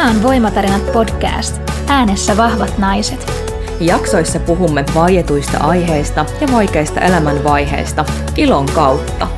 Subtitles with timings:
[0.00, 1.60] Tämä on Voimatarinat podcast.
[1.86, 3.32] Äänessä vahvat naiset.
[3.80, 8.04] Jaksoissa puhumme vaietuista aiheista ja vaikeista elämänvaiheista
[8.36, 9.28] ilon kautta.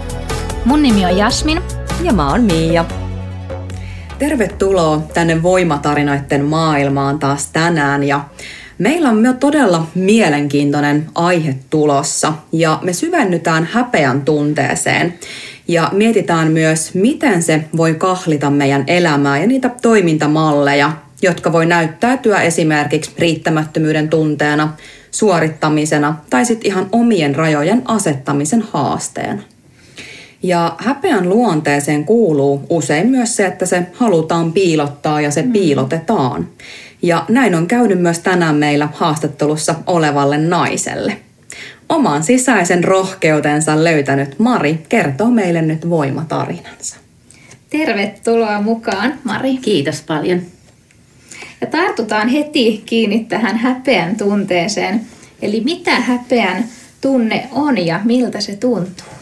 [0.65, 1.63] Mun nimi on Jasmin.
[2.03, 2.85] Ja mä oon Miia.
[4.19, 8.25] Tervetuloa tänne Voimatarinoiden maailmaan taas tänään ja
[8.79, 15.15] Meillä on myös todella mielenkiintoinen aihe tulossa ja me syvennytään häpeän tunteeseen
[15.73, 22.43] ja mietitään myös, miten se voi kahlita meidän elämää ja niitä toimintamalleja, jotka voi näyttäytyä
[22.43, 24.73] esimerkiksi riittämättömyyden tunteena,
[25.11, 29.43] suorittamisena tai sitten ihan omien rajojen asettamisen haasteena.
[30.43, 35.53] Ja häpeän luonteeseen kuuluu usein myös se, että se halutaan piilottaa ja se mm.
[35.53, 36.49] piilotetaan.
[37.03, 41.17] Ja näin on käynyt myös tänään meillä haastattelussa olevalle naiselle.
[41.93, 46.97] Oman sisäisen rohkeutensa löytänyt Mari kertoo meille nyt voimatarinansa.
[47.71, 49.57] Tervetuloa mukaan, Mari.
[49.57, 50.43] Kiitos paljon.
[51.61, 55.01] Ja tartutaan heti kiinni tähän häpeän tunteeseen.
[55.43, 56.65] Eli mitä häpeän
[57.01, 59.13] tunne on ja miltä se tuntuu?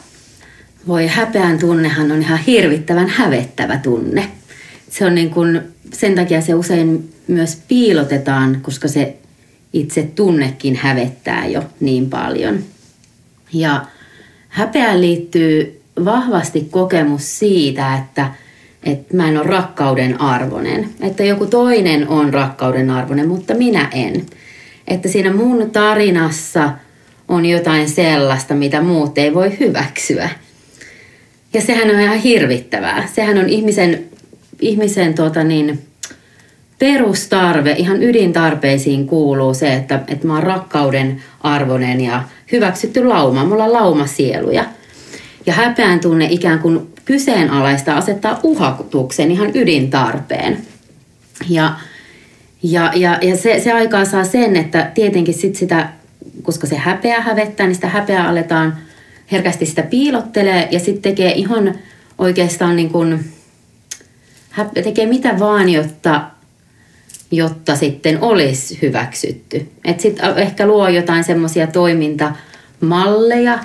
[0.88, 4.28] Voi häpeän tunnehan on ihan hirvittävän hävettävä tunne.
[4.90, 5.60] Se on niin kuin,
[5.92, 9.16] sen takia se usein myös piilotetaan, koska se
[9.72, 12.58] itse tunnekin hävettää jo niin paljon.
[13.52, 13.84] Ja
[14.48, 18.30] häpeään liittyy vahvasti kokemus siitä, että,
[18.84, 20.88] että mä en ole rakkauden arvoinen.
[21.00, 24.26] Että joku toinen on rakkauden arvoinen, mutta minä en.
[24.88, 26.72] Että siinä mun tarinassa
[27.28, 30.30] on jotain sellaista, mitä muut ei voi hyväksyä.
[31.52, 33.08] Ja sehän on ihan hirvittävää.
[33.14, 34.04] Sehän on ihmisen,
[34.60, 35.78] ihmisen tuota niin,
[36.80, 43.44] perustarve, ihan ydintarpeisiin kuuluu se, että, että mä oon rakkauden arvoinen ja hyväksytty lauma.
[43.44, 44.64] Mulla on laumasieluja.
[45.46, 50.58] Ja häpeän tunne ikään kuin kyseenalaista asettaa uhatuksen ihan ydintarpeen.
[51.48, 51.74] Ja,
[52.62, 55.88] ja, ja, ja se, se aikaa saa sen, että tietenkin sit sitä,
[56.42, 58.76] koska se häpeä hävettää, niin sitä häpeää aletaan
[59.32, 61.74] herkästi sitä piilottelee ja sitten tekee ihan
[62.18, 63.24] oikeastaan niin kuin,
[64.84, 66.22] tekee mitä vaan, jotta
[67.30, 69.66] jotta sitten olisi hyväksytty.
[69.84, 73.58] Että sitten ehkä luo jotain semmoisia toimintamalleja,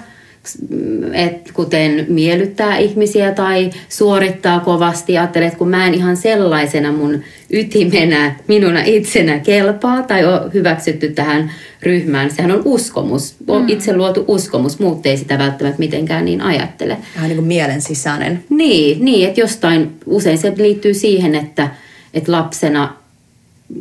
[1.14, 5.18] et kuten miellyttää ihmisiä tai suorittaa kovasti.
[5.18, 11.10] Ajattelee, että kun mä en ihan sellaisena mun ytimenä, minuna itsenä kelpaa tai on hyväksytty
[11.10, 11.52] tähän
[11.84, 12.32] ryhmään.
[12.32, 13.70] Sehän on uskomus, on mm.
[13.70, 14.80] itse luotu uskomus.
[14.80, 16.98] Muut ei sitä välttämättä mitenkään niin ajattele.
[17.16, 18.44] Vähän niin kuin mielen sisäinen.
[18.50, 21.70] Niin, niin että jostain, usein se liittyy siihen, että,
[22.14, 23.05] että lapsena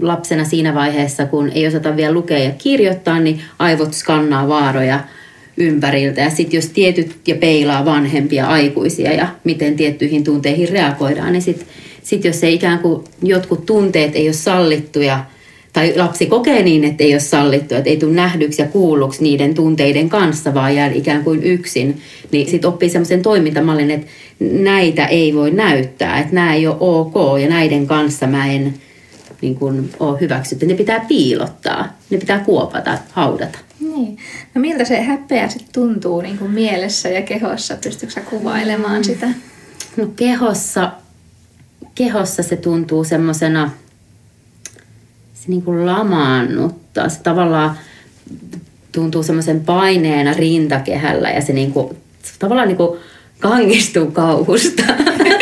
[0.00, 5.00] lapsena siinä vaiheessa, kun ei osata vielä lukea ja kirjoittaa, niin aivot skannaa vaaroja
[5.56, 6.21] ympäriltä.
[6.21, 11.67] Ja sitten jos tietyt ja peilaa vanhempia aikuisia ja miten tiettyihin tunteihin reagoidaan, niin sitten
[12.03, 15.25] sit jos se ikään kuin jotkut tunteet ei ole sallittuja,
[15.72, 19.55] tai lapsi kokee niin, että ei ole sallittu, että ei tule nähdyksi ja kuulluksi niiden
[19.55, 22.01] tunteiden kanssa, vaan jää ikään kuin yksin,
[22.33, 24.06] niin sitten oppii semmoisen toimintamallin, että
[24.41, 28.75] näitä ei voi näyttää, että nämä ei ole ok ja näiden kanssa mä en
[29.44, 30.66] niin kuin ole hyväksytty.
[30.66, 33.59] Ne pitää piilottaa, ne pitää kuopata, haudata.
[33.81, 34.19] Niin.
[34.55, 37.77] No miltä se häpeä sitten tuntuu niin kuin mielessä ja kehossa?
[37.84, 39.04] Pystytkö kuvailemaan mm.
[39.04, 39.28] sitä?
[39.97, 40.93] No kehossa,
[41.94, 43.71] kehossa se tuntuu semmoisena,
[45.34, 47.09] se niin kuin lamaannuttaa.
[47.09, 47.78] Se tavallaan
[48.93, 51.97] tuntuu semmoisen paineena rintakehällä ja se niin kuin,
[52.38, 53.00] tavallaan niin kuin
[53.38, 54.83] kangistuu kauhusta.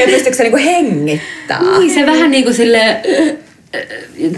[0.00, 1.60] ja pystyykö se niinku hengittää?
[1.78, 3.02] Niin, se vähän niin kuin sille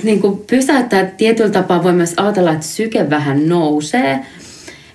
[0.03, 4.19] niin kuin pysäyttää tietyllä tapaa voi myös ajatella, että syke vähän nousee.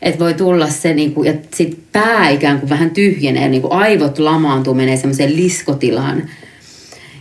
[0.01, 3.73] Että voi tulla se, niin kuin, ja sitten pää ikään kuin vähän tyhjenee, niin kuin
[3.73, 6.29] aivot lamaantuu, menee semmoiseen liskotilaan.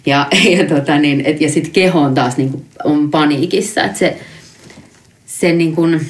[0.07, 3.85] Ja, ja, tota niin, et, ja sitten keho on taas niin kuin, on paniikissa.
[3.85, 4.17] Että se,
[5.27, 6.01] se niin kuin,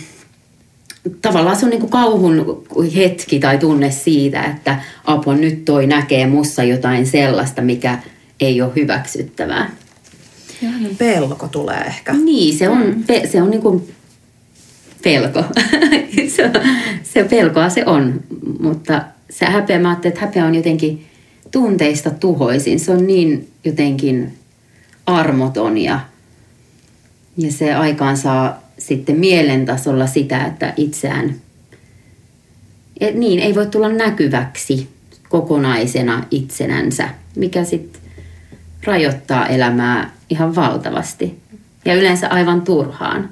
[1.23, 2.65] tavallaan se on niin kuin kauhun
[2.97, 7.99] hetki tai tunne siitä, että apua nyt toi näkee mussa jotain sellaista, mikä
[8.41, 9.71] ei ole hyväksyttävää.
[10.63, 12.13] Johannen pelko tulee ehkä.
[12.13, 13.05] Niin, se on, mm.
[13.05, 13.95] pe, se on niin kuin
[15.05, 15.45] pelko.
[16.37, 16.51] se,
[17.03, 18.21] se pelkoa se on,
[18.61, 21.07] mutta se häpeä, mä että häpeä on jotenkin
[21.51, 22.81] tunteista tuhoisin.
[22.81, 24.33] Se on niin jotenkin
[25.07, 26.01] armoton ja,
[27.37, 31.35] ja se aikaan saa sitten mielen tasolla sitä, että itseään
[33.01, 34.89] et niin, ei voi tulla näkyväksi
[35.29, 38.03] kokonaisena itsenänsä, mikä sitten
[38.85, 41.39] rajoittaa elämää ihan valtavasti
[41.85, 43.29] ja yleensä aivan turhaan.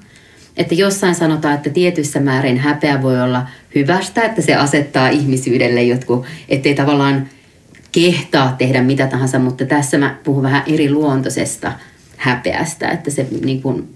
[0.57, 6.27] Että jossain sanotaan, että tietyssä määrin häpeä voi olla hyvästä, että se asettaa ihmisyydelle jotkut,
[6.49, 7.29] ettei tavallaan
[7.93, 11.73] kehtaa tehdä mitä tahansa, mutta tässä mä puhun vähän eri luontoisesta
[12.17, 13.89] häpeästä, että se niin kuin,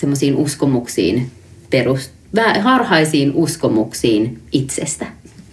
[0.00, 1.30] semmoisiin uskomuksiin
[1.70, 2.10] perust,
[2.60, 5.06] harhaisiin uskomuksiin itsestä.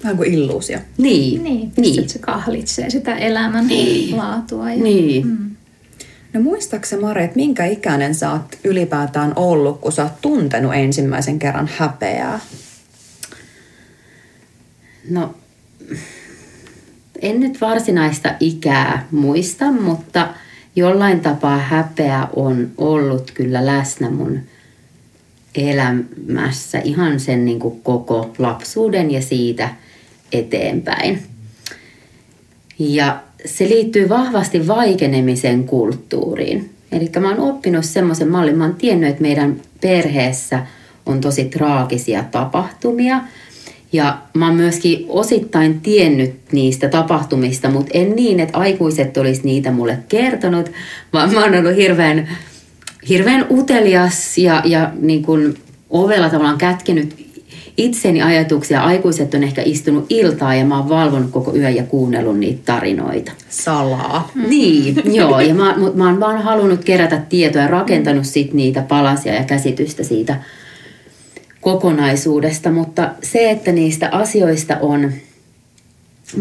[0.03, 0.79] Vähän kuin illuusio.
[0.97, 1.43] Niin.
[1.43, 2.09] Niin, niin.
[2.09, 4.17] se kahlitsee sitä elämän niin.
[4.17, 4.71] laatua.
[4.71, 5.27] Ja, niin.
[5.27, 5.55] Mm.
[6.33, 11.39] No muistaaksä Mari, että minkä ikäinen sä oot ylipäätään ollut, kun sä oot tuntenut ensimmäisen
[11.39, 12.39] kerran häpeää?
[15.09, 15.35] No,
[17.21, 20.27] en nyt varsinaista ikää muista, mutta
[20.77, 24.39] jollain tapaa häpeä on ollut kyllä läsnä mun
[25.55, 29.69] elämässä ihan sen niin kuin koko lapsuuden ja siitä
[30.31, 31.19] eteenpäin.
[32.79, 36.69] Ja se liittyy vahvasti vaikenemisen kulttuuriin.
[36.91, 40.65] Eli mä oon oppinut semmoisen mallin, mä oon tiennyt, että meidän perheessä
[41.05, 43.21] on tosi traagisia tapahtumia.
[43.93, 49.71] Ja mä oon myöskin osittain tiennyt niistä tapahtumista, mutta en niin, että aikuiset olisi niitä
[49.71, 50.71] mulle kertonut,
[51.13, 52.29] vaan mä oon ollut hirveän,
[53.09, 55.55] hirveän utelias ja, ja niin kuin
[55.89, 57.27] ovella tavallaan kätkenyt
[57.77, 58.81] itseni ajatuksia.
[58.81, 63.31] Aikuiset on ehkä istunut iltaa ja mä oon valvonut koko yön ja kuunnellut niitä tarinoita.
[63.49, 64.31] Salaa.
[64.47, 65.39] Niin, joo.
[65.39, 70.03] Ja mä, mä oon vaan halunnut kerätä tietoa ja rakentanut sit niitä palasia ja käsitystä
[70.03, 70.35] siitä
[71.61, 72.71] kokonaisuudesta.
[72.71, 75.11] Mutta se, että niistä asioista on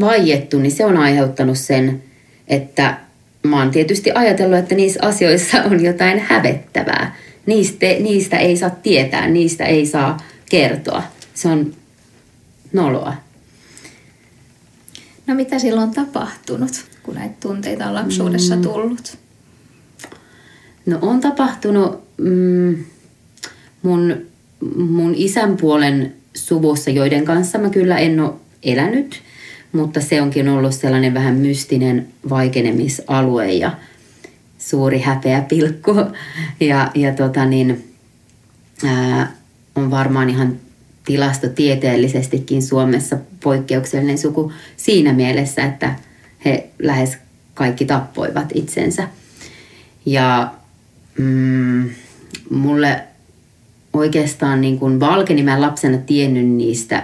[0.01, 2.03] vaiettu, niin se on aiheuttanut sen,
[2.49, 2.99] että
[3.43, 7.17] mä oon tietysti ajatellut, että niissä asioissa on jotain hävettävää.
[7.47, 10.17] Niistä, niistä ei saa tietää, niistä ei saa
[10.51, 11.03] kertoa
[11.37, 11.75] se on
[12.73, 13.15] noloa.
[15.27, 18.63] No mitä silloin on tapahtunut, kun näitä tunteita on lapsuudessa mm.
[18.63, 19.19] tullut?
[20.87, 22.85] No on tapahtunut mm,
[23.83, 24.27] mun,
[24.77, 28.33] mun isän puolen suvussa, joiden kanssa mä kyllä en ole
[28.63, 29.23] elänyt,
[29.73, 33.73] mutta se onkin ollut sellainen vähän mystinen vaikenemisalue ja
[34.59, 35.95] suuri häpeä pilkku.
[36.61, 37.95] Ja, ja tota niin,
[38.85, 39.33] ää,
[39.75, 40.57] on varmaan ihan
[41.05, 45.95] tilastotieteellisestikin Suomessa poikkeuksellinen suku siinä mielessä, että
[46.45, 47.19] he lähes
[47.55, 49.09] kaikki tappoivat itsensä.
[50.07, 50.55] Ja
[51.19, 51.91] mm,
[52.51, 53.03] mulle
[53.97, 57.03] oikeastaan niin kuin valkeni, mä lapsena tiennyt niistä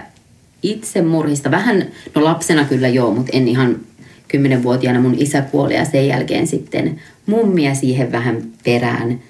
[0.63, 1.51] itsemurhista.
[1.51, 1.85] Vähän,
[2.15, 3.79] no lapsena kyllä joo, mutta en ihan
[4.27, 9.19] kymmenenvuotiaana mun isä kuoli ja sen jälkeen sitten mummia siihen vähän perään–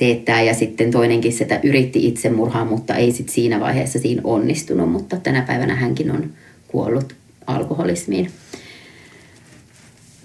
[0.00, 5.16] setä ja sitten toinenkin setä yritti itsemurhaa, mutta ei sitten siinä vaiheessa siinä onnistunut, mutta
[5.16, 6.30] tänä päivänä hänkin on
[6.68, 7.14] kuollut
[7.46, 8.30] alkoholismiin.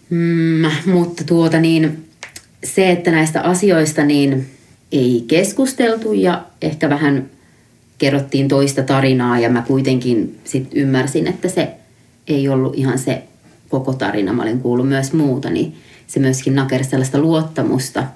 [0.10, 2.06] Mm, mutta tuota niin,
[2.63, 4.46] se, että näistä asioista niin
[4.95, 7.30] ei keskusteltu ja ehkä vähän
[7.97, 11.69] kerrottiin toista tarinaa ja mä kuitenkin sit ymmärsin, että se
[12.27, 13.24] ei ollut ihan se
[13.69, 14.33] koko tarina.
[14.33, 15.75] Mä olin kuullut myös muuta, niin
[16.07, 18.03] se myöskin nakersi sellaista luottamusta–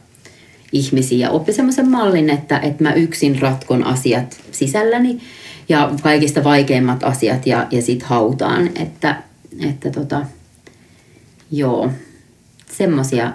[0.71, 5.19] ihmisiä ja oppi semmoisen mallin, että, että mä yksin ratkon asiat sisälläni
[5.69, 9.23] ja kaikista vaikeimmat asiat ja, ja sit hautaan, että,
[9.69, 10.25] että tota,
[11.51, 11.91] joo,
[12.71, 13.31] semmoisia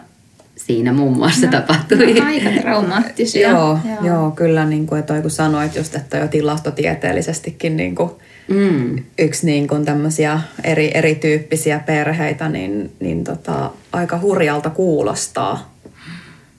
[0.67, 2.15] siinä muun muassa no, tapahtui.
[2.15, 3.51] No, aika traumaattisia.
[3.51, 4.05] joo, joo.
[4.07, 8.11] joo, kyllä niin kuin, että kun sanoit just, että jo tilastotieteellisestikin niin kuin
[8.49, 9.03] mm.
[9.19, 15.75] yksi niin kuin tämmöisiä eri, erityyppisiä perheitä, niin, niin tota, aika hurjalta kuulostaa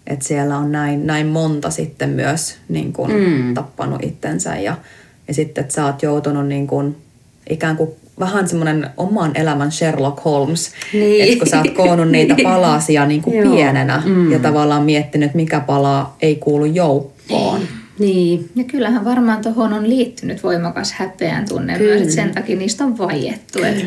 [0.08, 3.54] että siellä on näin, näin monta sitten myös niin kuin mm.
[3.54, 4.78] tappanut itsensä ja,
[5.28, 6.96] ja sitten, että sä oot joutunut niin kuin,
[7.50, 11.24] ikään kuin vähän semmoinen oman elämän Sherlock Holmes, niin.
[11.24, 14.32] että kun sä oot koonnut niitä palasia niin kuin pienenä mm.
[14.32, 17.62] ja tavallaan miettinyt, mikä pala ei kuulu joukkoon.
[18.00, 18.50] Niin.
[18.56, 21.92] Ja kyllähän varmaan tuohon on liittynyt voimakas häpeän tunne Kyllä.
[21.92, 23.54] myös, että sen takia niistä on vaiettu.
[23.54, 23.70] Kyllä.
[23.70, 23.86] Että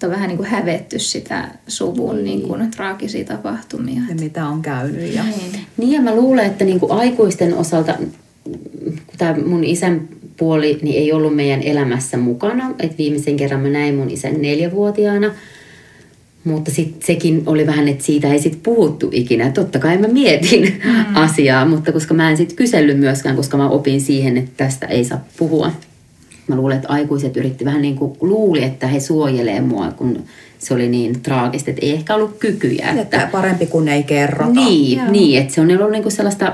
[0.00, 2.24] että on vähän niin kuin hävetty sitä suvun niin.
[2.24, 4.02] Niin kuin, traagisia tapahtumia.
[4.08, 5.14] Ja mitä on käynyt.
[5.14, 5.22] Ja...
[5.24, 5.66] Niin.
[5.76, 7.94] niin ja mä luulen, että niin kuin aikuisten osalta,
[8.44, 10.08] kun tämä mun isän
[10.40, 12.74] puoli niin ei ollut meidän elämässä mukana.
[12.78, 15.30] Et viimeisen kerran mä näin mun isän neljävuotiaana.
[16.44, 19.50] Mutta sitten sekin oli vähän, että siitä ei sitten puhuttu ikinä.
[19.50, 21.16] Totta kai mä mietin mm.
[21.16, 25.04] asiaa, mutta koska mä en sitten kysellyt myöskään, koska mä opin siihen, että tästä ei
[25.04, 25.72] saa puhua
[26.50, 30.24] mä luulen, että aikuiset yritti vähän niin kuin luuli, että he suojelee mua, kun
[30.58, 32.88] se oli niin traagista, että ei ehkä ollut kykyjä.
[32.88, 34.52] Että, että parempi kuin ei kerrota.
[34.52, 36.52] Niin, niin että se on ollut niin kuin sellaista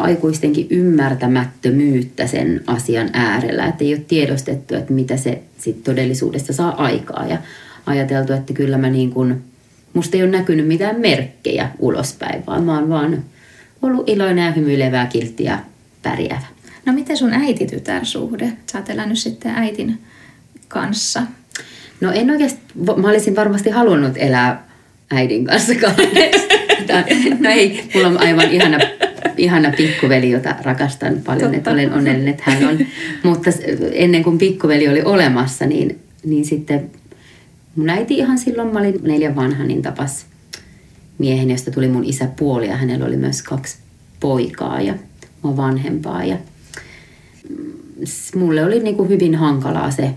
[0.00, 6.82] aikuistenkin ymmärtämättömyyttä sen asian äärellä, että ei ole tiedostettu, että mitä se sit todellisuudessa saa
[6.84, 7.38] aikaa ja
[7.86, 9.44] ajateltu, että kyllä mä niin kuin,
[9.94, 13.24] musta ei ole näkynyt mitään merkkejä ulospäin, vaan mä oon vaan
[13.82, 15.58] ollut iloinen ja hymyilevää, kilttiä,
[16.02, 16.46] pärjäävä.
[16.86, 18.52] No miten sun äiti-tytär suhde?
[18.72, 19.98] Sä oot elänyt sitten äitin
[20.68, 21.22] kanssa.
[22.00, 22.60] No en oikeasti,
[22.96, 24.68] mä olisin varmasti halunnut elää
[25.10, 26.94] äidin kanssa kahdesta.
[27.40, 28.78] no ei, mulla on aivan ihana,
[29.36, 31.56] ihana pikkuveli, jota rakastan paljon, Totta.
[31.56, 32.78] että olen onnellinen, että hän on.
[33.22, 33.50] Mutta
[33.92, 36.90] ennen kuin pikkuveli oli olemassa, niin, niin sitten
[37.76, 40.26] mun äiti ihan silloin, mä olin neljän vanha, niin tapas
[41.18, 43.78] miehen, josta tuli mun isä puoli ja hänellä oli myös kaksi
[44.20, 44.94] poikaa ja
[45.42, 46.24] mua vanhempaa.
[46.24, 46.36] Ja
[48.36, 50.10] mulle oli niin kuin hyvin hankalaa se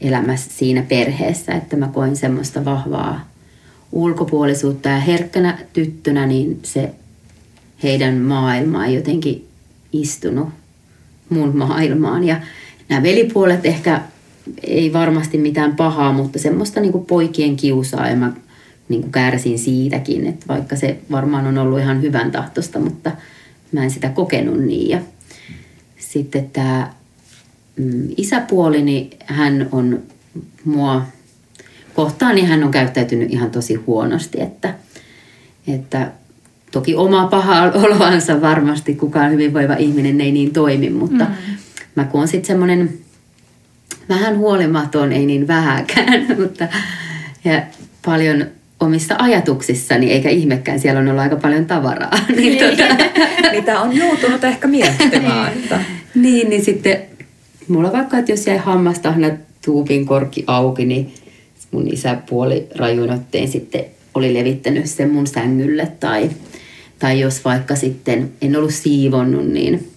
[0.00, 3.32] elämä siinä perheessä, että mä koin semmoista vahvaa
[3.92, 6.90] ulkopuolisuutta ja herkkänä tyttönä, niin se
[7.82, 9.48] heidän maailma ei jotenkin
[9.92, 10.48] istunut
[11.28, 12.24] mun maailmaan.
[12.24, 12.40] Ja
[12.88, 14.00] nämä velipuolet ehkä
[14.62, 18.32] ei varmasti mitään pahaa, mutta semmoista niin kuin poikien kiusaa ja mä
[18.88, 23.10] niin kuin kärsin siitäkin, että vaikka se varmaan on ollut ihan hyvän tahtosta, mutta
[23.72, 24.88] mä en sitä kokenut niin.
[24.88, 24.98] Ja
[25.98, 26.92] sitten tämä
[27.76, 30.02] mm, isäpuoli, niin hän on
[30.64, 31.06] mua
[31.94, 34.74] kohtaan, niin hän on käyttäytynyt ihan tosi huonosti, että,
[35.66, 36.10] että
[36.72, 41.30] toki oma paha oloansa varmasti kukaan hyvinvoiva ihminen ei niin toimi, mutta mm.
[41.94, 42.92] mä kun on sitten semmoinen
[44.08, 46.68] vähän huolimaton, ei niin vähäkään, mutta
[47.44, 47.62] ja
[48.04, 48.46] paljon
[48.80, 52.18] omissa ajatuksissani, eikä ihmekään, siellä on ollut aika paljon tavaraa.
[52.36, 52.76] niin, niin.
[52.76, 52.94] tota...
[53.56, 55.52] Mitä on joutunut ehkä miettimään.
[55.52, 55.80] että...
[56.14, 57.02] niin, niin sitten
[57.68, 59.30] mulla vaikka, että jos jäi hammastahna
[59.64, 61.14] tuupin korki auki, niin
[61.70, 66.30] mun isäpuoli rajuinotteen sitten oli levittänyt sen mun sängylle tai,
[67.02, 69.88] tai jos vaikka sitten en ollut siivonnut, niin,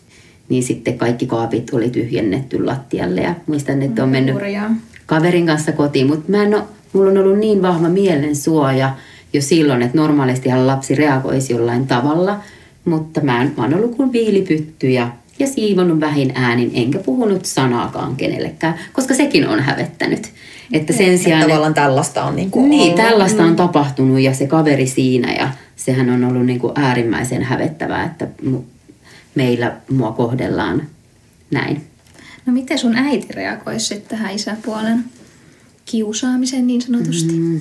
[0.49, 3.21] niin sitten kaikki kaapit oli tyhjennetty lattialle.
[3.21, 4.35] Ja muistan, että on mennyt
[5.05, 8.95] kaverin kanssa kotiin, mutta mä en ole, mulla on ollut niin vahva mielen suoja
[9.33, 12.39] jo silloin, että normaalistihan lapsi reagoisi jollain tavalla,
[12.85, 17.45] mutta mä, en, mä oon ollut kuin viilipytty ja, ja siivonnut vähin äänin, enkä puhunut
[17.45, 20.31] sanaakaan kenellekään, koska sekin on hävettänyt.
[20.73, 21.41] Että sen sijaan...
[21.41, 22.95] Että tavallaan tällaista on niin kuin Niin, ollut.
[22.95, 23.55] tällaista on mm.
[23.55, 28.27] tapahtunut ja se kaveri siinä ja sehän on ollut niin kuin äärimmäisen hävettävää, että
[29.35, 30.81] meillä mua kohdellaan
[31.51, 31.81] näin.
[32.45, 35.03] No miten sun äiti reagoisi sitten tähän isäpuolen
[35.85, 37.33] kiusaamiseen niin sanotusti?
[37.33, 37.59] Mm.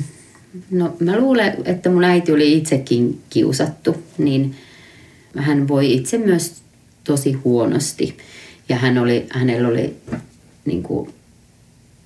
[0.71, 4.54] No mä luulen, että mun äiti oli itsekin kiusattu, niin
[5.37, 6.63] hän voi itse myös
[7.04, 8.16] tosi huonosti.
[8.68, 9.96] Ja hän oli, hänellä oli
[10.64, 11.11] niin kuin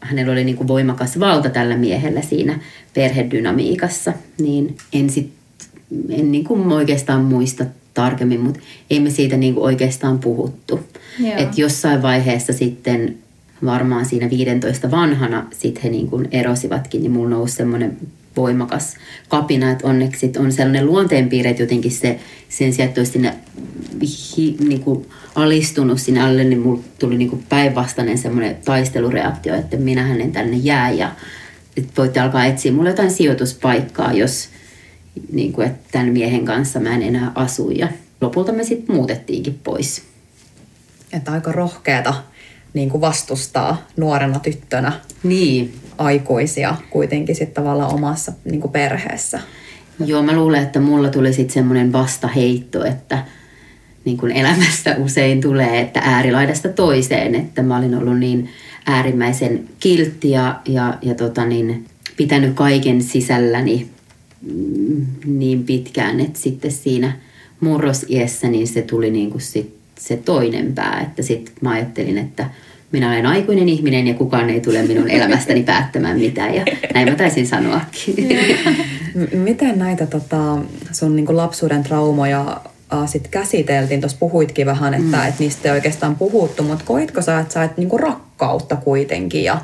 [0.01, 2.61] hänellä oli niin kuin voimakas valta tällä miehellä siinä
[2.95, 5.33] perhedynamiikassa, niin en, sit,
[6.09, 7.65] en niin kuin oikeastaan muista
[7.95, 10.81] tarkemmin, mutta ei me siitä niin kuin oikeastaan puhuttu.
[11.37, 13.19] Et jossain vaiheessa sitten
[13.65, 17.97] varmaan siinä 15 vanhana sitten he niin kuin erosivatkin, niin mulla nousi semmoinen
[18.37, 18.97] voimakas
[19.29, 23.35] kapina, että onneksi on sellainen luonteenpiirre, että jotenkin se sen sijaan, että olisi sinne
[24.37, 29.77] hi, niin kuin alistunut sinne alle, niin mulla tuli niin kuin päinvastainen semmoinen taistelureaktio, että
[29.77, 31.13] minä hänen tänne jää ja
[31.77, 34.49] että voitte alkaa etsiä mulle jotain sijoituspaikkaa, jos
[35.33, 37.89] niin kuin, että tämän miehen kanssa mä en enää asu ja
[38.21, 40.03] lopulta me sitten muutettiinkin pois.
[41.13, 42.15] Että aika rohkeata
[42.75, 45.75] niin kuin vastustaa nuorena tyttönä niin.
[45.99, 49.41] aikuisia kuitenkin sitten tavallaan omassa niin kuin perheessä.
[50.07, 53.25] Joo, mä luulen, että mulla tuli sitten semmoinen vastaheitto, että
[54.05, 58.49] niin kuin elämässä usein tulee, että äärilaidasta toiseen, että mä olin ollut niin
[58.87, 61.85] äärimmäisen kiltti ja, ja, ja tota niin,
[62.17, 63.91] pitänyt kaiken sisälläni
[64.43, 67.13] mm, niin pitkään, että sitten siinä
[67.61, 72.51] murrosiessä niin se tuli niin kuin sit se toinen pää, että sitten mä ajattelin, että
[72.93, 76.65] minä olen aikuinen ihminen ja kukaan ei tule minun elämästäni päättämään mitään ja
[76.95, 78.29] näin mä taisin sanoakin.
[79.33, 80.59] Miten näitä tota,
[80.93, 82.61] sun niin lapsuuden traumoja
[83.07, 84.01] sit käsiteltiin?
[84.01, 85.29] Tuossa puhuitkin vähän, että, mm.
[85.29, 89.59] että niistä ei oikeastaan puhuttu, mutta koitko sä, että sä et niin rakkautta kuitenkin ja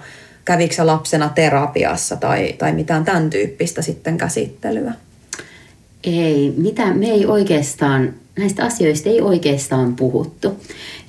[0.45, 4.93] kävikö lapsena terapiassa tai, tai mitään tämän tyyppistä sitten käsittelyä?
[6.07, 10.53] Ei, mitä, me ei oikeastaan, näistä asioista ei oikeastaan puhuttu.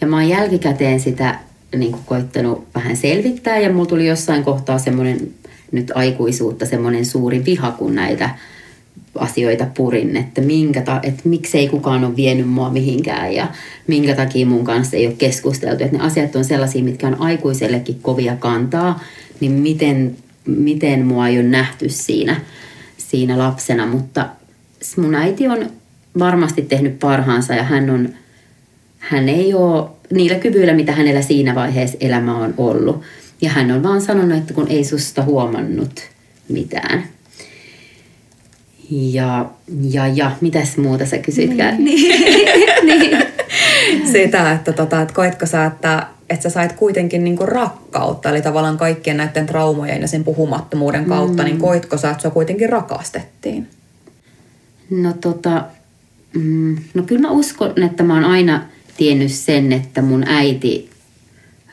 [0.01, 1.39] Ja mä oon jälkikäteen sitä
[1.75, 5.33] niin kuin koittanut vähän selvittää ja mulla tuli jossain kohtaa semmoinen
[5.71, 8.29] nyt aikuisuutta semmoinen suuri viha, kun näitä
[9.15, 13.47] asioita purin, että, minkä ta- että miksei kukaan ole vienyt mua mihinkään ja
[13.87, 15.83] minkä takia mun kanssa ei ole keskusteltu.
[15.83, 18.99] Että ne asiat on sellaisia, mitkä on aikuisellekin kovia kantaa,
[19.39, 22.41] niin miten, miten mua ei ole nähty siinä,
[22.97, 23.85] siinä lapsena.
[23.85, 24.29] Mutta
[24.97, 25.69] mun äiti on
[26.19, 28.09] varmasti tehnyt parhaansa ja hän, on,
[28.99, 33.01] hän ei ole niillä kyvyillä, mitä hänellä siinä vaiheessa elämä on ollut.
[33.41, 36.01] Ja hän on vaan sanonut, että kun ei susta huomannut
[36.49, 37.03] mitään.
[38.89, 39.49] Ja,
[39.81, 41.83] ja, ja, mitäs muuta sä kysytkään?
[41.83, 42.21] Niin.
[42.99, 43.17] niin.
[44.11, 48.77] Sitä, että, tota, että koitko sä, että että sä sait kuitenkin niinku rakkautta, eli tavallaan
[48.77, 51.45] kaikkien näiden traumojen ja sen puhumattomuuden kautta, mm.
[51.45, 53.67] niin koitko sä, että sua kuitenkin rakastettiin?
[54.89, 55.65] No tota,
[56.33, 58.65] mm, no kyllä mä uskon, että mä oon aina
[58.97, 60.89] tiennyt sen, että mun äiti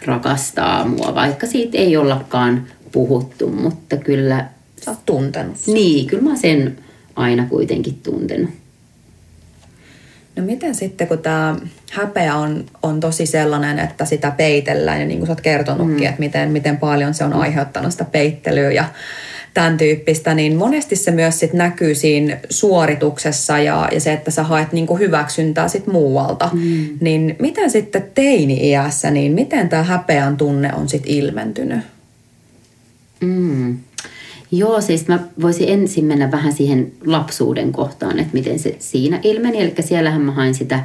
[0.05, 4.49] rakastaa mua, vaikka siitä ei ollakaan puhuttu, mutta kyllä...
[4.85, 5.75] Sä oot tuntenut sen.
[5.75, 6.79] Niin, kyllä mä sen
[7.17, 8.51] aina kuitenkin tuntenut.
[10.37, 11.57] No miten sitten, kun tämä
[11.91, 16.09] häpeä on, on tosi sellainen, että sitä peitellään ja niin kuin sä oot kertonutkin, mm.
[16.09, 18.85] että miten, miten paljon se on aiheuttanut sitä peittelyä ja
[19.55, 24.43] tämän tyyppistä, niin monesti se myös sit näkyy siinä suorituksessa ja, ja se, että sä
[24.43, 26.51] haet niin kuin hyväksyntää sit muualta.
[26.53, 26.89] Mm.
[27.01, 31.81] Niin miten sitten teini-iässä, niin miten tämä häpeän tunne on sitten ilmentynyt?
[33.21, 33.79] Mm.
[34.55, 39.61] Joo, siis mä voisin ensin mennä vähän siihen lapsuuden kohtaan, että miten se siinä ilmeni.
[39.61, 40.85] Eli siellähän mä hain sitä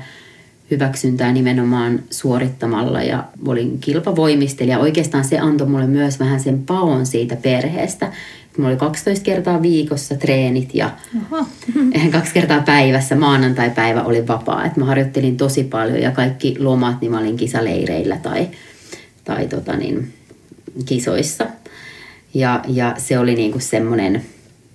[0.72, 4.80] hyväksyntää nimenomaan suorittamalla ja olin kilpavoimistelija.
[4.80, 8.12] Oikeastaan se antoi mulle myös vähän sen paon siitä perheestä.
[8.58, 10.90] Mulla oli 12 kertaa viikossa treenit ja
[11.32, 11.46] Oho.
[12.12, 14.66] kaksi kertaa päivässä maanantai-päivä oli vapaa.
[14.66, 18.48] Et mä harjoittelin tosi paljon ja kaikki lomat, niin mä olin kisaleireillä tai,
[19.24, 20.14] tai tota niin,
[20.86, 21.48] kisoissa.
[22.34, 24.22] Ja, ja se oli niinku semmoinen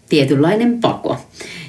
[0.08, 1.16] tietynlainen pako.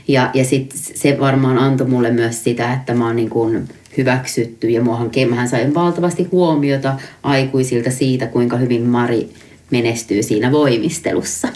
[0.08, 3.52] Ja, ja sit se varmaan antoi mulle myös sitä, että mä oon niinku
[3.98, 9.30] hyväksytty ja muahan, mähän sain valtavasti huomiota aikuisilta siitä, kuinka hyvin Mari
[9.72, 11.48] menestyy siinä voimistelussa.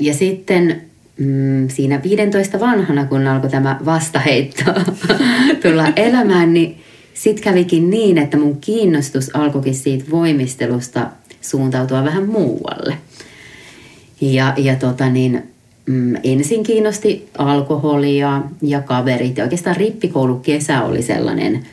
[0.00, 0.82] Ja sitten
[1.18, 4.64] mm, siinä 15 vanhana, kun alkoi tämä vastaheitto
[5.62, 6.80] tulla elämään, niin
[7.14, 11.10] sitten kävikin niin, että mun kiinnostus alkoikin siitä voimistelusta
[11.40, 12.98] suuntautua vähän muualle.
[14.20, 15.42] Ja, ja tota niin,
[15.86, 19.36] mm, ensin kiinnosti alkoholia ja kaverit.
[19.36, 21.66] Ja oikeastaan rippikoulukesä oli sellainen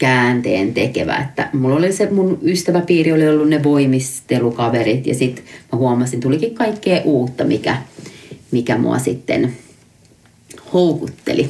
[0.00, 5.78] käänteen tekevä, että mulla oli se, mun ystäväpiiri oli ollut ne voimistelukaverit ja sitten mä
[5.78, 7.76] huomasin, tulikin kaikkea uutta, mikä,
[8.50, 9.56] mikä mua sitten
[10.72, 11.48] houkutteli.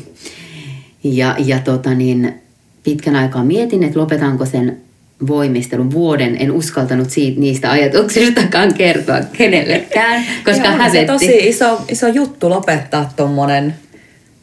[1.05, 2.35] Ja, ja tota niin,
[2.83, 4.81] pitkän aikaa mietin, että lopetanko sen
[5.27, 6.37] voimistelun vuoden.
[6.41, 10.99] En uskaltanut siitä, niistä ajatuksistakaan kertoa kenellekään, koska Joo, hävetti.
[10.99, 13.75] se tosi iso, iso juttu lopettaa tuommoinen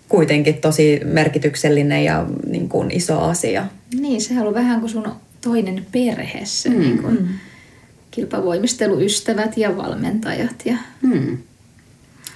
[0.09, 3.65] kuitenkin tosi merkityksellinen ja niin kuin iso asia.
[4.07, 6.79] Niin, se on vähän kuin sun toinen perhe, se mm.
[6.79, 7.29] niin kuin
[8.11, 10.65] kilpavoimisteluystävät ja valmentajat.
[10.65, 10.77] Ja...
[11.01, 11.37] Mm.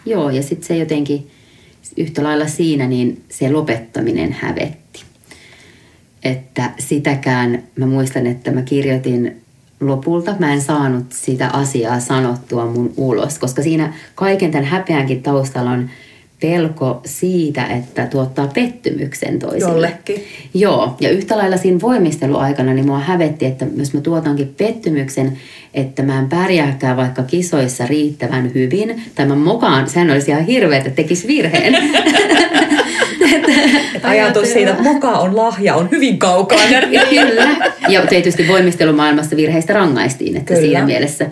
[0.05, 1.27] Joo, ja sitten se jotenkin
[1.97, 4.81] yhtä lailla siinä, niin se lopettaminen hävetti
[6.23, 9.41] että sitäkään, mä muistan, että mä kirjoitin
[9.79, 15.71] lopulta, mä en saanut sitä asiaa sanottua mun ulos, koska siinä kaiken tämän häpeänkin taustalla
[15.71, 15.89] on
[16.41, 19.71] pelko siitä, että tuottaa pettymyksen toisille.
[19.71, 20.23] Jollekin.
[20.54, 25.38] Joo, ja yhtä lailla siinä voimisteluaikana niin mua hävetti, että jos mä tuotankin pettymyksen,
[25.73, 30.77] että mä en pärjääkään vaikka kisoissa riittävän hyvin, tai mä mokaan, sehän olisi ihan hirveä,
[30.77, 31.77] että tekisi virheen.
[34.04, 36.62] ajatus siitä, että moka on lahja, on hyvin kaukana.
[37.10, 37.71] Kyllä.
[37.88, 40.62] Ja tietysti voimistelumaailmassa virheistä rangaistiin, että kyllä.
[40.62, 41.25] siinä mielessä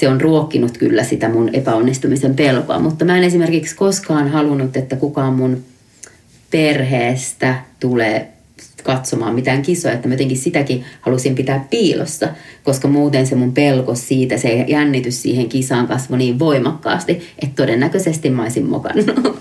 [0.00, 2.78] se on ruokkinut kyllä sitä mun epäonnistumisen pelkoa.
[2.78, 5.64] Mutta mä en esimerkiksi koskaan halunnut, että kukaan mun
[6.50, 8.28] perheestä tulee
[8.82, 12.28] katsomaan mitään kisoja, että mä jotenkin sitäkin halusin pitää piilossa,
[12.64, 18.30] koska muuten se mun pelko siitä, se jännitys siihen kisaan kasvoi niin voimakkaasti, että todennäköisesti
[18.30, 19.18] mä olisin mokannut.
[19.18, 19.36] Okei,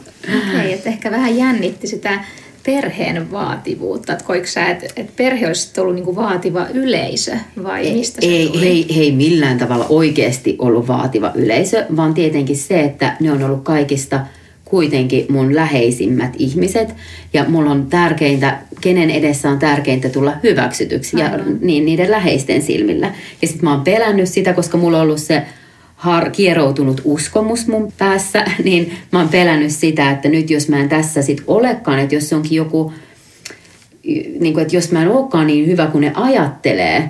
[0.50, 2.24] okay, että ehkä vähän jännitti sitä
[2.70, 4.14] perheen vaativuutta?
[4.14, 8.28] Että koiko sä, että et perhe olisi ollut niinku vaativa yleisö vai ei, mistä se
[8.28, 8.66] ei, tuli?
[8.66, 13.64] Ei, ei millään tavalla oikeasti ollut vaativa yleisö, vaan tietenkin se, että ne on ollut
[13.64, 14.20] kaikista–
[14.70, 16.96] kuitenkin mun läheisimmät ihmiset.
[17.34, 21.30] Ja mulla on tärkeintä, kenen edessä on tärkeintä tulla hyväksytyksi ja
[21.62, 23.12] niin, niiden läheisten silmillä.
[23.42, 25.44] Ja sitten mä oon pelännyt sitä, koska mulla on ollut se
[26.00, 30.90] har, kieroutunut uskomus mun päässä, niin mä oon pelännyt sitä, että nyt jos mä en
[30.90, 32.94] tässä sit olekaan, että jos se onkin joku,
[34.40, 37.10] niin kuin, että jos mä en olekaan niin hyvä kuin ne ajattelee,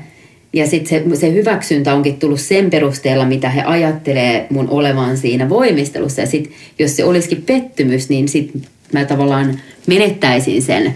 [0.53, 5.49] ja sitten se, se hyväksyntä onkin tullut sen perusteella, mitä he ajattelee mun olevan siinä
[5.49, 6.21] voimistelussa.
[6.21, 8.61] Ja sitten jos se olisikin pettymys, niin sitten
[8.93, 10.93] mä tavallaan menettäisin sen,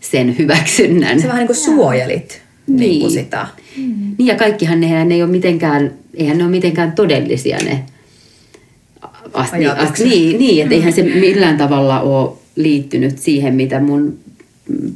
[0.00, 1.20] sen hyväksynnän.
[1.20, 2.80] Se vähän niin kuin suojelit niin.
[2.80, 3.46] Niin kuin sitä.
[3.76, 4.14] Mm.
[4.18, 7.84] Niin ja kaikkihan nehän ne ei ole mitenkään, eihän ne ole mitenkään todellisia ne
[9.32, 14.18] asti, asti, niin, niin, että eihän se millään tavalla ole liittynyt siihen, mitä mun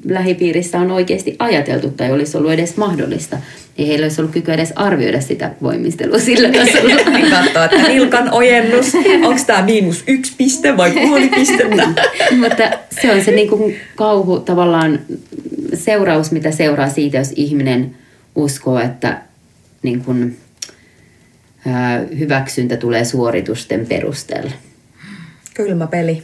[0.09, 3.39] lähipiirissä on oikeasti ajateltu tai olisi ollut edes mahdollista.
[3.79, 6.95] Ei heillä olisi ollut kykyä edes arvioida sitä voimistelua sillä tasolla.
[7.43, 8.95] Katsoa, että Ilkan ojennus,
[9.27, 11.89] onko tämä miinus yksi piste vai puoli pistettä?
[12.43, 12.71] Mutta
[13.03, 15.01] se on se niin kuin kauhu tavallaan
[15.75, 17.97] seuraus, mitä seuraa siitä, jos ihminen
[18.35, 19.23] uskoo, että
[19.83, 20.37] niin kun,
[21.67, 24.53] ää, hyväksyntä tulee suoritusten perusteella.
[25.55, 26.23] Kylmä peli.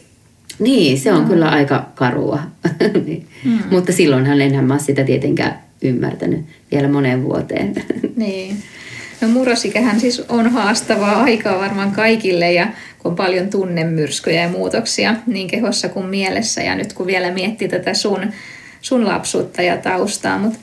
[0.58, 1.28] Niin, se on mm.
[1.28, 2.42] kyllä aika karua.
[3.06, 3.26] niin.
[3.44, 3.58] mm.
[3.70, 6.40] Mutta silloinhan enhän mä sitä tietenkään ymmärtänyt
[6.72, 7.74] vielä moneen vuoteen.
[8.16, 8.56] niin.
[9.20, 12.66] No murrosikähän siis on haastavaa aikaa varmaan kaikille ja
[12.98, 16.62] kun on paljon tunnemyrskyjä ja muutoksia niin kehossa kuin mielessä.
[16.62, 18.32] Ja nyt kun vielä miettii tätä sun,
[18.80, 20.58] sun lapsuutta ja taustaa, mutta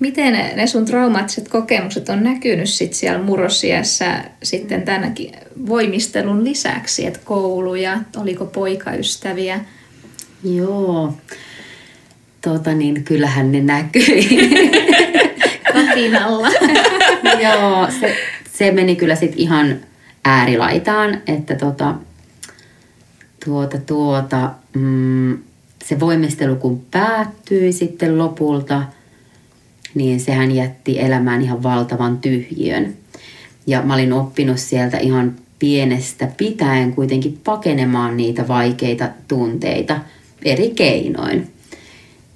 [0.00, 5.32] miten ne sun traumaattiset kokemukset on näkynyt sit siellä murrosiässä sitten tänäkin
[5.66, 9.60] voimistelun lisäksi, että kouluja, oliko poikaystäviä?
[10.44, 11.14] Joo,
[12.40, 14.28] tota niin, kyllähän ne näkyi.
[15.72, 16.48] Kapinalla.
[17.44, 18.16] Joo, se,
[18.52, 19.76] se meni kyllä sitten ihan
[20.24, 21.94] äärilaitaan, että tota,
[23.44, 25.38] tuota, tuota, mm,
[25.84, 28.82] se voimistelu kun päättyi sitten lopulta,
[29.94, 32.94] niin sehän jätti elämään ihan valtavan tyhjiön.
[33.66, 40.00] Ja mä olin oppinut sieltä ihan pienestä pitäen kuitenkin pakenemaan niitä vaikeita tunteita
[40.44, 41.52] eri keinoin.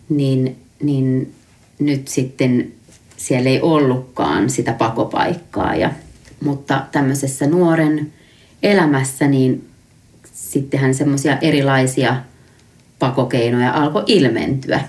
[0.09, 1.33] Niin, niin
[1.79, 2.73] nyt sitten
[3.17, 5.75] siellä ei ollutkaan sitä pakopaikkaa.
[5.75, 5.93] Ja,
[6.45, 8.13] mutta tämmöisessä nuoren
[8.63, 9.69] elämässä niin
[10.33, 12.17] sittenhän semmoisia erilaisia
[12.99, 14.81] pakokeinoja alkoi ilmentyä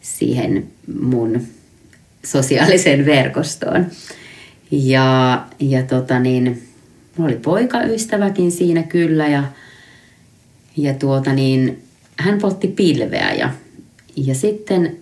[0.00, 0.66] siihen
[1.00, 1.40] mun
[2.24, 3.86] sosiaaliseen verkostoon.
[4.70, 6.68] Ja, ja tota niin,
[7.16, 9.44] mulla oli poikaystäväkin siinä kyllä ja,
[10.76, 11.82] ja tuota niin,
[12.18, 13.50] hän poltti pilveä ja,
[14.16, 14.96] ja sitten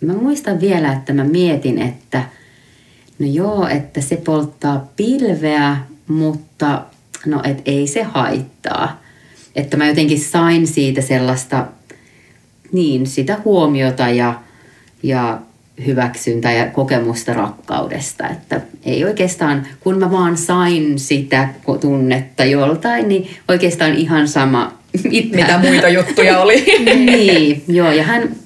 [0.00, 2.24] mä muistan vielä, että mä mietin, että
[3.18, 5.76] no joo, että se polttaa pilveä,
[6.08, 6.84] mutta
[7.26, 9.02] no et ei se haittaa.
[9.56, 11.66] Että mä jotenkin sain siitä sellaista,
[12.72, 14.40] niin sitä huomiota ja,
[15.02, 15.40] ja
[15.86, 18.28] hyväksyntä ja kokemusta rakkaudesta.
[18.28, 21.48] Että ei oikeastaan, kun mä vaan sain sitä
[21.80, 24.78] tunnetta joltain, niin oikeastaan ihan sama.
[25.04, 26.64] Mitä, mitä muita juttuja oli.
[27.06, 27.92] niin, joo.
[27.92, 28.36] Ja hän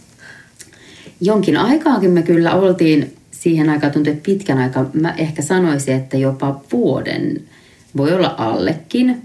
[1.21, 6.17] jonkin aikaakin me kyllä oltiin siihen aikaan tuntui, että pitkän aikaa, mä ehkä sanoisin, että
[6.17, 7.41] jopa vuoden,
[7.97, 9.23] voi olla allekin.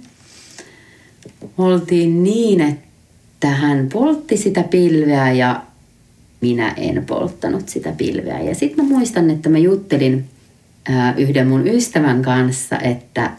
[1.58, 5.62] Oltiin niin, että hän poltti sitä pilveä ja
[6.44, 8.40] minä en polttanut sitä pilveä.
[8.40, 10.26] Ja sitten mä muistan, että mä juttelin
[11.18, 13.32] yhden mun ystävän kanssa, että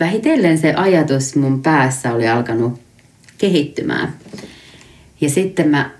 [0.00, 2.80] vähitellen se ajatus mun päässä oli alkanut
[3.38, 4.14] kehittymään.
[5.20, 5.90] Ja sitten mä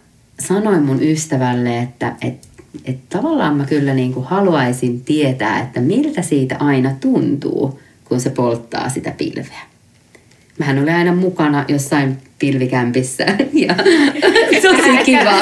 [0.41, 2.47] sanoin mun ystävälle, että, että,
[2.85, 8.31] että tavallaan mä kyllä niin kuin haluaisin tietää, että miltä siitä aina tuntuu, kun se
[8.31, 9.63] polttaa sitä pilveä.
[10.61, 13.25] Mähän oli aina mukana jossain pilvikämpissä
[13.67, 13.75] ja
[14.63, 15.33] tosi kiva.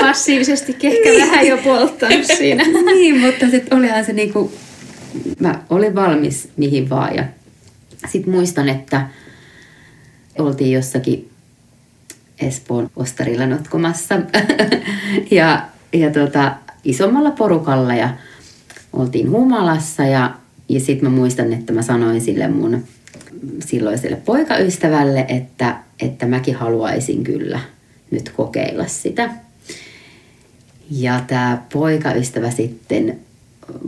[0.00, 1.22] Passiivisesti ehkä niin.
[1.22, 2.64] vähän jo polttanut siinä.
[2.94, 4.52] niin, mutta sitten olihan se niinku,
[5.40, 7.24] mä olin valmis mihin vaan ja
[8.08, 9.08] sitten muistan, että
[10.38, 11.30] oltiin jossakin
[12.40, 14.14] Espoon ostarilla notkomassa
[15.30, 18.10] ja, ja tota, isommalla porukalla ja
[18.92, 20.34] oltiin humalassa ja,
[20.68, 22.84] ja sitten mä muistan, että mä sanoin sille mun
[23.66, 27.60] silloiselle poikaystävälle, että, että mäkin haluaisin kyllä
[28.10, 29.30] nyt kokeilla sitä.
[30.90, 33.18] Ja tämä poikaystävä sitten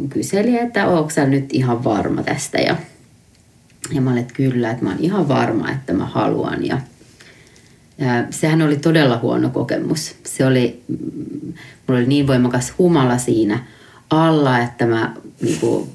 [0.08, 2.76] kyseli, että onko sä nyt ihan varma tästä ja,
[3.92, 6.78] ja mä olin, että kyllä, että mä oon ihan varma, että mä haluan ja
[8.30, 10.14] sehän oli todella huono kokemus.
[10.26, 10.82] Se oli,
[11.86, 13.64] mulla oli niin voimakas humala siinä
[14.10, 15.88] alla, että mä niinku,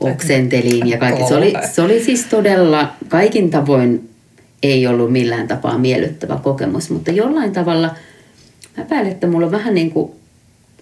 [0.00, 1.28] oksentelin ja kaikki.
[1.28, 4.10] Se oli, se oli siis todella kaikin tavoin
[4.62, 7.94] ei ollut millään tapaa miellyttävä kokemus, mutta jollain tavalla
[8.76, 10.12] mä päälle, että mulla on vähän niin kuin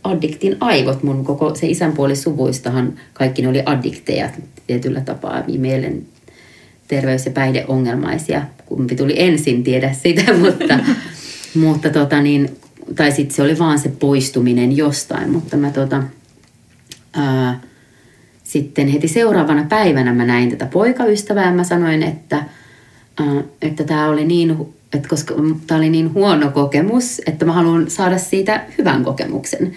[0.05, 1.03] addiktin aivot.
[1.03, 4.31] Mun koko se isänpuoli suvuistahan kaikki ne oli addikteja
[4.67, 6.07] tietyllä tapaa mielen
[6.89, 8.43] terveys- ja päihdeongelmaisia.
[8.67, 10.79] Kumpi tuli ensin, tiedä sitä, mutta,
[11.55, 12.57] mutta tota niin,
[12.97, 16.03] tai sitten se oli vaan se poistuminen jostain, mutta mä tota,
[17.13, 17.61] ää,
[18.49, 22.37] sitten heti seuraavana päivänä mä näin tätä poikaystävää ja mä sanoin, että,
[23.21, 24.57] ää, että tämä oli niin,
[24.93, 25.35] että koska
[25.67, 29.73] tämä oli niin huono kokemus, että mä haluan saada siitä hyvän kokemuksen.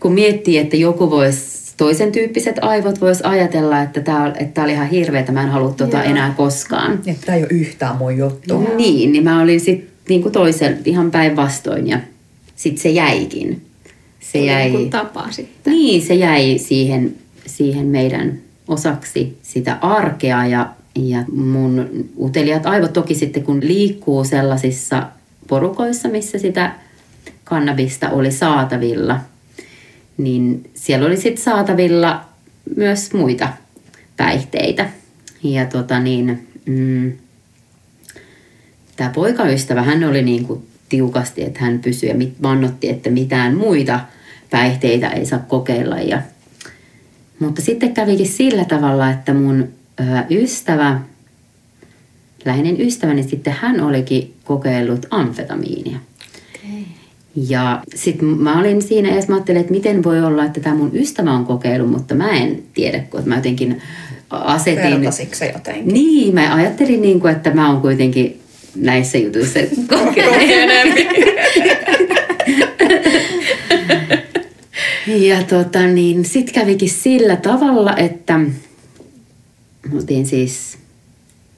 [0.00, 4.88] Kun miettii, että joku voisi toisen tyyppiset aivot vois ajatella, että tämä että oli ihan
[4.88, 7.00] hirveä, mä en halua tuota enää koskaan.
[7.06, 8.68] Että tämä ei ole yhtään mun juttu.
[8.76, 12.00] Niin, niin mä olin sitten niinku toisen ihan päinvastoin ja
[12.56, 13.62] sitten se jäikin.
[14.20, 15.72] Se jäi, niin tapa sitten.
[15.72, 17.14] Niin, se jäi siihen,
[17.48, 25.08] siihen meidän osaksi sitä arkea ja, ja mun uteliat aivot toki sitten kun liikkuu sellaisissa
[25.48, 26.72] porukoissa, missä sitä
[27.44, 29.20] kannabista oli saatavilla–
[30.18, 32.24] niin siellä oli sitten saatavilla
[32.76, 33.48] myös muita
[34.16, 34.90] päihteitä.
[35.42, 37.12] Ja tota niin, mm,
[38.96, 44.00] tämä poikaystävä, hän oli niin kuin tiukasti, että hän pysyi ja vannotti, että mitään muita
[44.50, 45.98] päihteitä ei saa kokeilla.
[45.98, 46.22] Ja,
[47.40, 49.68] mutta sitten kävikin sillä tavalla, että mun
[50.30, 51.00] ystävä,
[52.44, 55.98] läheinen ystäväni sitten, hän olikin kokeillut amfetamiinia.
[56.56, 56.80] Okay.
[57.48, 60.90] Ja sitten mä olin siinä ja mä ajattelin, että miten voi olla, että tämä mun
[60.94, 63.82] ystävä on kokeillut, mutta mä en tiedä, kun mä jotenkin
[64.30, 65.00] asetin...
[65.00, 65.94] Vertasitko jotenkin?
[65.94, 68.40] Niin, mä ajattelin niin kuin, että mä oon kuitenkin
[68.76, 71.08] näissä jutuissa kokeneempi.
[75.16, 78.50] Ja tota niin, sit kävikin sillä tavalla, että me
[79.94, 80.78] oltiin siis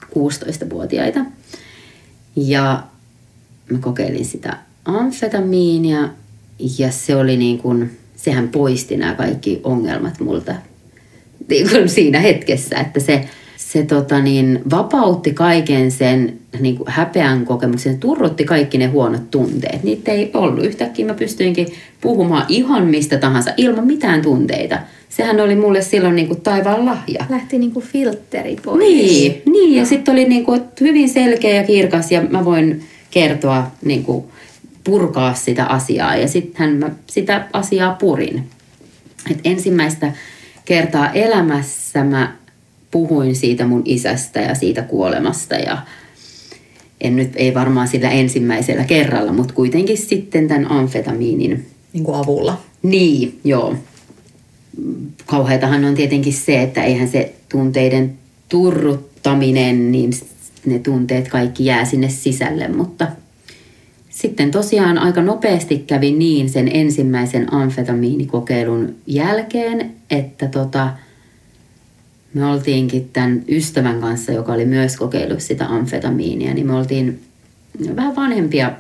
[0.05, 1.21] 16-vuotiaita
[2.37, 2.83] ja
[3.71, 6.09] mä kokeilin sitä amfetamiinia
[6.79, 10.55] ja se oli niin kuin, sehän poisti nämä kaikki ongelmat multa
[11.49, 13.29] niin kuin siinä hetkessä, että se,
[13.73, 19.83] se tota niin, vapautti kaiken sen niin kuin häpeän kokemuksen, turrutti kaikki ne huonot tunteet.
[19.83, 20.65] Niitä ei ollut.
[20.65, 21.69] Yhtäkkiä mä pystyinkin
[22.01, 24.79] puhumaan ihan mistä tahansa ilman mitään tunteita.
[25.09, 27.25] Sehän oli mulle silloin niin kuin taivaan lahja.
[27.29, 28.79] Lähti niin kuin filtteri pois.
[28.79, 33.71] Niin, niin ja sitten oli niin kuin hyvin selkeä ja kirkas ja mä voin kertoa,
[33.85, 34.25] niin kuin
[34.85, 36.17] purkaa sitä asiaa.
[36.17, 38.45] Ja sittenhän mä sitä asiaa purin.
[39.31, 40.13] Et ensimmäistä
[40.65, 42.40] kertaa elämässä mä
[42.91, 45.79] puhuin siitä mun isästä ja siitä kuolemasta ja
[47.01, 51.67] en nyt, ei varmaan sillä ensimmäisellä kerralla, mutta kuitenkin sitten tämän amfetamiinin.
[51.93, 52.61] Niin kuin avulla.
[52.83, 53.75] Niin, joo.
[55.27, 58.13] Kauheatahan on tietenkin se, että eihän se tunteiden
[58.49, 60.11] turruttaminen, niin
[60.67, 63.07] ne tunteet kaikki jää sinne sisälle, mutta
[64.11, 70.91] sitten tosiaan aika nopeasti kävi niin sen ensimmäisen amfetamiinikokeilun jälkeen, että tota,
[72.35, 77.21] me oltiinkin tämän ystävän kanssa, joka oli myös kokeillut sitä amfetamiinia, niin me oltiin
[77.97, 78.73] vähän vanhempia,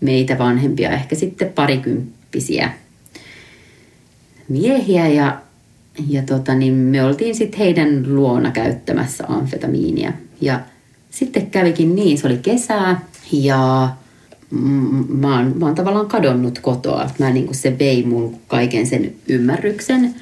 [0.00, 2.72] meitä vanhempia, ehkä sitten parikymppisiä
[4.48, 5.40] miehiä ja,
[6.08, 10.12] ja tota, niin me oltiin sitten heidän luona käyttämässä amfetamiinia.
[10.40, 10.60] Ja
[11.10, 13.00] sitten kävikin niin, se oli kesää
[13.32, 13.90] ja
[15.08, 17.10] mä oon, mä oon tavallaan kadonnut kotoa.
[17.18, 20.14] Mä niin kuin se vei mun kaiken sen ymmärryksen.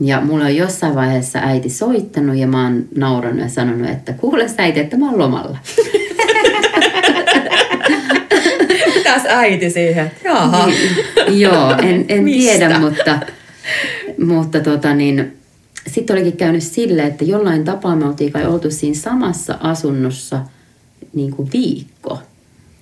[0.00, 4.46] Ja mulla on jossain vaiheessa äiti soittanut ja mä oon nauranut ja sanonut, että kuule
[4.58, 5.58] äiti, että mä oon lomalla.
[8.94, 10.10] Mitäs äiti siihen?
[10.24, 10.66] Jaha.
[10.66, 13.18] Niin, joo, en, en tiedä, mutta,
[14.26, 15.36] mutta tota niin,
[15.86, 20.40] sitten olikin käynyt sille, että jollain tapaa me oltiin kai oltu siinä samassa asunnossa
[21.14, 22.18] niin kuin viikko.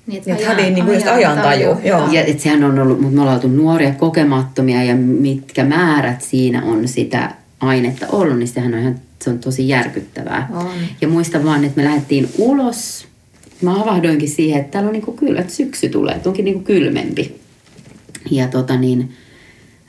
[0.07, 1.77] Niin, että ajan, häviin niin just ajan taju.
[1.85, 2.13] Joo.
[2.13, 6.63] Ja et sehän on ollut, mutta me ollaan oltu nuoria kokemattomia ja mitkä määrät siinä
[6.65, 10.49] on sitä ainetta ollut, niin sehän on ihan se on tosi järkyttävää.
[10.53, 10.71] On.
[11.01, 13.07] Ja muista vaan, että me lähdettiin ulos.
[13.63, 17.41] Mä havahdoinkin siihen, että täällä on niinku kyllä, että syksy tulee, että onkin niinku kylmempi.
[18.31, 19.13] Ja tota niin,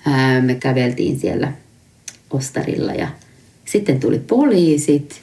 [0.06, 1.52] ää, me käveltiin siellä
[2.30, 3.08] ostarilla ja
[3.66, 5.22] sitten tuli poliisit.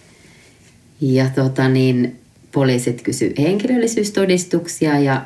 [1.00, 2.16] Ja tota niin,
[2.54, 5.22] poliisit kysy henkilöllisyystodistuksia ja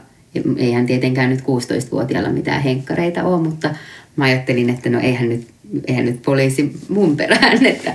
[0.56, 3.70] eihän tietenkään nyt 16-vuotiaalla mitään henkkareita ole, mutta
[4.16, 5.46] mä ajattelin, että no eihän nyt,
[5.86, 7.92] eihän nyt poliisi mun perään, että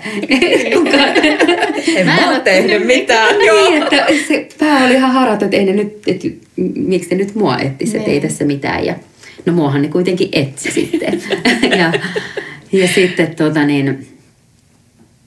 [0.73, 1.09] kukaan...
[1.95, 3.37] en mä ole tehnyt mitään.
[3.37, 6.27] niin, että se pää oli ihan harat, että ei ne nyt, että
[6.75, 8.29] miksi ne nyt mua etsisi, että ei niin.
[8.29, 8.85] tässä mitään.
[8.85, 8.95] Ja,
[9.45, 11.21] no muahan ne kuitenkin etsi sitten.
[11.79, 11.93] ja,
[12.71, 14.07] ja sitten tota niin,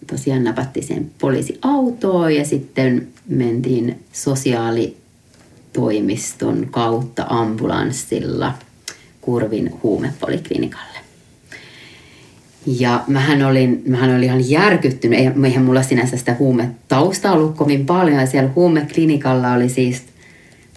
[0.07, 8.55] tosiaan napattiin sen poliisiautoon ja sitten mentiin sosiaalitoimiston kautta ambulanssilla
[9.21, 10.97] Kurvin huumepoliklinikalle.
[12.66, 18.21] Ja mähän olin, mähän olin ihan järkyttynyt, eihän mulla sinänsä sitä huumetaustaa ollut kovin paljon.
[18.21, 20.03] Ja siellä huumeklinikalla oli siis,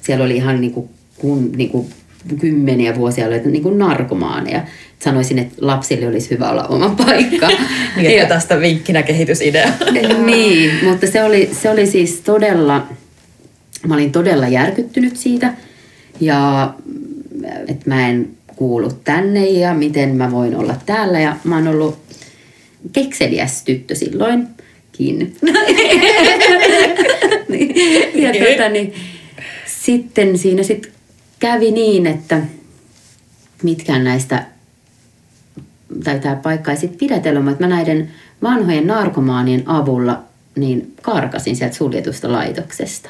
[0.01, 0.89] siellä oli ihan niin kuin,
[1.55, 1.87] niin kuin
[2.39, 4.63] kymmeniä vuosia oli niin kuin narkomaaneja
[5.03, 7.49] sanoisin, että lapsille olisi hyvä olla oma paikka.
[7.95, 9.69] niin, ja tästä vinkkinä kehitysidea.
[10.25, 12.87] niin, mutta se oli, se oli siis todella,
[13.87, 15.53] mä olin todella järkyttynyt siitä.
[16.19, 16.73] Ja
[17.67, 21.19] että mä en kuulu tänne ja miten mä voin olla täällä.
[21.19, 21.99] Ja mä oon ollut
[22.93, 24.55] kekseliäs tyttö silloinkin.
[28.13, 28.93] ja tota, niin,
[29.65, 30.91] sitten siinä sit
[31.39, 32.41] kävi niin, että
[33.63, 34.45] mitkään näistä
[36.03, 38.11] tai tämä paikka ei sitten pidätellyt, mutta mä näiden
[38.43, 40.23] vanhojen narkomaanien avulla
[40.55, 43.09] niin karkasin sieltä suljetusta laitoksesta.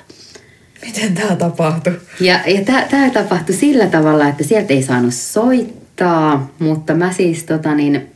[0.85, 1.99] Miten tämä tapahtui?
[2.19, 5.79] Ja, ja tämä tapahtui sillä tavalla, että sieltä ei saanut soittaa
[6.59, 8.07] mutta mä siis tota niin,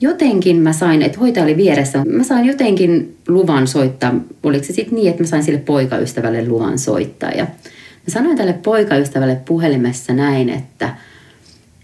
[0.00, 4.14] jotenkin mä sain, että hoitaja oli vieressä, mä sain jotenkin luvan soittaa.
[4.42, 7.30] Oliko se sitten niin, että mä sain sille poikaystävälle luvan soittaa.
[7.30, 10.96] Ja mä sanoin tälle poikaystävälle puhelimessa näin, että,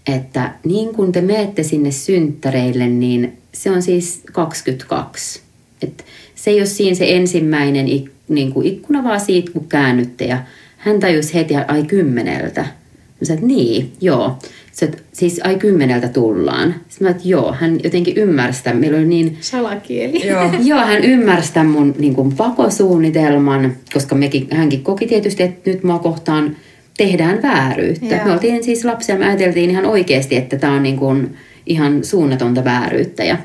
[0.07, 5.41] että niin kun te meette sinne synttäreille, niin se on siis 22.
[5.81, 10.25] Et se ei ole siinä se ensimmäinen ik, niin kuin ikkuna, vaan siitä kun käännytte.
[10.25, 10.37] Ja
[10.77, 12.61] hän tajusi heti, ai kymmeneltä.
[12.61, 14.37] Mä sanoin, että niin, joo.
[14.71, 16.75] Se, että siis ai kymmeneltä tullaan.
[16.89, 18.79] Sitten mä että joo, hän jotenkin ymmärsi tämän.
[18.79, 19.37] Meillä oli niin...
[19.41, 20.27] Salakieli.
[20.27, 20.51] Joo.
[20.69, 25.83] joo, hän ymmärsi tämän mun niin kuin pakosuunnitelman, koska mekin, hänkin koki tietysti, että nyt
[25.83, 26.55] mua kohtaan
[26.97, 28.15] tehdään vääryyttä.
[28.15, 28.25] Joo.
[28.25, 32.63] Me oltiin siis lapsia, me ajateltiin ihan oikeasti, että tämä on niin kuin ihan suunnatonta
[32.63, 33.23] vääryyttä.
[33.23, 33.37] Ja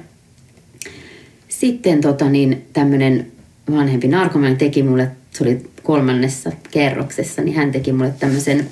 [1.48, 3.26] sitten tota, niin, tämmöinen
[3.70, 8.66] vanhempi narkomaani teki mulle, se oli kolmannessa kerroksessa, niin hän teki mulle tämmöisen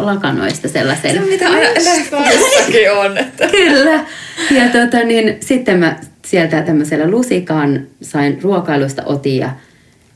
[0.00, 1.14] lakanoista sellaisen.
[1.14, 3.18] Se mitä aina leffoissakin on.
[3.18, 3.48] Että.
[3.48, 4.04] Kyllä.
[4.50, 9.50] Ja tota, niin, sitten mä sieltä tämmöisellä lusikaan sain ruokailusta otin ja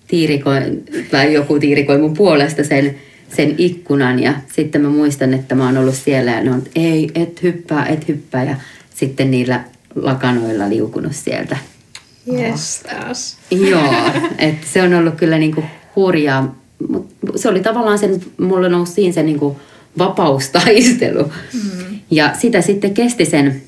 [0.07, 2.97] tiirikoin, tai joku tiirikoi mun puolesta sen,
[3.37, 4.23] sen ikkunan.
[4.23, 7.87] Ja sitten mä muistan, että mä oon ollut siellä ja ne on, ei, et hyppää,
[7.87, 8.45] et hyppää.
[8.45, 8.57] Ja
[8.95, 9.65] sitten niillä
[9.95, 11.57] lakanoilla liukunut sieltä.
[12.33, 13.37] Yes, taas.
[13.51, 13.95] Joo,
[14.39, 15.65] että se on ollut kyllä niinku
[15.97, 19.57] hurjaa Mut se oli tavallaan sen, mulla nousi siinä se niin kuin
[19.99, 21.25] vapaustaistelu.
[21.25, 21.99] Mm.
[22.11, 23.63] Ja sitä sitten kesti sen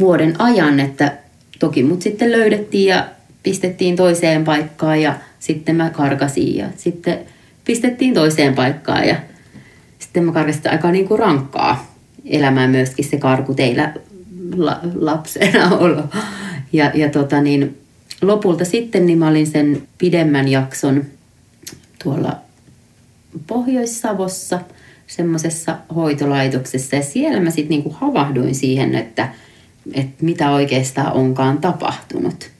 [0.00, 1.12] vuoden ajan, että
[1.58, 3.06] toki mut sitten löydettiin ja
[3.42, 7.18] pistettiin toiseen paikkaan ja sitten mä karkasin ja sitten
[7.64, 9.16] pistettiin toiseen paikkaan ja
[9.98, 11.94] sitten mä karkasin aika niin kuin rankkaa
[12.24, 13.94] elämää myöskin se karku teillä
[14.56, 16.02] la, lapsena olo.
[16.72, 17.78] Ja, ja tota niin,
[18.22, 21.04] lopulta sitten niin mä olin sen pidemmän jakson
[22.02, 22.36] tuolla
[23.46, 24.60] Pohjois-Savossa
[25.06, 29.28] semmoisessa hoitolaitoksessa ja siellä mä sitten niinku havahduin siihen, että,
[29.94, 32.50] että mitä oikeastaan onkaan tapahtunut.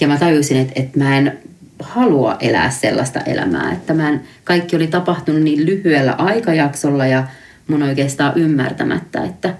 [0.00, 1.38] Ja mä tajusin, että, että mä en
[1.82, 7.26] halua elää sellaista elämää, että mä en, kaikki oli tapahtunut niin lyhyellä aikajaksolla ja
[7.68, 9.54] mun oikeastaan ymmärtämättä, että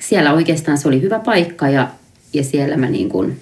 [0.00, 1.88] siellä oikeastaan se oli hyvä paikka ja,
[2.32, 3.40] ja siellä mä niin kuin,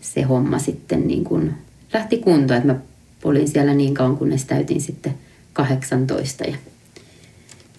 [0.00, 1.54] se homma sitten niin kuin
[1.92, 2.78] lähti kuntoon, että mä
[3.24, 5.14] olin siellä niin kauan, kunnes täytin sitten
[5.52, 6.44] 18.
[6.44, 6.56] Ja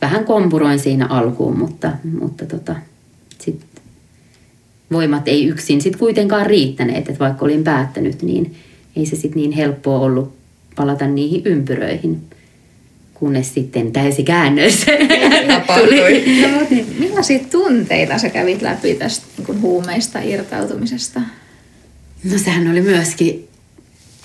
[0.02, 2.76] vähän kompuroin siinä alkuun, mutta, mutta tota,
[3.40, 3.66] sit
[4.92, 8.56] voimat ei yksin sit kuitenkaan riittäneet, että vaikka olin päättänyt, niin
[9.00, 10.34] ei se sitten niin helppoa ollut
[10.76, 12.22] palata niihin ympyröihin,
[13.14, 14.86] kunnes sitten täysi käännös
[15.80, 16.42] tuli.
[16.42, 21.22] No, niin, millaisia tunteita sä kävit läpi tästä niin huumeista irtautumisesta?
[22.32, 23.48] No sehän oli myöskin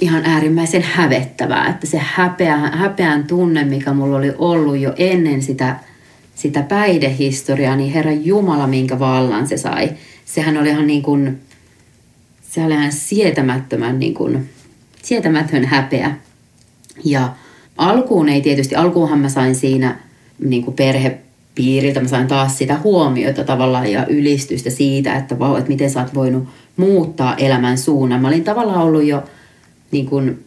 [0.00, 5.76] ihan äärimmäisen hävettävää, että se häpeä, häpeän tunne, mikä mulla oli ollut jo ennen sitä,
[6.34, 9.90] sitä päihdehistoriaa, niin Herra Jumala, minkä vallan se sai.
[10.24, 11.40] Sehän oli ihan niin kuin,
[12.50, 14.50] se oli ihan sietämättömän niin kuin,
[15.04, 16.14] sietämätön häpeä.
[17.04, 17.34] Ja
[17.76, 19.98] alkuun ei tietysti, alkuunhan mä sain siinä
[20.38, 25.70] niin kuin perhepiiriltä, mä sain taas sitä huomiota tavallaan ja ylistystä siitä, että vau, että
[25.70, 28.20] miten sä oot voinut muuttaa elämän suunnan.
[28.20, 29.24] Mä olin tavallaan ollut jo
[29.90, 30.44] niin kuin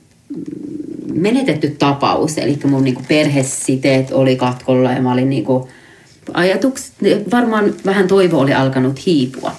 [1.14, 5.64] menetetty tapaus, eli mun niin kuin perhesiteet oli katkolla ja mä olin niin kuin
[6.34, 6.92] ajatuks,
[7.32, 9.52] varmaan vähän toivo oli alkanut hiipua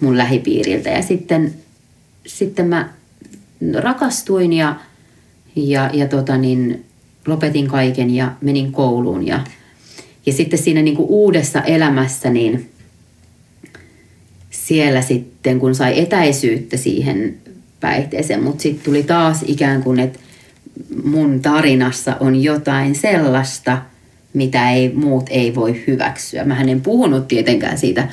[0.00, 1.54] mun lähipiiriltä ja sitten,
[2.26, 2.88] sitten mä
[3.74, 4.74] rakastuin ja,
[5.56, 6.84] ja, ja tota niin,
[7.26, 9.40] lopetin kaiken ja menin kouluun ja,
[10.26, 12.70] ja sitten siinä niin kuin uudessa elämässä niin
[14.50, 17.36] siellä sitten kun sai etäisyyttä siihen
[17.80, 20.18] päihteeseen, mutta sitten tuli taas ikään kuin, että
[21.04, 23.82] mun tarinassa on jotain sellaista,
[24.32, 26.44] mitä ei, muut ei voi hyväksyä.
[26.44, 28.08] Mä en puhunut tietenkään siitä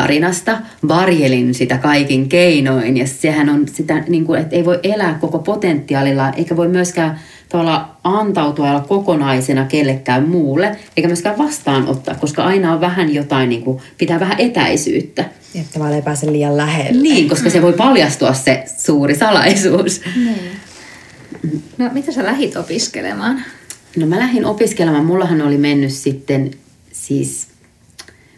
[0.00, 5.18] tarinasta, varjelin sitä kaikin keinoin ja sehän on sitä, niin kuin, että ei voi elää
[5.20, 12.44] koko potentiaalilla, eikä voi myöskään tavallaan antautua olla kokonaisena kellekään muulle, eikä myöskään vastaanottaa, koska
[12.44, 15.24] aina on vähän jotain, niin kuin, pitää vähän etäisyyttä.
[15.54, 17.02] Että vaan ei pääse liian lähelle.
[17.02, 20.00] Niin, koska se voi paljastua se suuri salaisuus.
[20.16, 20.50] Niin.
[21.78, 23.42] No, mitä sä lähit opiskelemaan?
[23.96, 25.04] No mä lähdin opiskelemaan.
[25.04, 26.50] Mullahan oli mennyt sitten
[26.92, 27.45] siis,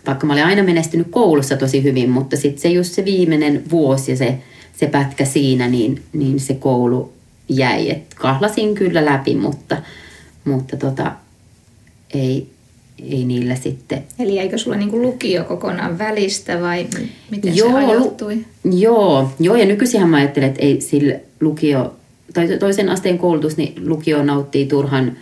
[0.07, 4.11] vaikka mä olin aina menestynyt koulussa tosi hyvin, mutta sitten se just se viimeinen vuosi
[4.13, 4.39] ja se,
[4.77, 7.13] se pätkä siinä, niin, niin se koulu
[7.49, 7.91] jäi.
[7.91, 9.77] Et kahlasin kyllä läpi, mutta,
[10.45, 11.13] mutta tota,
[12.15, 12.49] ei,
[13.11, 14.03] ei niillä sitten...
[14.19, 16.87] Eli jäikö sulla niinku lukio kokonaan välistä vai
[17.31, 18.45] miten joo, se ajoittui?
[18.73, 21.95] Joo, joo, ja nykyisinhän mä ajattelen, että ei sillä lukio,
[22.35, 25.17] tai toisen asteen koulutus, niin lukio nauttii turhan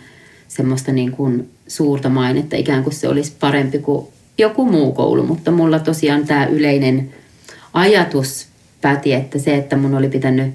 [0.47, 4.07] semmoista niin kuin suurta mainetta, ikään kuin se olisi parempi kuin
[4.37, 7.13] joku muu koulu, mutta mulla tosiaan tämä yleinen
[7.73, 8.47] ajatus
[8.81, 10.53] päti, että se, että mun oli pitänyt,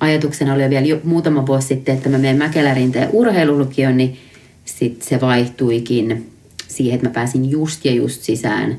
[0.00, 4.16] ajatuksena oli vielä jo muutama vuosi sitten, että mä menen Mäkelärinteen urheilulukioon, niin
[4.64, 6.30] sitten se vaihtuikin
[6.68, 8.76] siihen, että mä pääsin just ja just sisään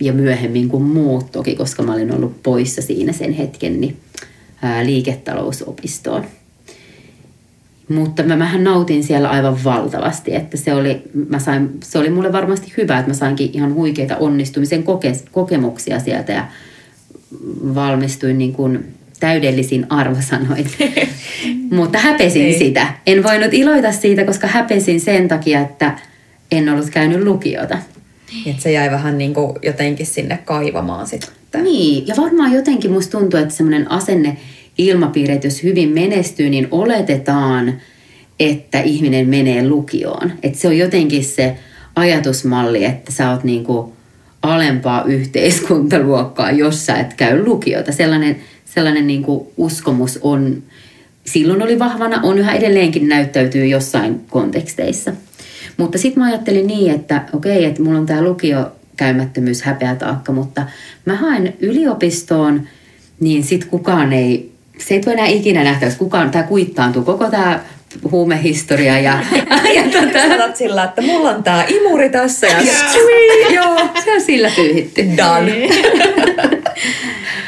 [0.00, 3.96] ja myöhemmin kuin muut toki, koska mä olin ollut poissa siinä sen hetken, niin
[4.84, 6.24] liiketalousopistoon.
[7.88, 12.32] Mutta mä vähän nautin siellä aivan valtavasti, että se oli, mä sain, se oli mulle
[12.32, 16.46] varmasti hyvä, että mä sainkin ihan huikeita onnistumisen koke, kokemuksia sieltä ja
[17.74, 18.84] valmistuin niin kuin
[19.20, 20.70] täydellisin arvosanoin.
[21.78, 22.58] Mutta häpesin Ei.
[22.58, 22.94] sitä.
[23.06, 25.98] En voinut iloita siitä, koska häpesin sen takia, että
[26.52, 27.78] en ollut käynyt lukiota.
[28.46, 31.30] Että se jäi vähän niin kuin jotenkin sinne kaivamaan sitten.
[31.62, 34.36] Niin, ja varmaan jotenkin musta tuntuu, että semmoinen asenne
[34.78, 37.80] ilmapiiri, että jos hyvin menestyy, niin oletetaan,
[38.40, 40.32] että ihminen menee lukioon.
[40.42, 41.56] Että se on jotenkin se
[41.96, 43.92] ajatusmalli, että sä oot niin kuin
[44.42, 47.92] alempaa yhteiskuntaluokkaa, jos sä et käy lukiota.
[47.92, 50.62] Sellainen, sellainen niin kuin uskomus on,
[51.26, 55.12] silloin oli vahvana, on yhä edelleenkin näyttäytyy jossain konteksteissa.
[55.76, 60.66] Mutta sitten mä ajattelin niin, että okei, että mulla on tämä lukio käymättömyys häpeätaakka, mutta
[61.04, 62.68] mä haen yliopistoon,
[63.20, 67.60] niin sitten kukaan ei, se ei tule enää ikinä nähtäväksi, kukaan, tämä kuittaantuu, koko tämä
[68.10, 69.18] huumehistoria ja,
[69.76, 70.28] ja tota...
[70.28, 72.56] Sanot sillä, että mulla on tää imuri tässä ja.
[73.54, 75.04] Joo, se on sillä pyyhitty.
[75.16, 75.68] Done.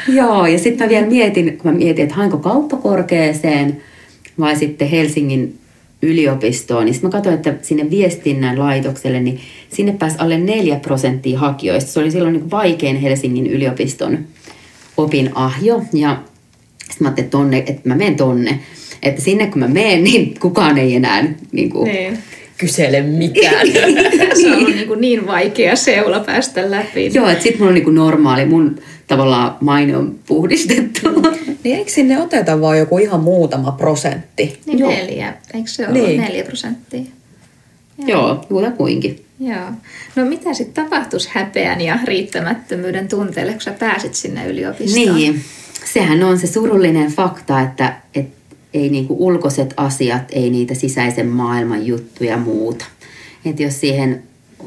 [0.07, 3.81] Joo, ja sitten mä vielä mietin, kun mä mietin, että hainko kauppakorkeeseen
[4.39, 5.59] vai sitten Helsingin
[6.01, 11.39] yliopistoon, niin sitten mä katsoin, että sinne viestinnän laitokselle, niin sinne pääsi alle 4 prosenttia
[11.39, 11.91] hakijoista.
[11.91, 14.19] Se oli silloin niin vaikein Helsingin yliopiston
[14.97, 16.17] opinahjo, ja
[16.91, 18.59] sitten mä ajattelin, että, tonne, että mä menen tonne.
[19.03, 22.17] Että sinne kun mä menen, niin kukaan ei enää niin kuin, niin.
[22.57, 23.67] kysele mitään.
[24.41, 27.11] se on niin, kuin niin vaikea seula päästä läpi.
[27.13, 28.75] Joo, että sitten mulla on niin kuin normaali, mun
[29.07, 31.01] tavallaan maine on puhdistettu.
[31.63, 34.59] Niin eikö sinne oteta vaan joku ihan muutama prosentti?
[34.65, 34.91] Niin Joo.
[34.91, 36.21] neljä, eikö se ole niin.
[36.21, 37.01] neljä prosenttia?
[38.07, 39.25] Joo, Joo kuinkin.
[39.39, 39.71] Joo.
[40.15, 45.15] No mitä sitten tapahtuisi häpeän ja riittämättömyyden tunteelle, kun sä pääsit sinne yliopistoon?
[45.15, 45.41] Niin,
[45.85, 51.85] sehän on se surullinen fakta, että, että ei niinku ulkoiset asiat, ei niitä sisäisen maailman
[51.85, 52.85] juttuja muuta.
[53.45, 54.23] Että jos siihen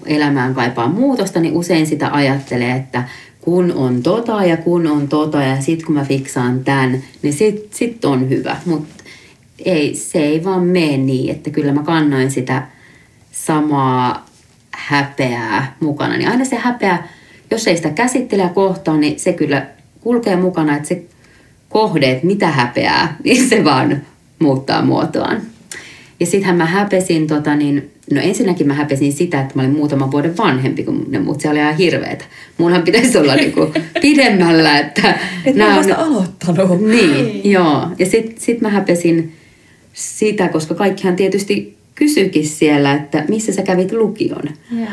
[0.07, 3.05] elämään kaipaa muutosta, niin usein sitä ajattelee, että
[3.41, 7.73] kun on tota ja kun on tota ja sit kun mä fiksaan tämän, niin sit,
[7.73, 8.57] sit on hyvä.
[8.67, 9.05] Mutta
[9.65, 12.67] ei, se ei vaan mene niin, että kyllä mä kannoin sitä
[13.33, 14.27] samaa
[14.71, 16.17] häpeää mukana.
[16.17, 16.99] Niin aina se häpeä,
[17.51, 19.67] jos ei sitä käsittele kohtaa, niin se kyllä
[20.05, 21.03] kulkee mukana, että se
[21.69, 24.03] kohde, että mitä häpeää, niin se vaan
[24.39, 25.43] muuttaa muotoaan.
[26.21, 30.11] Ja sittenhän mä häpesin, tota, niin, no ensinnäkin mä häpesin sitä, että mä olin muutaman
[30.11, 31.41] vuoden vanhempi kuin ne muut.
[31.41, 32.25] Se oli ihan hirveetä.
[32.59, 35.19] Munhan pitäisi olla niinku pidemmällä, että...
[35.45, 36.81] Et mä vasta aloittanut.
[36.81, 37.89] Niin, niin, joo.
[37.99, 39.33] Ja sitten sit mä häpesin
[39.93, 44.42] sitä, koska kaikkihan tietysti kysyikin siellä, että missä sä kävit lukion.
[44.80, 44.86] Ja,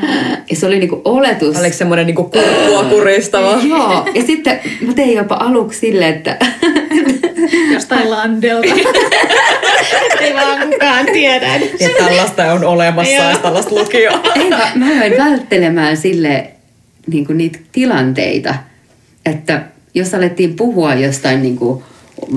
[0.50, 1.58] ja se oli niinku oletus.
[1.58, 3.60] Oliko semmoinen niinku kurkkua kuristava?
[3.64, 6.38] Joo, ja sitten mä tein jopa aluksi sille, että...
[7.74, 8.68] Jostain landelta.
[10.22, 11.56] Ei vaan kukaan tiedä.
[11.80, 14.20] Ja tällaista on olemassa ja tällaista lukioa.
[14.36, 14.86] Ei, mä, mä
[15.18, 16.48] välttelemään sille
[17.08, 18.56] niin niitä tilanteita,
[19.26, 21.84] että jos alettiin puhua jostain niin kuin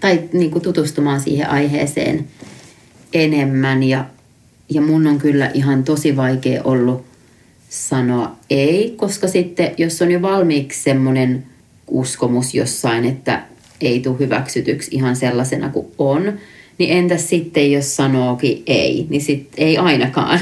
[0.00, 2.28] tai niin kuin tutustumaan siihen aiheeseen
[3.12, 3.82] enemmän.
[3.82, 4.04] Ja,
[4.70, 7.04] ja mun on kyllä ihan tosi vaikea ollut
[7.68, 11.46] sanoa ei, koska sitten jos on jo valmiiksi semmoinen
[11.88, 13.42] uskomus jossain, että
[13.80, 16.32] ei tule hyväksytyksi ihan sellaisena kuin on,
[16.78, 20.40] niin entäs sitten, jos sanookin ei, niin sitten ei ainakaan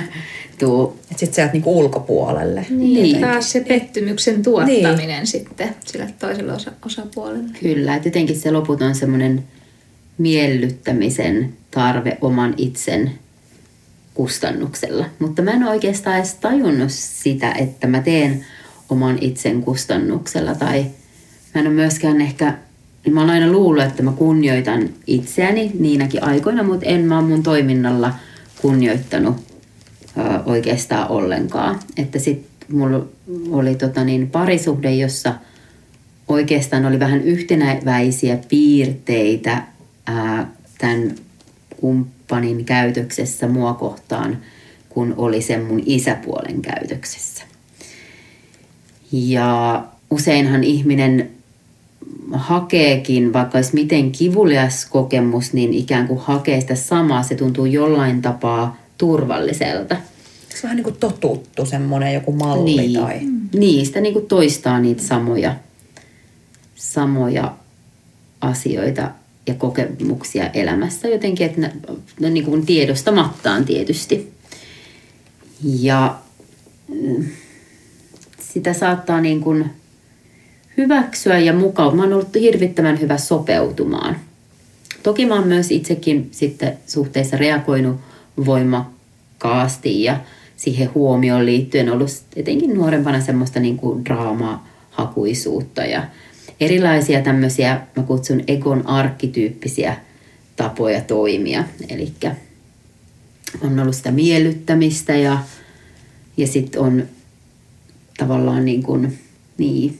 [0.58, 0.98] tuu.
[1.02, 2.66] Että sitten sieltä niinku ulkopuolelle.
[2.70, 3.20] Niin, niin.
[3.20, 5.26] taas se pettymyksen tuottaminen niin.
[5.26, 7.50] sitten sille toiselle osa- osapuolelle.
[7.60, 9.44] Kyllä, että jotenkin se loput on semmoinen
[10.18, 13.12] miellyttämisen tarve oman itsen
[14.14, 15.06] kustannuksella.
[15.18, 18.46] Mutta mä en oikeastaan edes tajunnut sitä, että mä teen
[18.88, 20.54] oman itsen kustannuksella.
[20.54, 20.86] Tai
[21.54, 22.58] mä en ole myöskään ehkä
[23.06, 27.42] niin mä oon aina luullut, että mä kunnioitan itseäni niinäkin aikoina, mutta en mä mun
[27.42, 28.14] toiminnalla
[28.62, 29.36] kunnioittanut
[30.46, 31.80] oikeastaan ollenkaan.
[31.96, 33.06] Että sit mulla
[33.50, 35.34] oli tota niin, parisuhde, jossa
[36.28, 39.62] oikeastaan oli vähän yhtenäväisiä piirteitä
[40.06, 41.14] ää, tämän
[41.80, 44.38] kumppanin käytöksessä mua kohtaan,
[44.88, 47.44] kun oli sen mun isäpuolen käytöksessä.
[49.12, 51.30] Ja useinhan ihminen
[52.32, 57.22] hakeekin, vaikka olisi miten kivulias kokemus, niin ikään kuin hakee sitä samaa.
[57.22, 59.96] Se tuntuu jollain tapaa turvalliselta.
[60.48, 63.20] Se on vähän niin kuin totuttu semmoinen joku malli niin, tai...
[63.52, 65.56] Niin, sitä niin kuin toistaa niitä samoja,
[66.74, 67.54] samoja
[68.40, 69.10] asioita
[69.46, 71.72] ja kokemuksia elämässä jotenkin, että ne,
[72.20, 74.32] ne niin kuin tiedostamattaan tietysti.
[75.64, 76.16] Ja
[76.88, 77.24] mm,
[78.40, 79.70] sitä saattaa niin kuin
[80.76, 81.96] hyväksyä ja mukaan.
[81.96, 84.16] Mä oon ollut hirvittävän hyvä sopeutumaan.
[85.02, 88.00] Toki mä oon myös itsekin sitten suhteessa reagoinut
[88.44, 90.20] voimakkaasti ja
[90.56, 96.04] siihen huomioon liittyen ollut etenkin nuorempana semmoista niin kuin draamahakuisuutta ja
[96.60, 99.96] erilaisia tämmöisiä, mä kutsun egon arkkityyppisiä
[100.56, 101.64] tapoja toimia.
[101.88, 102.12] Eli
[103.60, 105.38] on ollut sitä miellyttämistä ja,
[106.36, 107.06] ja sitten on
[108.18, 109.18] tavallaan niin kuin,
[109.58, 109.98] niin,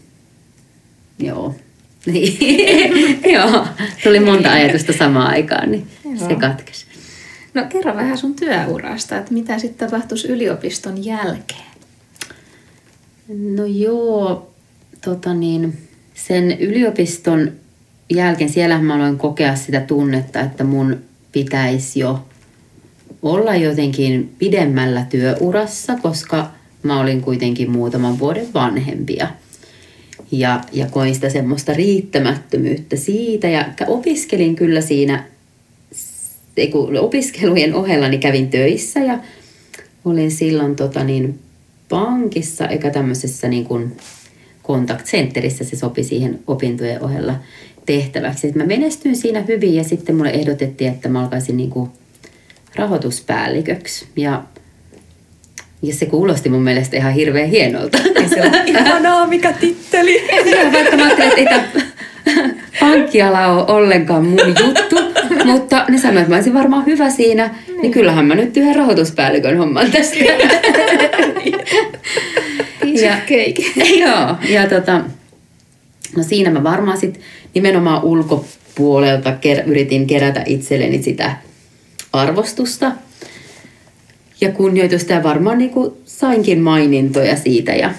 [1.19, 1.55] Joo.
[2.07, 3.21] Niin.
[3.35, 3.67] Joo,
[4.05, 5.87] tuli monta ajatusta samaan aikaan, niin
[6.29, 6.86] se katkesi.
[7.57, 11.77] No kerro vähän sun työurasta, että mitä sitten tapahtuisi yliopiston jälkeen?
[13.29, 14.51] No joo,
[15.05, 15.79] tota niin,
[16.15, 17.53] sen yliopiston
[18.11, 20.97] jälkeen siellä mä aloin kokea sitä tunnetta, että mun
[21.33, 22.27] pitäisi jo
[23.23, 26.51] olla jotenkin pidemmällä työurassa, koska
[26.83, 29.29] mä olin kuitenkin muutaman vuoden vanhempia–
[30.33, 35.25] ja, ja koin sitä semmoista riittämättömyyttä siitä ja opiskelin kyllä siinä
[36.73, 39.19] kun opiskelujen ohella niin kävin töissä ja
[40.05, 41.39] olin silloin tota niin,
[41.89, 43.97] pankissa eikä tämmöisessä niin kuin
[44.65, 47.35] contact centerissä se sopi siihen opintojen ohella
[47.87, 48.41] tehtäväksi.
[48.41, 51.91] Sitten mä menestyin siinä hyvin ja sitten mulle ehdotettiin, että mä alkaisin niin kuin
[52.77, 54.07] rahoituspäälliköksi.
[54.17, 54.43] Ja
[55.83, 57.99] ja se kuulosti mun mielestä ihan hirveän hienolta.
[58.67, 60.23] ihanaa, mikä titteli.
[60.51, 61.87] Joo, vaikka mä ajattelin, että ei tämä
[62.81, 64.97] pankkiala ole ollenkaan mun juttu.
[65.47, 67.47] Mutta ne sanoivat, että mä olisin varmaan hyvä siinä.
[67.67, 67.93] Niin, niin.
[67.93, 70.17] kyllähän mä nyt yhden rahoituspäällikön homman tästä.
[73.03, 73.17] ja,
[74.01, 75.01] joo, ja tota,
[76.17, 77.23] no siinä mä varmaan sitten
[77.55, 81.37] nimenomaan ulkopuolelta ker- yritin kerätä itselleni sitä
[82.13, 82.93] arvostusta–
[84.41, 87.95] ja kunnioitusta ja varmaan niin kuin sainkin mainintoja siitä ja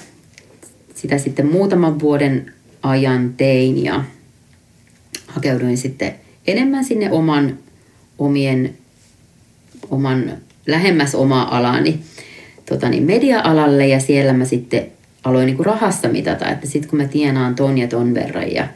[0.96, 4.04] sitä sitten muutaman vuoden ajan tein ja
[5.28, 6.16] hakeuduin sitten
[6.48, 7.58] enemmän sinne oman,
[8.18, 8.74] omien,
[9.92, 10.32] oman,
[10.68, 12.00] lähemmäs omaa alani
[12.70, 14.86] tota niin, media-alalle ja siellä mä sitten
[15.24, 18.68] aloin niin kuin rahassa mitata, että sitten kun mä tienaan ton ja ton verran ja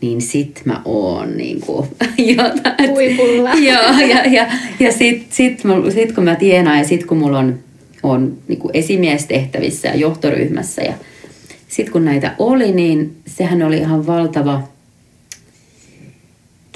[0.00, 1.86] niin sit mä oon niin kuin,
[2.36, 2.90] jotain.
[2.90, 3.54] Huipulla.
[3.70, 4.46] Joo, ja, ja,
[4.80, 5.62] ja sit, sit,
[5.94, 7.58] sit, kun mä tienaan ja sit kun mulla on,
[8.02, 10.92] on niin kuin esimiestehtävissä ja johtoryhmässä ja
[11.68, 14.62] sit kun näitä oli, niin sehän oli ihan valtava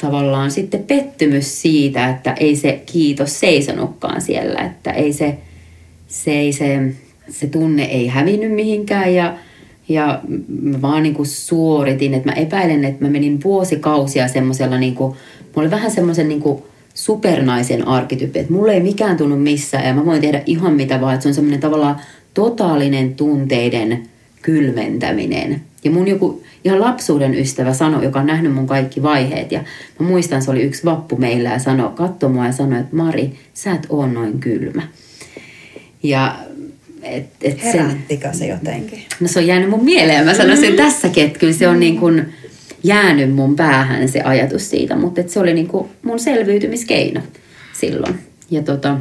[0.01, 5.39] tavallaan sitten pettymys siitä, että ei se kiitos seisonutkaan siellä, että ei se,
[6.09, 6.95] se, ei se
[7.31, 9.35] se tunne ei hävinnyt mihinkään ja,
[9.89, 10.21] ja
[10.63, 15.15] mä vaan niin kuin suoritin, että mä epäilen, että mä menin vuosikausia semmoisella niin kuin,
[15.45, 16.63] mulla oli vähän semmoisen niin kuin
[16.95, 21.15] supernaisen arkkityyppi, että mulle ei mikään tunnu missään ja mä voin tehdä ihan mitä vaan,
[21.15, 22.01] että se on semmoinen tavallaan
[22.35, 24.03] totaalinen tunteiden
[24.43, 25.63] kylmentäminen.
[25.85, 29.53] Ja mun joku ihan lapsuuden ystävä sanoi, joka on nähnyt mun kaikki vaiheet.
[29.53, 29.65] Ja
[29.99, 33.33] mä muistan, se oli yksi vappu meillä ja sanoi, katsoi mua ja sanoi, että Mari,
[33.55, 34.83] sä et oo noin kylmä.
[36.03, 36.39] Ja
[37.03, 39.03] et, et Herättikö se jotenkin?
[39.21, 40.25] No se on jäänyt mun mieleen.
[40.25, 40.77] Mä sanoin sen mm.
[40.77, 42.33] tässäkin, että kyllä se on niin kuin
[42.85, 44.97] jäänyt mun päähän se ajatus siitä.
[44.97, 47.21] Mutta se oli niin kuin mun selviytymiskeino
[47.73, 48.15] silloin.
[48.51, 48.97] Ja tota,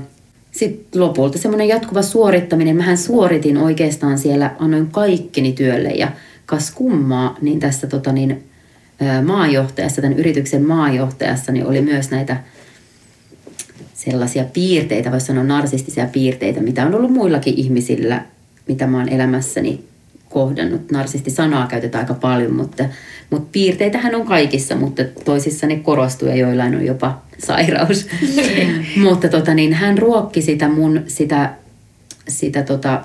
[0.51, 2.75] sitten lopulta semmoinen jatkuva suorittaminen.
[2.75, 6.11] Mähän suoritin oikeastaan siellä, annoin kaikkini työlle ja
[6.47, 8.43] kas kummaa, niin tässä tota niin,
[9.25, 12.37] maajohtajassa, tämän yrityksen maajohtajassa, niin oli myös näitä
[13.93, 18.25] sellaisia piirteitä, voisi sanoa narsistisia piirteitä, mitä on ollut muillakin ihmisillä,
[18.67, 19.83] mitä mä oon elämässäni
[20.29, 20.91] kohdannut.
[20.91, 22.85] Narsisti-sanaa käytetään aika paljon, mutta,
[23.29, 28.07] mutta piirteitähän on kaikissa, mutta toisissa ne korostuu ja joillain on jopa sairaus.
[29.03, 31.53] mutta tota, niin, hän ruokki sitä mun sitä,
[32.27, 33.03] sitä tota,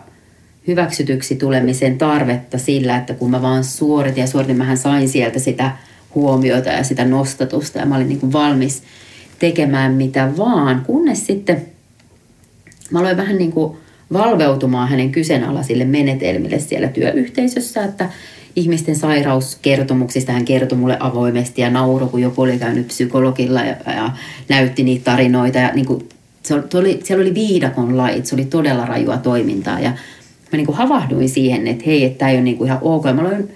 [0.67, 5.71] hyväksytyksi tulemisen tarvetta sillä, että kun mä vaan suoritin ja suoritin, mähän sain sieltä sitä
[6.15, 8.83] huomiota ja sitä nostatusta ja mä olin niin kuin valmis
[9.39, 11.67] tekemään mitä vaan, kunnes sitten
[12.91, 13.77] mä aloin vähän niin kuin
[14.13, 18.11] valveutumaan hänen kyseenalaisille menetelmille siellä työyhteisössä, että
[18.57, 24.11] ihmisten sairauskertomuksista hän kertoi mulle avoimesti ja nauro, kun joku oli käynyt psykologilla ja, ja
[24.49, 25.59] näytti niitä tarinoita.
[25.59, 26.09] Ja niin kuin,
[26.43, 29.93] se oli, siellä oli viidakon lait, se oli todella rajua toimintaa ja
[30.53, 33.05] mä niin kuin havahduin siihen, että hei, että tämä ei ole niin kuin ihan ok.
[33.05, 33.49] Ja mä aloin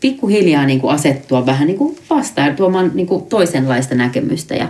[0.00, 4.68] pikkuhiljaa niin kuin asettua vähän niin kuin vastaan, tuomaan niin kuin toisenlaista näkemystä ja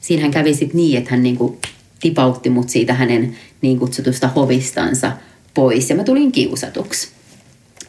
[0.00, 1.58] siinähän kävi sitten niin, että hän niin kuin
[2.00, 5.12] tipautti mut siitä hänen niin kutsutusta hovistansa
[5.54, 7.08] pois ja mä tulin kiusatuksi.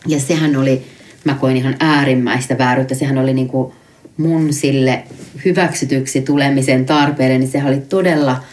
[0.08, 0.82] Ja sehän oli,
[1.24, 3.74] mä koin ihan äärimmäistä vääryyttä, sehän oli niin kuin
[4.18, 5.04] mun sille
[5.46, 8.44] hyväksytyksi tulemisen tarpeelle, niin sehän oli todella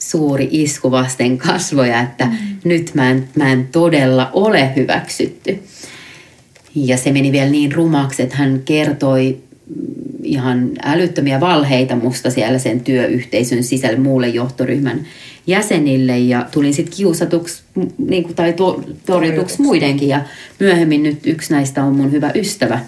[0.00, 2.36] suuri isku vasten kasvoja, että mm.
[2.64, 5.58] nyt mä en, mä en todella ole hyväksytty.
[6.74, 9.38] Ja se meni vielä niin rumaksi, että hän kertoi
[10.22, 15.06] ihan älyttömiä valheita musta siellä sen työyhteisön sisällä muulle johtoryhmän
[15.46, 17.62] jäsenille ja tulin sitten kiusatuksi
[17.98, 20.22] niin kuin, tai to, torjutuksi muidenkin ja
[20.60, 22.80] myöhemmin nyt yksi näistä on mun hyvä ystävä.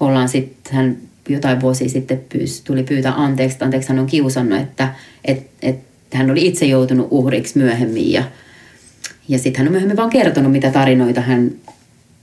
[0.00, 0.96] Ollaan sitten, hän
[1.28, 4.94] jotain vuosia sitten pyys, tuli pyytää anteeksi, anteeksi hän on kiusannut, että
[5.24, 5.78] et, et,
[6.12, 8.24] hän oli itse joutunut uhriksi myöhemmin ja,
[9.28, 11.50] ja sitten hän on myöhemmin vaan kertonut, mitä tarinoita hän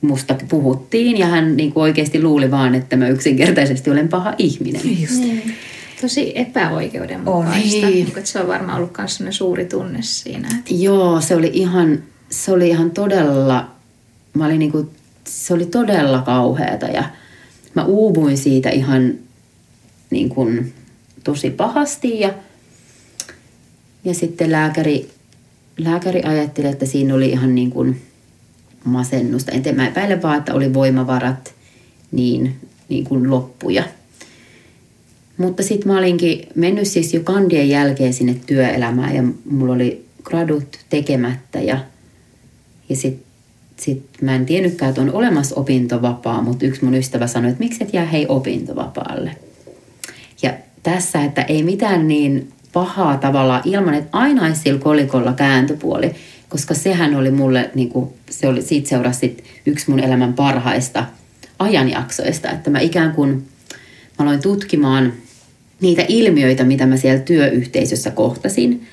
[0.02, 5.02] musta puhuttiin ja hän niin kuin oikeasti luuli vaan, että mä yksinkertaisesti olen paha ihminen.
[5.02, 5.20] Just.
[5.20, 5.56] Niin.
[6.02, 7.88] Tosi epäoikeudenmukaista.
[7.88, 8.12] Niin.
[8.16, 10.48] Niin, se on varmaan ollut myös suuri tunne siinä.
[10.58, 10.74] Että...
[10.74, 13.72] Joo, se oli ihan, se oli ihan todella,
[14.34, 14.90] mä olin niin kuin,
[15.28, 17.04] se oli todella kauheata ja
[17.74, 19.14] mä uuvuin siitä ihan
[20.10, 20.74] niin kuin,
[21.24, 22.34] tosi pahasti ja,
[24.04, 25.10] ja sitten lääkäri,
[25.78, 28.02] lääkäri ajatteli, että siinä oli ihan niin kuin,
[28.84, 29.52] masennusta.
[29.52, 31.54] En mä epäile vaan, että oli voimavarat
[32.12, 32.56] niin,
[32.90, 33.84] niin kuin loppuja.
[35.38, 40.80] Mutta sitten mä olinkin mennyt siis jo kandien jälkeen sinne työelämään ja mulla oli gradut
[40.90, 41.80] tekemättä ja,
[42.90, 43.26] ja sitten
[43.78, 47.84] sit mä en tiennytkään, että on olemassa opintovapaa, mutta yksi mun ystävä sanoi, että miksi
[47.84, 49.36] et jää hei opintovapaalle.
[50.42, 56.16] Ja tässä, että ei mitään niin pahaa tavalla ilman, että aina sillä kolikolla kääntöpuoli
[56.52, 61.06] koska sehän oli mulle, niin kuin, se oli, siitä seurasi yksi mun elämän parhaista
[61.60, 63.30] ajanjaksoista, että mä ikään kuin
[64.20, 65.14] mä aloin tutkimaan
[65.82, 68.88] niitä ilmiöitä, mitä mä siellä työyhteisössä kohtasin.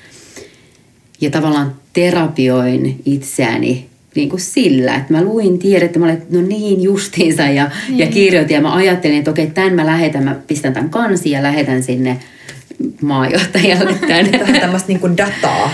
[1.21, 6.81] Ja tavallaan terapioin itseäni niin kuin sillä, että mä luin tiedettä, mä olin, no niin
[6.81, 7.97] justiinsa ja, mm.
[7.97, 8.13] ja niin.
[8.13, 11.83] kirjoitin ja mä ajattelin, että okei, tämän mä lähetän, mä pistän tämän kansi ja lähetän
[11.83, 12.19] sinne
[13.01, 14.39] maajohtajalle tänne.
[14.39, 15.71] Vähän tämmöistä niin kuin dataa.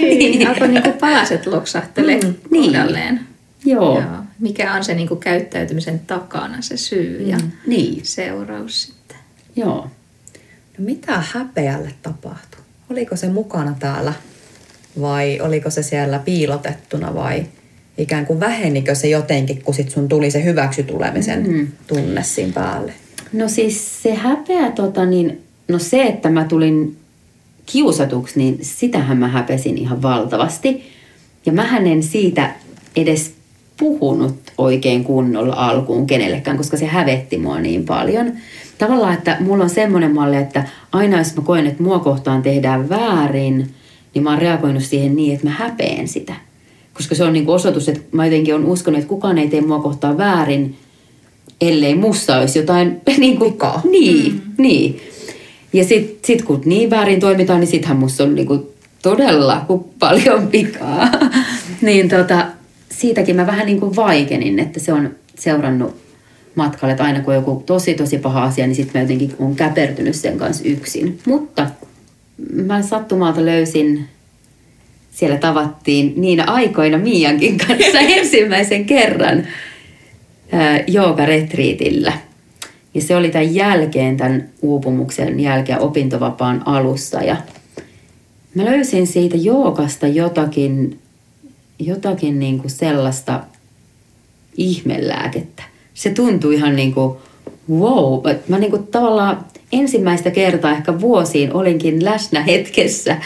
[0.00, 3.20] niin, alkoi niin kuin palaset loksahtelee mm, niin.
[3.64, 4.00] Joo.
[4.00, 4.24] Joo.
[4.38, 7.50] Mikä on se niin kuin käyttäytymisen takana se syy ja mm.
[7.66, 8.00] niin.
[8.02, 9.16] seuraus sitten.
[9.56, 9.90] Joo.
[10.78, 12.60] No mitä häpeälle tapahtui?
[12.90, 14.12] Oliko se mukana täällä
[15.00, 17.46] vai oliko se siellä piilotettuna vai
[17.98, 21.68] ikään kuin vähenikö se jotenkin, kun sit sun tuli se hyväksytulemisen mm-hmm.
[21.86, 22.92] tunne siinä päälle?
[23.32, 26.96] No siis se häpeä tota niin, No se, että mä tulin
[27.66, 30.82] kiusatuksi, niin sitähän mä häpesin ihan valtavasti.
[31.46, 32.54] Ja mä en siitä
[32.96, 33.34] edes
[33.76, 38.32] puhunut oikein kunnolla alkuun kenellekään, koska se hävetti mua niin paljon.
[38.78, 42.88] Tavallaan, että mulla on semmoinen malli, että aina jos mä koen, että mua kohtaan tehdään
[42.88, 43.70] väärin,
[44.14, 46.34] niin mä oon reagoinut siihen niin, että mä häpeen sitä.
[46.94, 49.60] koska se on niin kuin osoitus, että mä jotenkin on uskonut, että kukaan ei tee
[49.60, 50.76] mua kohtaan väärin,
[51.60, 53.80] ellei mussa olisi jotain niin kuin, Vikaa.
[53.90, 54.40] Niin, mm.
[54.58, 55.00] niin.
[55.72, 58.66] Ja sitten sit kun niin väärin toimitaan, niin sittenhän musta on niin kuin
[59.02, 59.66] todella
[59.98, 61.08] paljon vikaa.
[61.82, 62.46] niin tota,
[62.90, 65.96] siitäkin mä vähän niin kuin vaikenin, että se on seurannut
[66.54, 69.56] matkalle, että aina kun on joku tosi tosi paha asia, niin sitten mä jotenkin on
[69.56, 71.18] käpertynyt sen kanssa yksin.
[71.26, 71.66] Mutta
[72.52, 74.04] mä sattumalta löysin,
[75.10, 79.46] siellä tavattiin niinä aikoina Miankin kanssa ensimmäisen kerran
[80.86, 82.12] joogaretriitillä.
[82.94, 87.22] Ja se oli tämän jälkeen, tämän uupumuksen jälkeen opintovapaan alussa.
[87.22, 87.36] Ja
[88.54, 90.98] mä löysin siitä joogasta jotakin,
[91.78, 93.40] jotakin niin kuin sellaista
[94.56, 95.62] ihmelääkettä.
[95.94, 97.16] Se tuntui ihan niin kuin,
[97.70, 98.20] wow.
[98.48, 103.16] Mä niin kuin tavallaan ensimmäistä kertaa ehkä vuosiin olinkin läsnä hetkessä.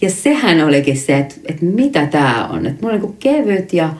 [0.00, 2.66] Ja sehän olikin se, että, että mitä tämä on.
[2.66, 3.94] Että mulla on niin kevyt ja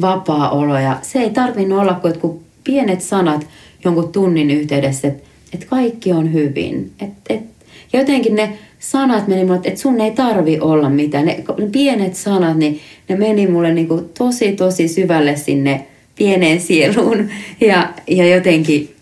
[0.00, 3.46] vapaa olo ja se ei tarvinnut olla kuin pienet sanat
[3.86, 5.22] jonkun tunnin yhteydessä, että,
[5.54, 6.92] että kaikki on hyvin.
[7.00, 7.56] Että, että,
[7.92, 11.26] ja jotenkin ne sanat meni mulle, että sun ei tarvi olla mitään.
[11.26, 15.86] Ne, ne pienet sanat, niin ne meni mulle niin kuin tosi tosi syvälle sinne
[16.18, 17.28] pieneen sieluun.
[17.60, 18.94] Ja, ja jotenkin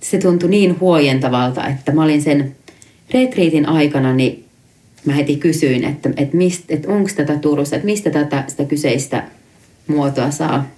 [0.00, 2.56] se tuntui niin huojentavalta, että mä olin sen
[3.10, 4.44] retriitin aikana, niin
[5.04, 9.24] mä heti kysyin, että, että, mist, että onko tätä Turussa, että mistä tätä sitä kyseistä
[9.86, 10.70] muotoa saa.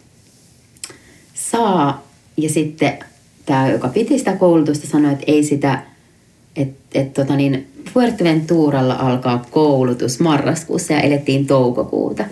[1.35, 2.07] saa.
[2.37, 2.99] Ja sitten
[3.47, 5.83] tämä, joka piti sitä koulutusta, sanoi, että ei sitä,
[6.57, 12.25] että, että tota niin, Fuerteventuralla alkaa koulutus marraskuussa ja elettiin toukokuuta.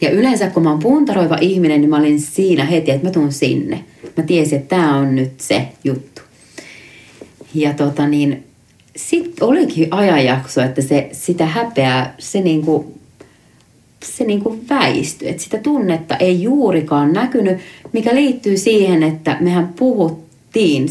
[0.00, 3.32] Ja yleensä kun mä oon puntaroiva ihminen, niin mä olin siinä heti, että mä tuun
[3.32, 3.84] sinne.
[4.16, 6.22] Mä tiesin, että tämä on nyt se juttu.
[7.54, 8.44] Ja tota niin,
[8.96, 12.98] sitten olikin ajanjakso, että se, sitä häpeää, se niinku,
[14.04, 15.28] se niinku väistyi.
[15.28, 17.58] Että sitä tunnetta ei juurikaan näkynyt,
[17.92, 19.68] mikä liittyy siihen, että mehän
[20.52, 20.88] puhuttiin,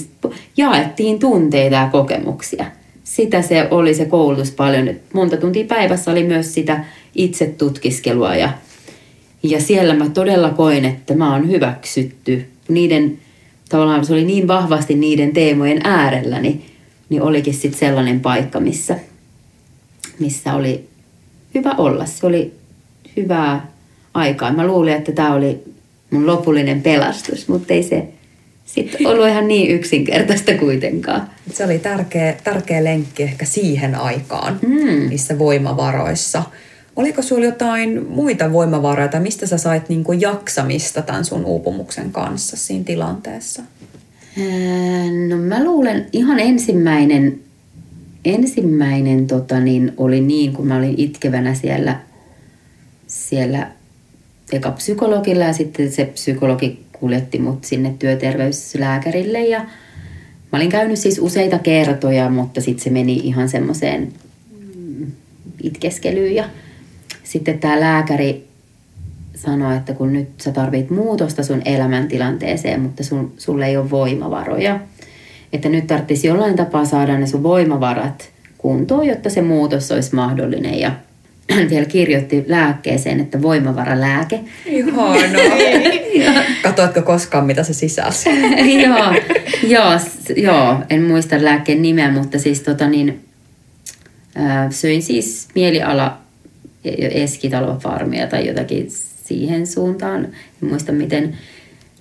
[0.58, 2.66] jaettiin tunteita ja kokemuksia.
[3.04, 4.90] Sitä se oli se koulutus paljon.
[5.14, 6.86] Monta tuntia päivässä oli myös sitä
[7.16, 8.50] itse tutkiskelua ja,
[9.44, 13.20] ja siellä mä todella koin, että mä oon hyväksytty niiden
[13.70, 16.66] tavallaan se oli niin vahvasti niiden teemojen äärellä, niin,
[17.10, 19.00] niin olikin sitten sellainen paikka, missä,
[20.20, 20.86] missä oli
[21.56, 22.06] hyvä olla.
[22.06, 22.54] Se oli
[23.18, 23.72] hyvää
[24.14, 24.54] aikaa.
[24.54, 25.64] Mä luulin, että tämä oli
[26.12, 28.08] mun lopullinen pelastus, mutta ei se
[28.74, 31.30] sitten ollut ihan niin yksinkertaista kuitenkaan.
[31.54, 35.10] Se oli tärkeä, tärkeä lenkki ehkä siihen aikaan, mm.
[35.10, 36.44] niissä voimavaroissa.
[36.96, 42.12] Oliko sinulla jotain muita voimavaroja tai mistä sä sait niin kuin jaksamista tämän sun uupumuksen
[42.12, 43.62] kanssa siinä tilanteessa?
[45.30, 47.40] No mä luulen ihan ensimmäinen,
[48.26, 52.00] ensimmäinen tota niin, oli niin, kun mä olin itkevänä siellä,
[53.08, 53.72] siellä
[54.52, 59.60] eka psykologilla ja sitten se psykologi kuljetti mut sinne työterveyslääkärille ja
[60.52, 64.14] mä olin käynyt siis useita kertoja, mutta sitten se meni ihan semmoiseen
[65.64, 66.44] itkeskelyyn ja
[67.24, 68.48] sitten tämä lääkäri
[69.36, 74.80] sanoi, että kun nyt sä tarvit muutosta sun elämäntilanteeseen, mutta sun, sulle ei ole voimavaroja.
[75.54, 80.80] Että nyt tarvitsisi jollain tapaa saada ne sun voimavarat kuntoon, jotta se muutos olisi mahdollinen.
[80.80, 80.92] Ja
[81.70, 84.40] vielä kirjoitti lääkkeeseen, että voimavaralääke.
[84.66, 86.44] Ihanaa.
[86.64, 88.30] Katoitko koskaan, mitä se sisälsi?
[88.86, 89.14] joo,
[89.68, 90.00] joo,
[90.36, 93.26] joo, en muista lääkkeen nimeä, mutta siis tota niin,
[94.40, 96.18] äh, söin siis mieliala
[97.14, 98.88] eskitalofarmia tai jotakin
[99.26, 100.26] siihen suuntaan.
[100.64, 101.38] En muista, miten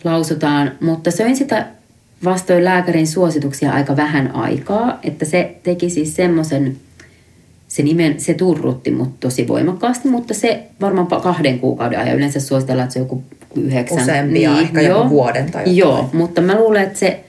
[0.05, 1.67] lausutaan, mutta söin sitä
[2.25, 6.77] vastoin lääkärin suosituksia aika vähän aikaa, että se teki siis semmoisen,
[7.69, 12.85] se, nimen, se turrutti mut tosi voimakkaasti, mutta se varmaan kahden kuukauden ajan yleensä suositellaan,
[12.85, 13.23] että se on joku
[13.55, 14.03] yhdeksän.
[14.03, 15.77] Useampia, niin, ehkä joo, joku vuoden tai jotain.
[15.77, 17.21] Joo, mutta mä luulen, että se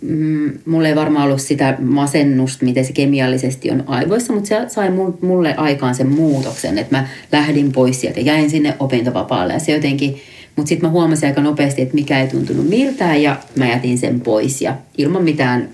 [0.00, 4.90] mm, mulla ei varmaan ollut sitä masennusta, miten se kemiallisesti on aivoissa, mutta se sai
[5.20, 10.16] mulle aikaan sen muutoksen, että mä lähdin pois sieltä, jäin sinne opintovapaalle ja se jotenkin,
[10.56, 14.20] mutta sitten mä huomasin aika nopeasti, että mikä ei tuntunut miltään ja mä jätin sen
[14.20, 15.68] pois ja ilman mitään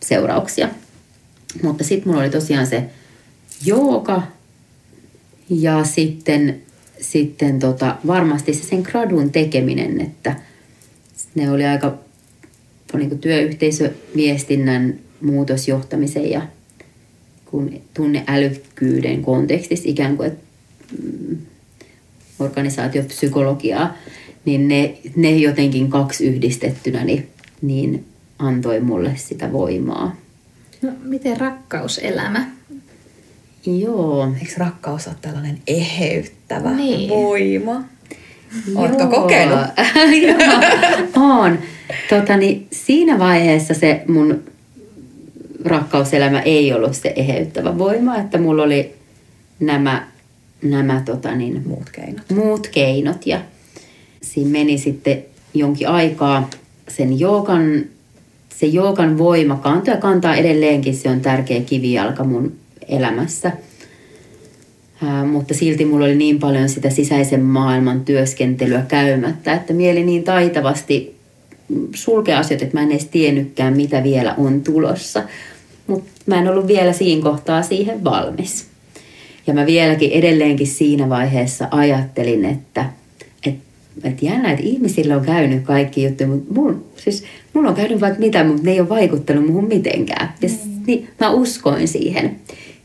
[0.00, 0.68] seurauksia.
[1.62, 2.84] Mutta sitten mulla oli tosiaan se
[3.64, 4.22] jooga
[5.50, 6.62] ja sitten,
[7.00, 10.36] sitten tota, varmasti se sen gradun tekeminen, että
[11.34, 11.98] ne oli aika
[12.98, 16.42] niin työyhteisöviestinnän muutosjohtamisen ja
[17.44, 20.44] kun tunneälykkyyden kontekstissa ikään kuin, että
[21.02, 21.36] mm,
[22.38, 23.96] organisaatiopsykologiaa,
[24.44, 27.28] niin ne, ne jotenkin kaksi yhdistettynä niin,
[27.62, 28.04] niin
[28.38, 30.16] antoi mulle sitä voimaa.
[30.82, 32.46] No, miten rakkauselämä?
[33.66, 34.32] Joo.
[34.40, 37.08] Eikö rakkaus ole tällainen eheyttävä Niin.
[37.08, 37.84] voima?
[38.74, 39.58] Oletko kokenut?
[40.28, 41.58] Joo, on.
[42.10, 44.42] Tota, niin siinä vaiheessa se mun
[45.64, 48.94] rakkauselämä ei ollut se eheyttävä voima, että mulla oli
[49.60, 50.06] nämä,
[50.62, 52.30] nämä tota niin, Muut keinot.
[52.30, 53.40] muut keinot ja
[54.22, 55.24] siinä meni sitten
[55.54, 56.50] jonkin aikaa
[56.88, 57.84] sen joogan,
[58.62, 62.52] se joogan voima kantoi ja kantaa edelleenkin, se on tärkeä kivijalka mun
[62.88, 63.52] elämässä.
[65.02, 70.24] Ää, mutta silti mulla oli niin paljon sitä sisäisen maailman työskentelyä käymättä, että mieli niin
[70.24, 71.16] taitavasti
[71.94, 75.22] sulkea asioita, että mä en edes tiennytkään, mitä vielä on tulossa.
[75.86, 78.66] Mutta mä en ollut vielä siinä kohtaa siihen valmis.
[79.46, 82.84] Ja mä vieläkin edelleenkin siinä vaiheessa ajattelin, että
[83.98, 87.24] et, et jännä, että ihmisillä on käynyt kaikki juttuja, mutta mulla, siis,
[87.54, 90.34] mulla on käynyt vaikka mitä, mutta ne ei ole vaikuttanut muuhun mitenkään.
[90.42, 92.36] Ja s- niin, mä uskoin siihen.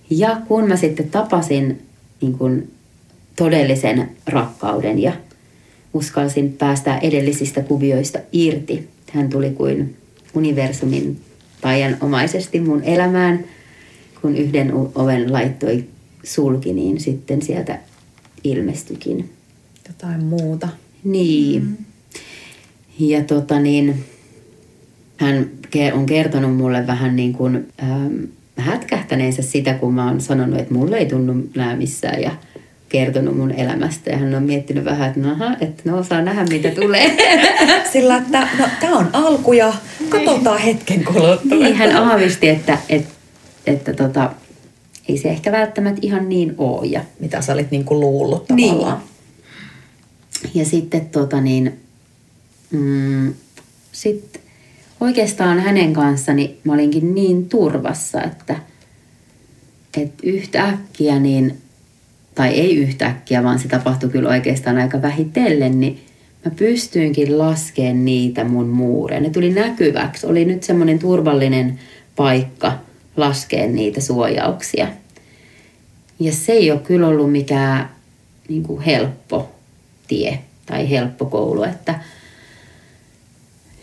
[0.10, 1.82] Ja kun mä sitten tapasin
[2.22, 2.68] niin kun,
[3.36, 5.14] todellisen rakkauden ja
[5.93, 9.95] uskalsin päästä edellisistä kuvioista irti, hän tuli kuin
[10.36, 11.20] universumin
[11.62, 13.45] taianomaisesti mun elämään,
[14.22, 15.84] kun yhden oven laittoi
[16.24, 17.80] sulki, niin sitten sieltä
[18.43, 19.30] ilmestyikin.
[19.88, 20.68] Jotain muuta.
[21.08, 21.64] Niin.
[21.64, 21.78] Mm.
[22.99, 24.05] Ja tota niin,
[25.18, 25.49] hän
[25.93, 28.14] on kertonut mulle vähän niin kuin ähm,
[28.58, 32.32] hätkähtäneensä sitä, kun mä oon sanonut, että mulle ei tunnu nää missään ja
[32.89, 34.10] kertonut mun elämästä.
[34.10, 37.18] Ja hän on miettinyt vähän, että no, aha, että no saa nähdä mitä tulee.
[37.93, 39.74] Sillä, että no, tämä on alku ja
[40.10, 41.58] katsotaan hetken kuluttua.
[41.58, 43.14] niin hän aavisti, että, että,
[43.68, 44.32] että tota,
[45.10, 46.84] ei se ehkä välttämättä ihan niin oo.
[46.84, 48.86] Ja Mitä sä olit niinku luullut Niin.
[50.53, 51.73] Ja sitten tota niin,
[52.71, 53.33] mm,
[53.91, 54.41] sit
[54.99, 58.55] oikeastaan hänen kanssani mä olinkin niin turvassa, että,
[59.97, 61.57] että yhtäkkiä niin,
[62.35, 65.99] tai ei yhtäkkiä, vaan se tapahtui kyllä oikeastaan aika vähitellen, niin
[66.45, 69.21] mä pystyinkin laskemaan niitä mun muureja.
[69.21, 70.27] Ne tuli näkyväksi.
[70.27, 71.79] Oli nyt semmoinen turvallinen
[72.15, 72.79] paikka
[73.17, 74.88] laskea niitä suojauksia.
[76.19, 77.89] Ja se ei ole kyllä ollut mikään
[78.49, 79.57] niin kuin helppo
[80.08, 81.99] tie tai helppo koulu, että,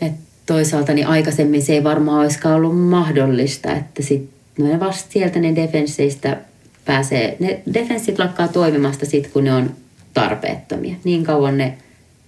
[0.01, 5.12] että toisaalta niin aikaisemmin se ei varmaan olisikaan ollut mahdollista, että sit, no ne vasta
[5.12, 6.41] sieltä ne defensseistä
[6.85, 9.70] pääsee, ne defenssit lakkaa toimimasta sit kun ne on
[10.14, 10.97] tarpeettomia.
[11.05, 11.79] Niin kauan ne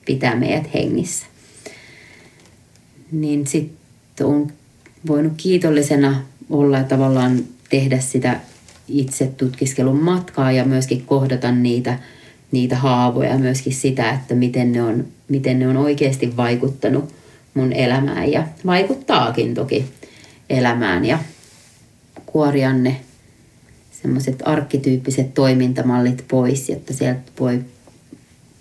[0.07, 1.27] pitää meidät hengissä.
[3.13, 4.53] Niin sitten on
[5.07, 8.41] voinut kiitollisena olla ja tavallaan tehdä sitä
[8.89, 11.99] itse tutkiskelun matkaa ja myöskin kohdata niitä,
[12.53, 17.15] niitä haavoja ja myöskin sitä, että miten ne, on, miten ne on oikeasti vaikuttanut
[17.55, 19.85] mun elämään ja vaikuttaakin toki
[20.51, 21.19] elämään ja
[22.27, 23.01] kuoria ne
[24.03, 27.65] semmoiset arkkityyppiset toimintamallit pois, jotta sieltä voi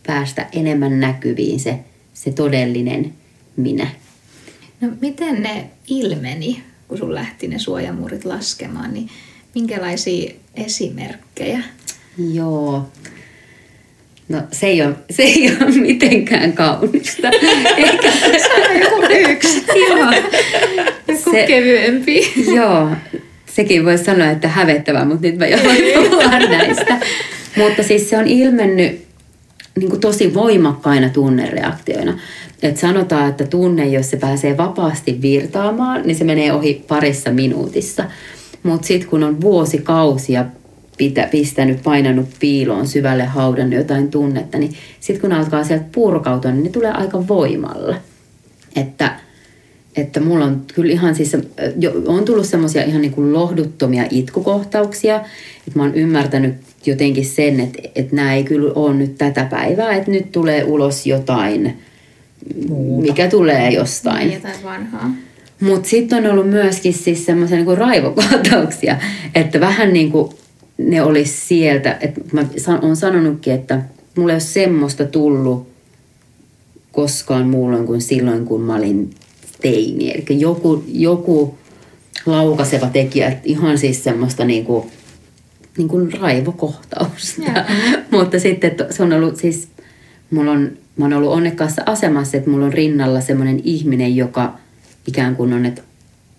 [0.08, 1.80] päästä enemmän näkyviin se,
[2.14, 3.14] se todellinen
[3.56, 3.88] minä.
[4.82, 9.10] No miten ne ilmeni, kun sun lähti ne suojamuurit laskemaan, niin
[9.56, 11.64] minkälaisia esimerkkejä?
[12.34, 12.88] Joo.
[14.30, 17.28] No se ei ole, se ei ole mitenkään kaunista.
[17.78, 18.12] Eikä,
[18.82, 19.02] Joku
[19.32, 19.64] yksi.
[19.90, 20.12] joo.
[21.08, 22.34] Joku Se- kevyempi.
[22.56, 22.90] Joo,
[23.46, 26.98] sekin voi sanoa, että hävettävää, mutta nyt mä joudun puhua näistä.
[27.58, 29.06] Mutta siis se on ilmennyt
[29.80, 32.20] niin kuin tosi voimakkaina tunnereaktioina.
[32.64, 38.04] Et sanotaan, että tunne, jos se pääsee vapaasti virtaamaan, niin se menee ohi parissa minuutissa.
[38.64, 40.46] Mutta sitten kun on vuosikausia
[40.98, 46.64] pitä, pistänyt, painanut piiloon, syvälle haudannut jotain tunnetta, niin sitten kun alkaa sieltä purkautua, niin
[46.64, 47.96] ne tulee aika voimalla.
[48.76, 49.20] Että
[49.98, 51.38] että mulla on kyllä ihan siis,
[51.80, 55.16] jo, on tullut semmoisia ihan niin kuin lohduttomia itkukohtauksia,
[55.68, 56.54] että mä oon ymmärtänyt
[56.86, 61.06] jotenkin sen, että, että nämä ei kyllä ole nyt tätä päivää, että nyt tulee ulos
[61.06, 61.78] jotain,
[62.70, 63.08] Muuta.
[63.08, 64.28] mikä tulee jostain.
[64.28, 65.12] Niin, jotain vanhaa.
[65.60, 68.98] Mutta sitten on ollut myöskin siis semmoisia niinku raivokohtauksia,
[69.36, 70.30] että vähän niin kuin
[70.78, 72.46] ne olisi sieltä, että mä
[72.82, 73.82] olen sanonutkin, että
[74.18, 75.68] mulla ei ole semmoista tullut
[76.92, 79.10] koskaan muulloin kuin silloin, kun mä olin
[79.62, 80.12] teini.
[80.12, 81.58] Eli joku, joku
[82.26, 84.92] laukaseva tekijä, että ihan siis semmoista niin kuin,
[85.78, 87.42] niin kuin raivokohtausta.
[87.42, 87.64] Joo.
[88.22, 89.68] Mutta sitten se on ollut siis,
[90.32, 94.58] mulla on, mä oon ollut onnekkaassa asemassa, että mulla on rinnalla semmoinen ihminen, joka
[95.08, 95.82] ikään kuin on että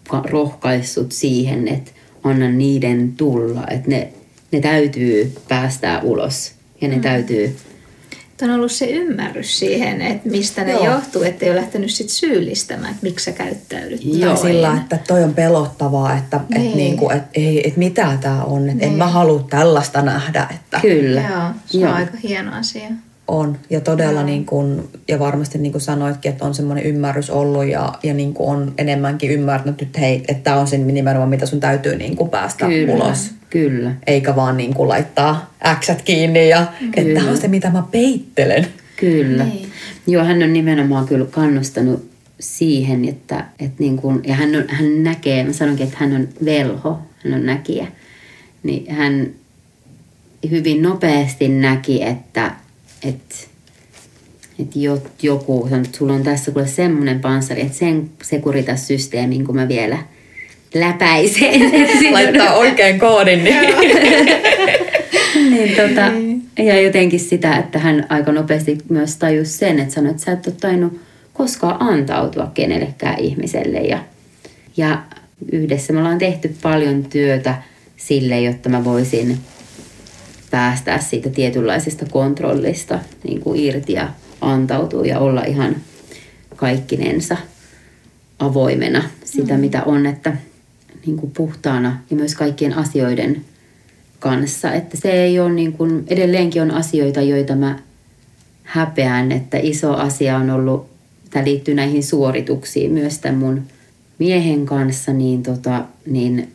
[0.09, 1.91] ka- rohkaissut siihen, että
[2.23, 4.13] anna niiden tulla, että ne,
[4.53, 7.01] ne täytyy päästää ulos ja ne mm.
[7.03, 7.57] täytyy
[8.43, 10.85] on ollut se ymmärrys siihen, että mistä ne Joo.
[10.85, 14.37] johtuu, ettei ole lähtenyt sit syyllistämään, että miksi sä käyttäydyt Tai noin.
[14.39, 16.77] sillä, että toi on pelottavaa, että et Niin.
[16.77, 18.99] niinku, et, ei, et mitä tää on, että en Niin.
[18.99, 21.21] mä halua tällaista nähdä, että Kyllä.
[21.21, 21.91] Joo, se Joo.
[21.91, 22.89] on aika hieno asia.
[23.29, 23.59] On.
[23.71, 27.93] Ja todella niin kun, ja varmasti niin kuin sanoitkin, että on semmoinen ymmärrys ollut ja,
[28.03, 31.61] ja niin kuin on enemmänkin ymmärtänyt, että hei, että tämä on se nimenomaan, mitä sun
[31.61, 32.93] täytyy niin kuin päästä Kyllä.
[32.93, 33.31] ulos.
[33.51, 33.93] Kyllä.
[34.07, 36.67] Eikä vaan niin kuin laittaa äksät kiinni ja
[36.97, 38.67] että tämä on se, mitä mä peittelen.
[38.97, 39.45] Kyllä.
[39.45, 39.69] Niin.
[40.07, 42.11] Joo, hän on nimenomaan kyllä kannustanut
[42.41, 46.29] siihen, että, että niin kuin, ja hän, on, hän näkee, mä sanonkin, että hän on
[46.45, 47.87] velho, hän on näkijä,
[48.63, 49.31] niin hän
[50.51, 52.53] hyvin nopeasti näki, että,
[53.09, 53.35] että,
[54.61, 59.55] että jo- joku, sanoi, että sulla on tässä kuule semmoinen panssari, että sen Securitas-systeemin, kun
[59.57, 59.99] mä vielä
[60.75, 61.63] läpäiseen.
[61.63, 63.57] on- Laittaa oikein koodin, niin
[65.51, 66.13] niin, tota,
[66.63, 70.47] ja jotenkin sitä, että hän aika nopeasti myös tajusi sen, että sanoi, että sä et
[70.47, 71.01] ole tainnut
[71.33, 73.79] koskaan antautua kenellekään ihmiselle.
[73.79, 73.99] Ja,
[74.77, 75.03] ja
[75.53, 77.55] yhdessä me ollaan tehty paljon työtä
[77.97, 79.39] sille, jotta mä voisin
[80.51, 84.09] päästää siitä tietynlaisesta kontrollista niin kuin irti ja
[84.41, 85.77] antautua ja olla ihan
[86.57, 87.37] kaikkinensa
[88.39, 89.61] avoimena sitä, mm.
[89.61, 90.37] mitä on, että
[91.07, 93.45] niin kuin puhtaana ja myös kaikkien asioiden
[94.19, 94.73] kanssa.
[94.73, 97.79] Että se ei ole niin kuin, edelleenkin on asioita, joita mä
[98.63, 100.87] häpeän, että iso asia on ollut,
[101.31, 103.63] tämä liittyy näihin suorituksiin myös tämän mun
[104.19, 106.53] miehen kanssa, niin, tota, niin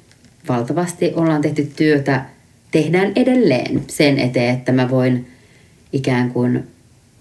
[0.49, 2.25] valtavasti ollaan tehty työtä,
[2.71, 5.27] tehdään edelleen sen eteen, että mä voin
[5.93, 6.67] ikään kuin,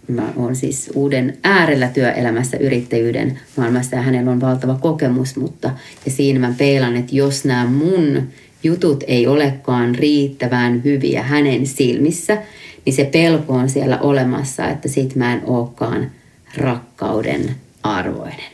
[0.08, 5.70] mä oon siis uuden äärellä työelämässä yrittäjyyden maailmassa ja hänellä on valtava kokemus, mutta
[6.04, 8.28] ja siinä mä peilan, että jos nämä mun
[8.62, 12.38] jutut ei olekaan riittävän hyviä hänen silmissä,
[12.86, 16.10] niin se pelko on siellä olemassa, että sit mä en olekaan
[16.56, 17.50] rakkauden
[17.82, 18.50] arvoinen.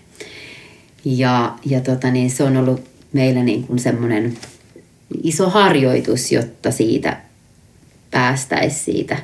[1.04, 2.80] Ja, ja tota niin, se on ollut
[3.12, 4.36] meillä niin kuin semmoinen
[5.22, 7.20] iso harjoitus, jotta siitä
[8.10, 9.16] päästäisiin siitä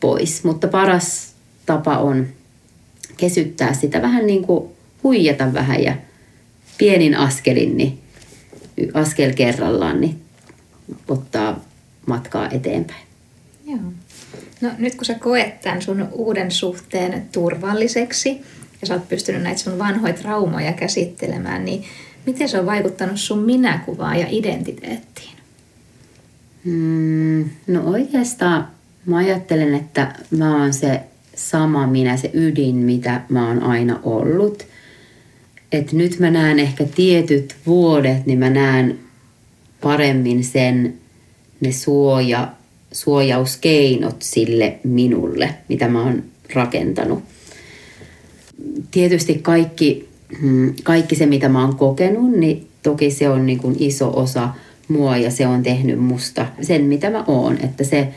[0.00, 0.44] pois.
[0.44, 1.32] Mutta paras
[1.66, 2.26] tapa on
[3.16, 5.96] kesyttää sitä vähän niin kuin huijata vähän ja
[6.78, 7.98] pienin askelin, niin
[8.94, 10.20] askel kerrallaan, niin
[11.08, 11.60] ottaa
[12.06, 13.06] matkaa eteenpäin.
[13.66, 13.78] Joo.
[14.60, 18.40] No nyt kun sä koet tämän sun uuden suhteen turvalliseksi
[18.80, 21.84] ja sä oot pystynyt näitä sun vanhoja traumoja käsittelemään, niin
[22.26, 25.32] miten se on vaikuttanut sun minäkuvaan ja identiteettiin?
[26.64, 28.68] Mm, no oikeastaan
[29.06, 31.00] mä ajattelen, että mä oon se
[31.34, 34.66] sama minä, se ydin, mitä mä oon aina ollut.
[35.72, 38.98] Et nyt mä näen ehkä tietyt vuodet, niin mä näen
[39.80, 40.94] paremmin sen,
[41.60, 42.52] ne suoja,
[42.92, 46.22] suojauskeinot sille minulle, mitä mä oon
[46.54, 47.22] rakentanut.
[48.90, 50.08] Tietysti kaikki,
[50.40, 54.48] mm, kaikki se, mitä mä oon kokenut, niin toki se on niin kuin iso osa
[54.88, 57.58] mua ja se on tehnyt musta sen, mitä mä oon.
[57.64, 58.08] Että se,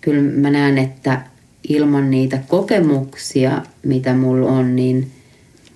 [0.00, 1.22] kyllä mä näen, että
[1.68, 5.10] ilman niitä kokemuksia, mitä mulla on, niin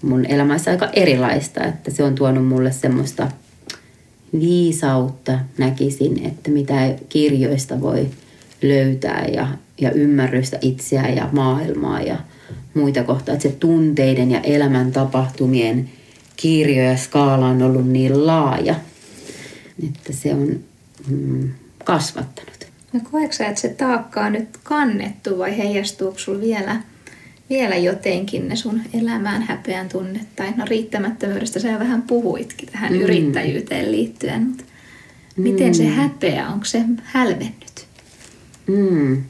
[0.03, 1.65] mun elämässä aika erilaista.
[1.65, 3.29] Että se on tuonut mulle semmoista
[4.41, 8.09] viisautta, näkisin, että mitä kirjoista voi
[8.63, 9.49] löytää ja,
[9.81, 12.17] ja ymmärrystä itseä ja maailmaa ja
[12.75, 13.35] muita kohtaa.
[13.35, 15.91] Että se tunteiden ja elämän tapahtumien
[16.37, 18.75] kirjo ja skaala on ollut niin laaja,
[19.89, 20.61] että se on
[21.09, 21.51] mm,
[21.85, 22.67] kasvattanut.
[22.93, 26.81] No koetko sä, että se taakka on nyt kannettu vai heijastuuko sulla vielä,
[27.51, 30.21] vielä jotenkin ne sun elämään häpeän tunne?
[30.37, 33.01] Tai no riittämättömyydestä sä vähän puhuitkin tähän mm.
[33.01, 34.65] yrittäjyyteen liittyen, mutta
[35.37, 37.87] miten se häpeä, onko se hälvennyt?
[38.67, 39.23] Mm.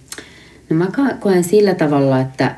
[0.70, 0.88] No mä
[1.20, 2.54] koen sillä tavalla, että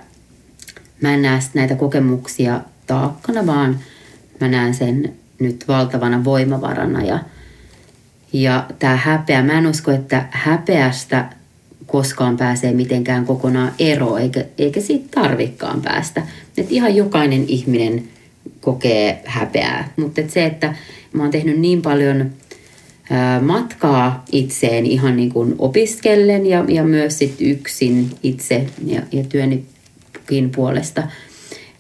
[1.05, 3.81] mä en näe näitä kokemuksia taakkana, vaan
[4.41, 7.03] mä näen sen nyt valtavana voimavarana.
[7.03, 7.19] Ja,
[8.33, 11.29] ja tämä häpeä, mä en usko, että häpeästä
[11.87, 16.23] koskaan pääsee mitenkään kokonaan eroon, eikä, eikä siitä tarvikkaan päästä.
[16.57, 18.05] Et ihan jokainen ihminen
[18.61, 20.75] kokee häpeää, mutta et se, että
[21.13, 22.31] mä oon tehnyt niin paljon
[23.41, 29.25] matkaa itseen ihan niin kuin opiskellen ja, ja myös sit yksin itse ja, ja
[30.27, 31.03] työnikin puolesta,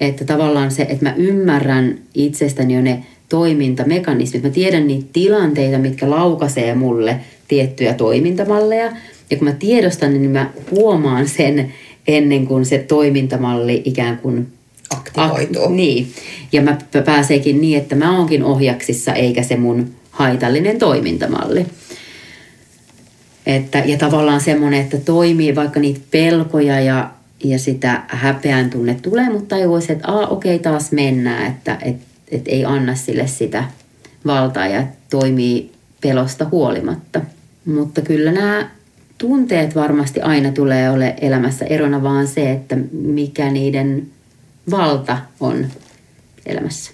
[0.01, 4.43] että tavallaan se, että mä ymmärrän itsestäni jo ne toimintamekanismit.
[4.43, 8.93] Mä tiedän niitä tilanteita, mitkä laukaisee mulle tiettyjä toimintamalleja.
[9.31, 11.73] Ja kun mä tiedostan, niin mä huomaan sen
[12.09, 14.47] ennen kuin se toimintamalli ikään kuin
[14.91, 15.67] Aktivoituu.
[15.67, 16.09] Ak- niin.
[16.53, 21.67] Ja mä pääseekin niin, että mä oonkin ohjaksissa eikä se mun haitallinen toimintamalli.
[23.47, 27.11] Että, ja tavallaan semmoinen, että toimii vaikka niitä pelkoja ja,
[27.45, 31.97] ja sitä häpeän tunne tulee, mutta tajuisi, että okei, okay, taas mennään, että et,
[32.31, 33.65] et ei anna sille sitä
[34.27, 37.21] valtaa ja toimii pelosta huolimatta.
[37.65, 38.71] Mutta kyllä nämä
[39.19, 44.07] tunteet varmasti aina tulee ole elämässä erona vaan se, että mikä niiden
[44.71, 45.67] valta on
[46.47, 46.91] elämässä.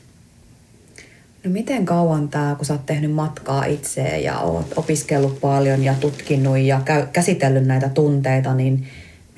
[1.45, 5.95] No miten kauan tämä, kun sä oot tehnyt matkaa itseen ja oot opiskellut paljon ja
[5.95, 6.81] tutkinut ja
[7.13, 8.87] käsitellyt näitä tunteita, niin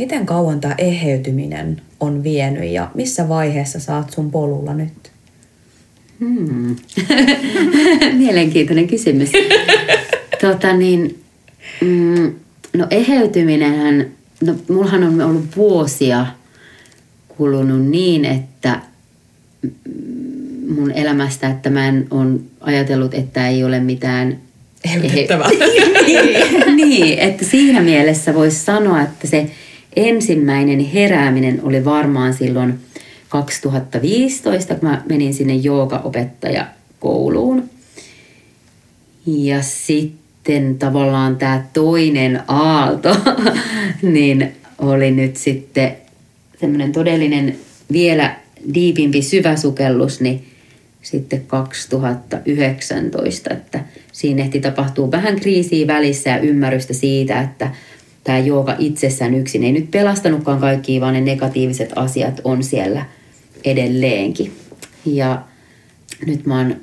[0.03, 5.13] miten kauan tämä eheytyminen on vienyt ja missä vaiheessa saat sun polulla nyt?
[6.21, 6.77] Hmm.
[8.25, 9.33] Mielenkiintoinen kysymys.
[10.41, 11.19] tota niin,
[11.81, 12.35] mm,
[12.77, 14.07] no eheytyminenhän,
[14.41, 16.27] no mullahan on ollut vuosia
[17.29, 18.81] kulunut niin, että
[20.69, 24.39] mun elämästä, että mä en on ajatellut, että ei ole mitään
[24.85, 25.51] Eheytettävää.
[26.77, 29.51] niin, että siinä mielessä voisi sanoa, että se
[29.97, 32.75] ensimmäinen herääminen oli varmaan silloin
[33.29, 37.71] 2015, kun mä menin sinne joogaopettajakouluun.
[39.27, 43.17] Ja sitten tavallaan tämä toinen aalto,
[44.03, 45.97] niin oli nyt sitten
[46.61, 47.57] semmoinen todellinen
[47.93, 48.37] vielä
[48.75, 50.45] diipimpi syväsukellus, niin
[51.03, 53.81] sitten 2019, että
[54.13, 57.71] siinä ehti tapahtuu vähän kriisiä välissä ja ymmärrystä siitä, että
[58.25, 63.05] tämä jooga itsessään yksin ei nyt pelastanutkaan kaikkia, vaan ne negatiiviset asiat on siellä
[63.65, 64.53] edelleenkin.
[65.07, 65.43] Ja
[66.27, 66.77] nyt mä oon,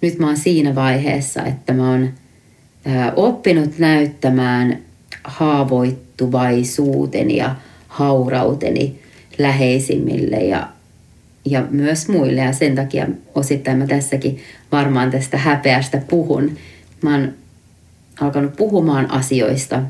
[0.00, 2.10] nyt mä oon siinä vaiheessa, että mä oon
[3.16, 4.78] oppinut näyttämään
[5.24, 7.54] haavoittuvaisuuteni ja
[7.88, 8.98] haurauteni
[9.38, 10.68] läheisimmille ja
[11.44, 12.40] ja myös muille.
[12.40, 14.38] Ja sen takia osittain mä tässäkin
[14.72, 16.56] varmaan tästä häpeästä puhun.
[17.02, 17.32] Mä oon
[18.20, 19.82] alkanut puhumaan asioista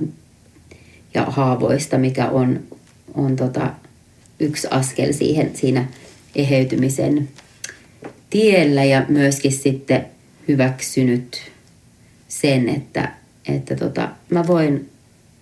[1.14, 2.60] ja haavoista, mikä on,
[3.14, 3.70] on tota
[4.40, 5.86] yksi askel siihen, siinä
[6.36, 7.28] eheytymisen
[8.30, 10.06] tiellä ja myöskin sitten
[10.48, 11.42] hyväksynyt
[12.28, 13.12] sen, että,
[13.48, 14.88] että tota, mä voin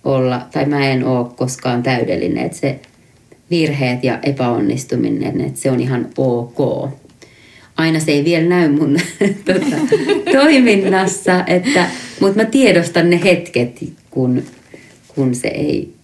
[0.05, 2.81] olla, tai mä en ole koskaan täydellinen, että se
[3.51, 6.91] virheet ja epäonnistuminen, että se on ihan ok.
[7.77, 8.97] Aina se ei vielä näy mun
[9.47, 9.77] tota,
[10.33, 11.87] toiminnassa, että,
[12.21, 14.43] mutta mä tiedostan ne hetket, kun,
[15.15, 15.95] kun, se, ei,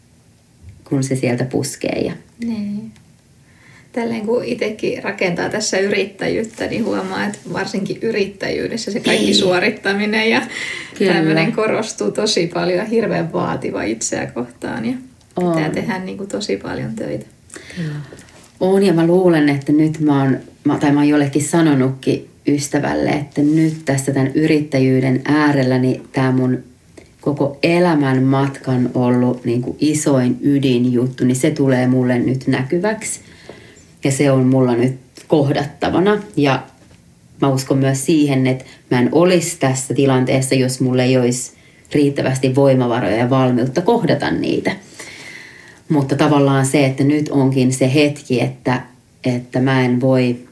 [0.84, 2.00] kun se sieltä puskee.
[2.04, 2.12] Ja...
[2.44, 2.92] Niin.
[3.92, 9.34] Tälleen kun itsekin rakentaa tässä yrittäjyyttä, niin huomaa, että varsinkin yrittäjyydessä se kaikki ei.
[9.34, 10.42] suorittaminen ja
[10.98, 11.12] Kyllä.
[11.12, 14.94] tämmöinen korostuu tosi paljon ja hirveän vaativa itseä kohtaan ja
[15.34, 15.72] pitää on.
[15.72, 17.26] tehdä niin kuin tosi paljon töitä.
[17.76, 17.94] Kyllä.
[18.60, 20.38] On ja mä luulen, että nyt mä oon,
[20.80, 26.62] tai mä oon jollekin sanonutkin ystävälle, että nyt tässä tämän yrittäjyyden äärellä niin tämä mun
[27.20, 33.20] koko elämän matkan ollut niin kuin isoin ydinjuttu, niin se tulee mulle nyt näkyväksi.
[34.04, 34.98] Ja se on mulla nyt
[35.28, 36.22] kohdattavana.
[36.36, 36.62] Ja
[37.40, 41.52] mä uskon myös siihen, että mä en olisi tässä tilanteessa, jos mulle ei olisi
[41.92, 44.72] riittävästi voimavaroja ja valmiutta kohdata niitä.
[45.88, 48.82] Mutta tavallaan se, että nyt onkin se hetki, että,
[49.24, 50.47] että mä en voi,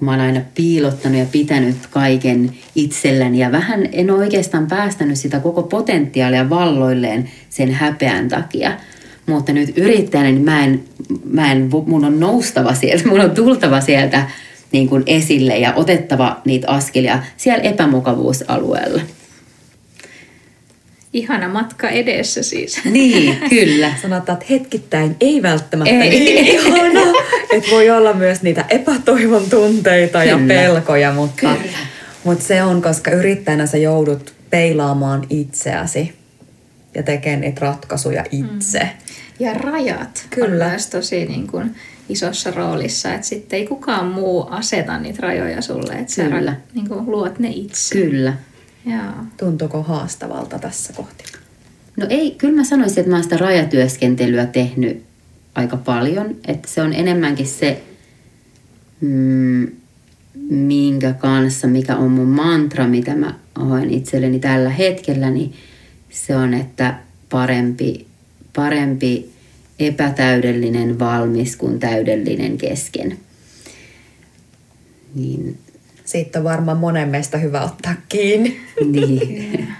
[0.00, 5.40] kun mä oon aina piilottanut ja pitänyt kaiken itselläni ja vähän en oikeastaan päästänyt sitä
[5.40, 8.72] koko potentiaalia valloilleen sen häpeän takia.
[9.26, 10.84] Mutta nyt yrittäjänä niin mä en,
[11.24, 14.26] mä en, mun on noustava sieltä, mun on tultava sieltä
[14.72, 19.00] niin kuin esille ja otettava niitä askelia siellä epämukavuusalueella
[21.12, 22.84] ihana matka edessä siis.
[22.84, 23.92] Niin, kyllä.
[24.02, 26.10] Sanotaan, että hetkittäin ei välttämättä ei.
[26.10, 27.00] niin ihana.
[27.52, 30.32] Että voi olla myös niitä epätoivon tunteita kyllä.
[30.32, 31.78] ja pelkoja, mutta, kyllä.
[32.24, 36.12] mutta se on, koska yrittäjänä sä joudut peilaamaan itseäsi
[36.94, 38.78] ja tekemään niitä ratkaisuja itse.
[38.78, 38.88] Mm.
[39.40, 40.64] Ja rajat Kyllä.
[40.64, 41.74] on myös tosi niin kuin
[42.08, 46.54] isossa roolissa, että sitten ei kukaan muu aseta niitä rajoja sulle, että sä Kyllä.
[46.74, 47.94] niin kuin luot ne itse.
[47.94, 48.32] Kyllä.
[48.86, 49.24] Joo.
[49.36, 51.24] Tuntuuko haastavalta tässä kohti?
[51.96, 55.02] No ei, kyllä mä sanoisin, että mä oon sitä rajatyöskentelyä tehnyt
[55.54, 56.36] aika paljon.
[56.46, 57.82] Että se on enemmänkin se,
[59.00, 59.68] mm,
[60.50, 65.52] minkä kanssa, mikä on mun mantra, mitä mä hoen itselleni tällä hetkellä, niin
[66.10, 67.00] se on, että
[67.30, 68.06] parempi,
[68.56, 69.30] parempi
[69.78, 73.18] epätäydellinen valmis kuin täydellinen kesken.
[75.14, 75.58] Niin
[76.10, 78.60] siitä on varmaan monen meistä hyvä ottaa kiinni.
[78.84, 79.68] Niin.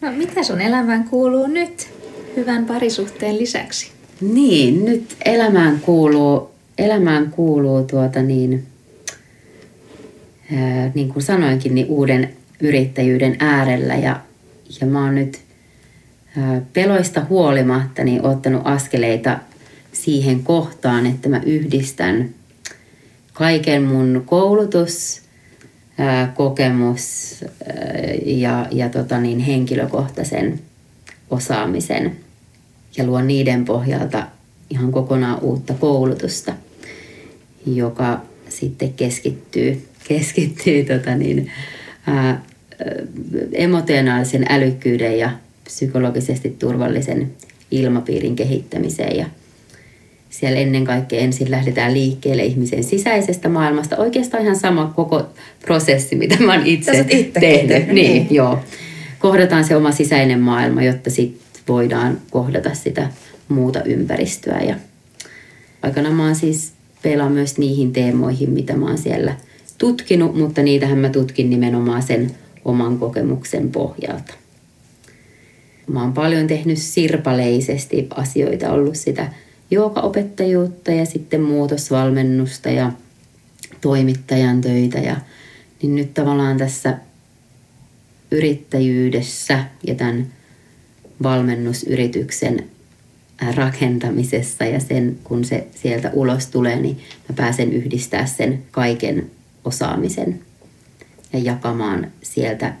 [0.00, 1.88] No mitä sun elämään kuuluu nyt
[2.36, 3.90] hyvän parisuhteen lisäksi?
[4.20, 8.66] Niin, nyt elämään kuuluu, elämään kuuluu tuota niin,
[10.56, 14.20] ää, niin kuin sanoinkin, niin uuden yrittäjyyden äärellä ja,
[14.80, 15.40] ja mä oon nyt
[16.36, 19.38] ää, peloista huolimatta niin ottanut askeleita
[19.92, 22.30] siihen kohtaan, että mä yhdistän
[23.32, 25.27] kaiken mun koulutus,
[26.34, 27.34] kokemus
[28.24, 30.60] ja, ja tota niin, henkilökohtaisen
[31.30, 32.16] osaamisen
[32.96, 34.26] ja luon niiden pohjalta
[34.70, 36.54] ihan kokonaan uutta koulutusta,
[37.66, 41.50] joka sitten keskittyy, keskittyy tota niin,
[42.06, 42.42] ää,
[43.52, 45.30] emotionaalisen älykkyyden ja
[45.64, 47.32] psykologisesti turvallisen
[47.70, 49.16] ilmapiirin kehittämiseen.
[49.16, 49.26] Ja
[50.30, 53.96] siellä ennen kaikkea ensin lähdetään liikkeelle ihmisen sisäisestä maailmasta.
[53.96, 55.26] Oikeastaan ihan sama koko
[55.60, 57.32] prosessi, mitä mä oon itse tehnyt.
[57.32, 58.58] Tehnyt, niin, niin, joo.
[59.18, 63.10] Kohdataan se oma sisäinen maailma, jotta sitten voidaan kohdata sitä
[63.48, 64.60] muuta ympäristöä.
[64.60, 64.74] Ja
[65.82, 66.72] aikanaan mä oon siis
[67.02, 69.34] pelaan myös niihin teemoihin, mitä mä oon siellä
[69.78, 72.30] tutkinut, mutta niitähän mä tutkin nimenomaan sen
[72.64, 74.34] oman kokemuksen pohjalta.
[75.86, 79.32] Mä oon paljon tehnyt sirpaleisesti asioita, ollut sitä
[79.70, 82.92] joogaopettajuutta ja sitten muutosvalmennusta ja
[83.80, 84.98] toimittajan töitä.
[84.98, 85.16] Ja,
[85.82, 86.98] niin nyt tavallaan tässä
[88.30, 90.26] yrittäjyydessä ja tämän
[91.22, 92.68] valmennusyrityksen
[93.54, 96.96] rakentamisessa ja sen, kun se sieltä ulos tulee, niin
[97.28, 99.30] mä pääsen yhdistää sen kaiken
[99.64, 100.40] osaamisen
[101.32, 102.74] ja jakamaan sieltä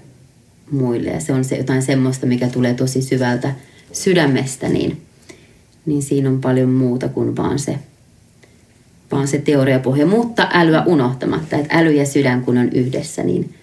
[0.70, 1.10] muille.
[1.10, 3.54] Ja se on se jotain semmoista, mikä tulee tosi syvältä
[3.92, 5.02] sydämestä, niin,
[5.88, 7.78] niin siinä on paljon muuta kuin vaan se,
[9.12, 10.06] vaan se teoriapohja.
[10.06, 13.54] Mutta älyä unohtamatta, että äly ja sydän kun on yhdessä, niin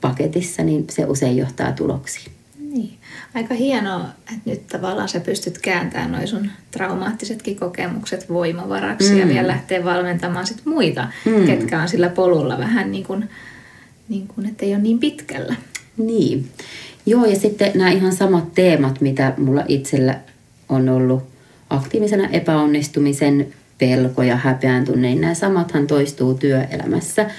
[0.00, 2.32] paketissa, niin se usein johtaa tuloksiin.
[2.58, 2.98] Niin.
[3.34, 9.20] Aika hienoa, että nyt tavallaan sä pystyt kääntämään noin sun traumaattisetkin kokemukset voimavaraksi mm.
[9.20, 11.46] ja vielä lähteä valmentamaan sit muita, mm.
[11.46, 13.30] ketkä on sillä polulla vähän niin kuin,
[14.08, 15.54] niin kuin, että ei ole niin pitkällä.
[15.96, 16.48] Niin.
[17.06, 20.20] Joo, ja sitten nämä ihan samat teemat, mitä mulla itsellä
[20.68, 21.22] on ollut
[21.70, 23.46] aktiivisena epäonnistumisen
[23.78, 27.30] pelko ja häpeän tunne, nämä samathan toistuu työelämässä.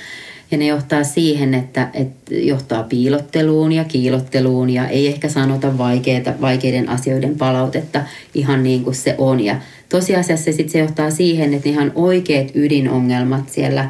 [0.51, 6.33] Ja ne johtaa siihen, että, että johtaa piilotteluun ja kiilotteluun ja ei ehkä sanota vaikeita,
[6.41, 8.01] vaikeiden asioiden palautetta
[8.33, 9.39] ihan niin kuin se on.
[9.39, 9.55] Ja
[9.89, 13.89] tosiasiassa sit se johtaa siihen, että ihan oikeat ydinongelmat siellä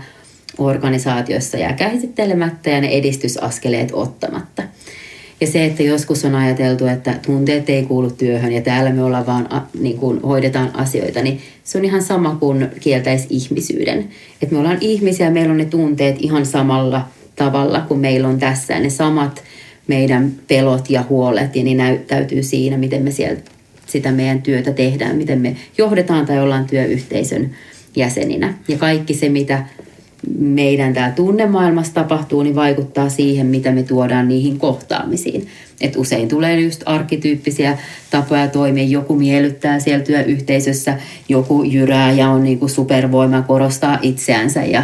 [0.57, 4.63] organisaatiossa jää käsittelemättä ja ne edistysaskeleet ottamatta.
[5.43, 9.25] Ja se, että joskus on ajateltu, että tunteet ei kuulu työhön ja täällä me ollaan
[9.25, 14.07] vaan, niin kuin hoidetaan asioita, niin se on ihan sama kuin kieltäisi ihmisyyden.
[14.41, 18.79] Että me ollaan ihmisiä, meillä on ne tunteet ihan samalla tavalla kuin meillä on tässä.
[18.79, 19.43] Ne samat
[19.87, 23.41] meidän pelot ja huolet ja niin näyttäytyy siinä, miten me sieltä
[23.87, 27.51] sitä meidän työtä tehdään, miten me johdetaan tai ollaan työyhteisön
[27.95, 28.53] jäseninä.
[28.67, 29.63] Ja kaikki se, mitä
[30.39, 35.47] meidän täällä tunnemaailmassa tapahtuu, niin vaikuttaa siihen, mitä me tuodaan niihin kohtaamisiin.
[35.81, 37.77] Et usein tulee just arkkityyppisiä
[38.11, 38.83] tapoja toimia.
[38.83, 40.97] Joku miellyttää siellä työyhteisössä,
[41.29, 44.83] joku jyrää ja on niin kuin supervoima korostaa itseänsä ja,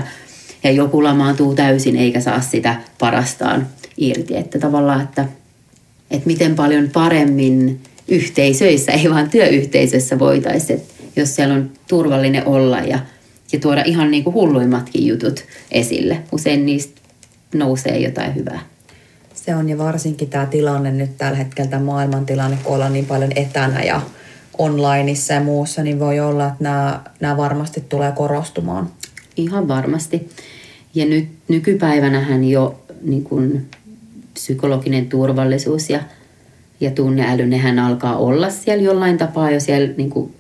[0.64, 3.68] ja joku lamaantuu täysin eikä saa sitä parastaan
[3.98, 4.38] irti.
[4.38, 5.26] Että tavallaan, että,
[6.12, 10.82] että miten paljon paremmin yhteisöissä, ei vaan työyhteisössä voitaisiin,
[11.16, 13.00] jos siellä on turvallinen olla ja
[13.52, 16.22] ja tuoda ihan niin kuin hulluimmatkin jutut esille.
[16.32, 17.02] Usein niistä
[17.54, 18.60] nousee jotain hyvää.
[19.34, 23.32] Se on ja varsinkin tämä tilanne nyt tällä hetkellä, tämä maailmantilanne, kun ollaan niin paljon
[23.36, 24.02] etänä ja
[24.58, 28.90] onlineissa ja muussa, niin voi olla, että nämä, nämä varmasti tulee korostumaan.
[29.38, 30.30] Ihan varmasti.
[30.96, 33.68] Ja nyt nykypäivänähän jo niin kuin
[34.34, 36.00] psykologinen turvallisuus ja,
[36.80, 40.34] ja tunneäly, nehän alkaa olla siellä jollain tapaa jo siellä niin kuin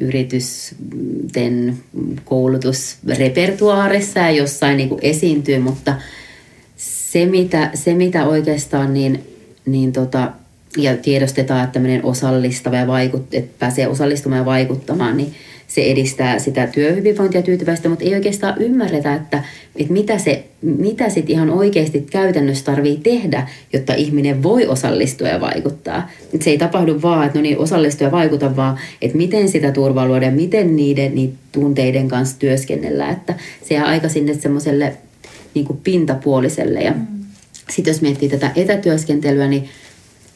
[0.00, 1.78] yritysten
[2.24, 5.94] koulutusrepertuaarissa ja jossain niin kuin esiintyy, mutta
[6.76, 9.24] se mitä, se mitä oikeastaan niin,
[9.66, 10.32] niin tota,
[10.76, 15.34] ja tiedostetaan, että tämmöinen osallistava ja vaikut, että pääsee osallistumaan ja vaikuttamaan, niin
[15.68, 19.44] se edistää sitä työhyvinvointia tyytyväistä, mutta ei oikeastaan ymmärretä, että,
[19.76, 25.40] että mitä, se, mitä sit ihan oikeasti käytännössä tarvii tehdä, jotta ihminen voi osallistua ja
[25.40, 26.10] vaikuttaa.
[26.34, 29.72] Et se ei tapahdu vaan, että no niin, osallistua ja vaikuta, vaan että miten sitä
[29.72, 33.10] turvaa luoda ja miten niiden, niiden tunteiden kanssa työskennellä.
[33.10, 33.34] Että
[33.68, 34.92] se jää aika sinne semmoiselle
[35.54, 36.80] niin pintapuoliselle.
[36.80, 37.06] Ja mm.
[37.70, 39.68] sitten jos miettii tätä etätyöskentelyä, niin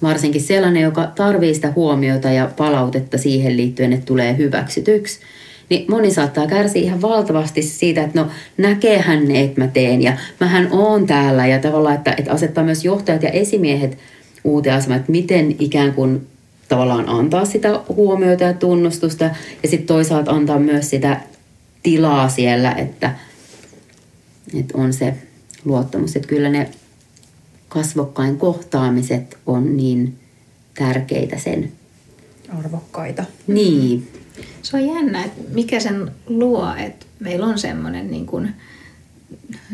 [0.03, 5.20] varsinkin sellainen, joka tarvii sitä huomiota ja palautetta siihen liittyen, että tulee hyväksytyksi,
[5.69, 10.12] niin moni saattaa kärsiä ihan valtavasti siitä, että no näkeehän ne, että mä teen ja
[10.41, 11.47] mähän oon täällä.
[11.47, 13.99] Ja tavallaan, että, että asettaa myös johtajat ja esimiehet
[14.45, 16.27] uuteen asemaan, että miten ikään kuin
[16.69, 19.25] tavallaan antaa sitä huomiota ja tunnustusta
[19.62, 21.20] ja sitten toisaalta antaa myös sitä
[21.83, 23.15] tilaa siellä, että,
[24.59, 25.15] että on se
[25.65, 26.69] luottamus, että kyllä ne
[27.69, 30.19] kasvokkain kohtaamiset on niin
[30.74, 31.73] tärkeitä sen.
[32.59, 33.24] Arvokkaita.
[33.47, 34.09] Niin.
[34.62, 38.55] Se on jännä, että mikä sen luo, että meillä on semmoinen niin kuin,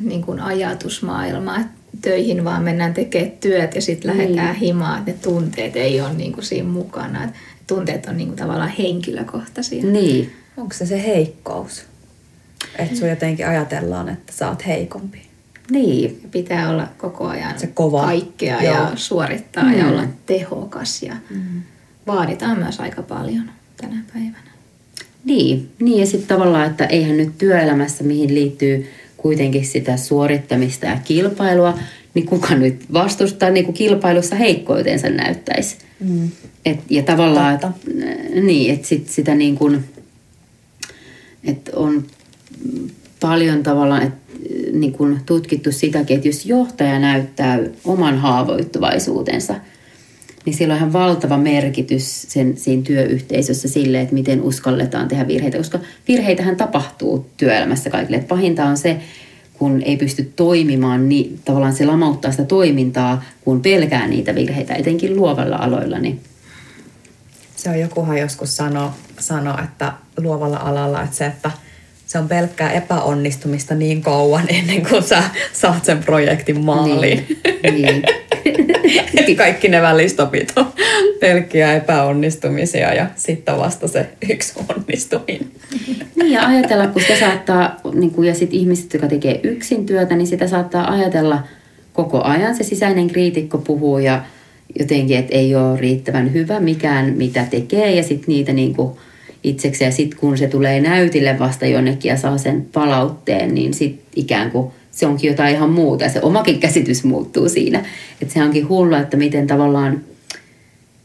[0.02, 1.72] niin kuin ajatusmaailma, että
[2.02, 4.18] töihin vaan mennään tekemään työt ja sitten niin.
[4.18, 7.24] lähdetään himaan, että ne tunteet ei ole niin kuin siinä mukana.
[7.24, 9.84] Että tunteet on niin kuin tavallaan henkilökohtaisia.
[9.84, 10.32] Niin.
[10.56, 11.84] Onko se se heikkous?
[12.78, 15.33] Että sun jotenkin ajatellaan, että sä oot heikompi.
[15.70, 16.02] Niin.
[16.22, 18.02] Ja pitää olla koko ajan Se kova.
[18.04, 18.74] kaikkea Joo.
[18.74, 19.78] ja suorittaa Mm.
[19.78, 21.02] ja olla tehokas.
[21.02, 21.16] Ja
[22.06, 24.38] vaaditaan myös aika paljon tänä päivänä.
[25.24, 30.98] Niin, niin ja sitten tavallaan, että eihän nyt työelämässä, mihin liittyy kuitenkin sitä suorittamista ja
[31.04, 31.78] kilpailua,
[32.14, 35.76] niin kuka nyt vastustaa niin kuin kilpailussa heikkoutensa näyttäisi.
[36.00, 36.30] Mm.
[36.64, 37.78] Et, ja tavallaan, Totta.
[38.34, 39.84] et, niin, että sit sitä niin kuin,
[41.44, 42.04] että on
[43.20, 44.12] paljon tavallaan et,
[44.72, 49.54] niin kuin tutkittu sitäkin, että jos johtaja näyttää oman haavoittuvaisuutensa,
[50.44, 55.58] niin sillä on ihan valtava merkitys sen, siinä työyhteisössä sille, että miten uskalletaan tehdä virheitä,
[55.58, 58.16] koska virheitähän tapahtuu työelämässä kaikille.
[58.16, 59.00] Et pahinta on se,
[59.58, 65.16] kun ei pysty toimimaan, niin tavallaan se lamauttaa sitä toimintaa, kun pelkää niitä virheitä, etenkin
[65.16, 65.98] luovalla aloilla.
[65.98, 66.20] Niin
[67.56, 71.50] Se on jokuhan joskus sano, sano, että luovalla alalla, että se, että
[72.14, 75.22] se on pelkkää epäonnistumista niin kauan ennen kuin sä
[75.52, 77.26] saat sen projektin maaliin.
[77.62, 79.36] Niin, niin.
[79.36, 80.66] Kaikki ne välistopit on
[81.20, 85.48] pelkkiä epäonnistumisia ja sitten vasta se yksi onnistuminen.
[86.16, 90.16] Niin ja ajatella, kun sitä saattaa, niin kuin, ja sitten ihmiset, jotka tekee yksin työtä,
[90.16, 91.42] niin sitä saattaa ajatella
[91.92, 92.56] koko ajan.
[92.56, 94.22] Se sisäinen kriitikko puhuu ja
[94.78, 98.96] jotenkin, että ei ole riittävän hyvä mikään, mitä tekee, ja sitten niitä niin kuin
[99.44, 99.88] itsekseen.
[99.88, 104.50] Ja sitten kun se tulee näytille vasta jonnekin ja saa sen palautteen, niin sitten ikään
[104.50, 107.84] kuin se onkin jotain ihan muuta ja se omakin käsitys muuttuu siinä.
[108.22, 110.00] Että se onkin hullua, että miten tavallaan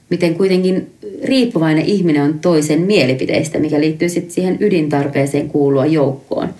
[0.09, 0.93] miten kuitenkin
[1.23, 6.53] riippuvainen ihminen on toisen mielipiteistä, mikä liittyy sitten siihen ydintarpeeseen kuulua joukkoon.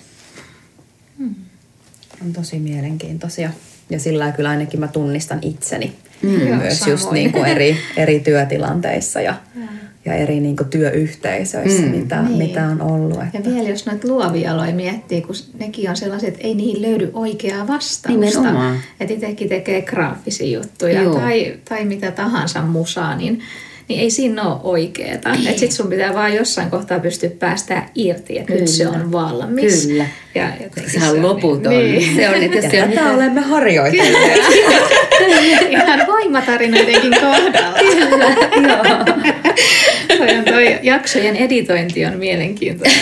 [2.22, 3.50] On tosi mielenkiintoisia.
[3.90, 6.30] Ja sillä kyllä ainakin mä tunnistan itseni Mm.
[6.30, 7.14] Myös just samoin.
[7.14, 9.68] niin kuin eri, eri työtilanteissa ja, ja
[10.06, 11.88] eri niin kuin työyhteisöissä, Mm.
[11.92, 12.38] mitä, Niin.
[12.38, 13.18] mitä on ollut.
[13.18, 16.82] Ja Että, vielä jos noita luovia aloja miettii, kun nekin on sellaiset, että ei niihin
[16.82, 18.10] löydy oikeaa vastausta.
[18.10, 18.78] Nimenomaan.
[19.00, 21.16] Että itsekin tekee graafisia juttuja Joo.
[21.16, 23.40] tai, tai mitä tahansa musaa, niin,
[23.88, 25.30] niin ei siinä ole oikeeta.
[25.48, 29.88] Että sit sun pitää vaan jossain kohtaa pystyä päästä irti, että nyt se on valmis.
[29.88, 30.06] Kyllä.
[30.36, 30.50] Ja
[30.88, 31.74] Sehän on on loputon.
[31.74, 32.16] Niin.
[32.16, 34.40] Se on, että jos ja se on tätä olemme harjoitelleet.
[35.70, 37.80] Ihan voimatarinoidenkin kohdalla.
[38.68, 39.06] Joo.
[40.18, 43.00] Toi, on toi jaksojen editointi on mielenkiintoista.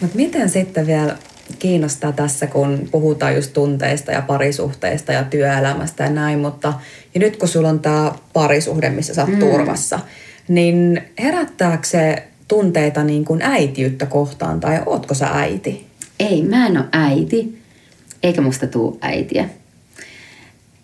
[0.00, 1.16] Mutta miten sitten vielä
[1.58, 6.72] kiinnostaa tässä, kun puhutaan just tunteista ja parisuhteista ja työelämästä ja näin, mutta
[7.14, 9.38] ja nyt kun sulla on tämä parisuhde, missä sä oot mm.
[9.38, 10.00] turvassa,
[10.48, 15.86] niin herättääkö se tunteita niin kuin äitiyttä kohtaan tai ootko sä äiti?
[16.20, 17.61] Ei, mä en ole äiti,
[18.22, 19.48] eikä musta tuu äitiä.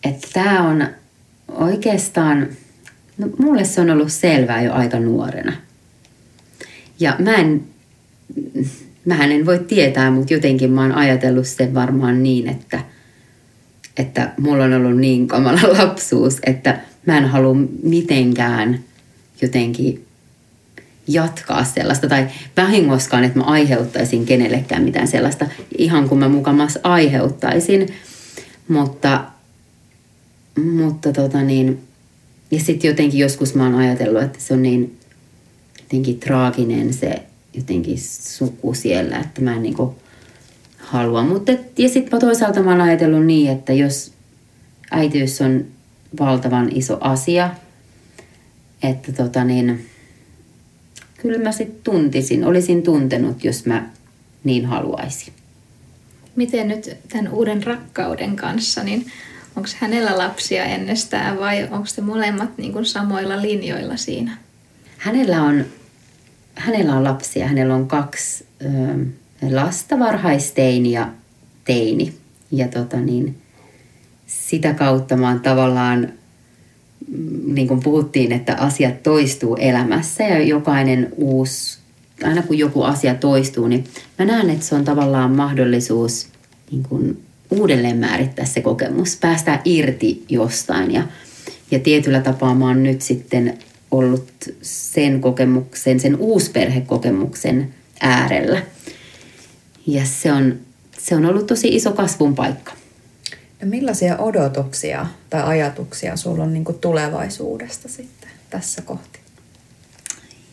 [0.04, 0.88] Että tää on
[1.48, 2.48] oikeastaan,
[3.18, 5.52] no mulle se on ollut selvää jo aika nuorena.
[7.00, 7.64] Ja mä en,
[9.04, 12.80] mähän en voi tietää, mutta jotenkin mä oon ajatellut sen varmaan niin, että,
[13.96, 18.80] että mulla on ollut niin kamala lapsuus, että mä en halua mitenkään
[19.42, 20.07] jotenkin
[21.08, 22.26] jatkaa sellaista tai
[22.56, 25.46] vahingoskaan, että mä aiheuttaisin kenellekään mitään sellaista,
[25.78, 27.88] ihan kun mä mukamas aiheuttaisin.
[28.68, 29.24] Mutta,
[30.74, 31.80] mutta tota niin,
[32.50, 34.98] ja sitten jotenkin joskus mä oon ajatellut, että se on niin
[35.80, 37.22] jotenkin traaginen se
[37.54, 39.96] jotenkin suku siellä, että mä en niinku
[40.78, 41.22] halua.
[41.22, 44.12] Mutta ja sitten toisaalta mä oon ajatellut niin, että jos
[44.90, 45.64] äitiys on
[46.20, 47.50] valtavan iso asia,
[48.82, 49.86] että tota niin,
[51.18, 53.90] kyllä mä sitten tuntisin, olisin tuntenut, jos mä
[54.44, 55.32] niin haluaisin.
[56.36, 59.06] Miten nyt tämän uuden rakkauden kanssa, niin
[59.56, 64.38] onko hänellä lapsia ennestään vai onko te molemmat niin kuin samoilla linjoilla siinä?
[64.98, 65.64] Hänellä on,
[66.54, 68.68] hänellä on lapsia, hänellä on kaksi ö,
[69.50, 71.08] lasta, varhaisteini ja
[71.64, 72.14] teini.
[72.50, 73.38] Ja tota niin,
[74.26, 76.12] sitä kautta mä oon tavallaan,
[77.46, 81.78] niin kuin puhuttiin, että asiat toistuu elämässä ja jokainen uusi,
[82.24, 83.84] aina kun joku asia toistuu, niin
[84.18, 86.28] mä näen, että se on tavallaan mahdollisuus
[86.70, 91.02] niin kuin uudelleen määrittää se kokemus, päästä irti jostain ja,
[91.70, 93.58] ja tietyllä tapaa mä oon nyt sitten
[93.90, 94.28] ollut
[94.62, 98.62] sen kokemuksen, sen uusperhekokemuksen äärellä.
[99.86, 100.58] Ja se on,
[100.98, 102.72] se on ollut tosi iso kasvun paikka.
[103.64, 108.28] Millaisia odotuksia tai ajatuksia sulla on niin kuin tulevaisuudesta sitten?
[108.50, 109.18] tässä kohti?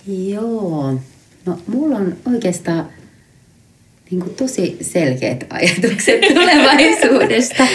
[0.07, 0.99] Joo,
[1.45, 2.89] no mulla on oikeastaan
[4.11, 7.67] niin kuin tosi selkeät ajatukset tulevaisuudesta.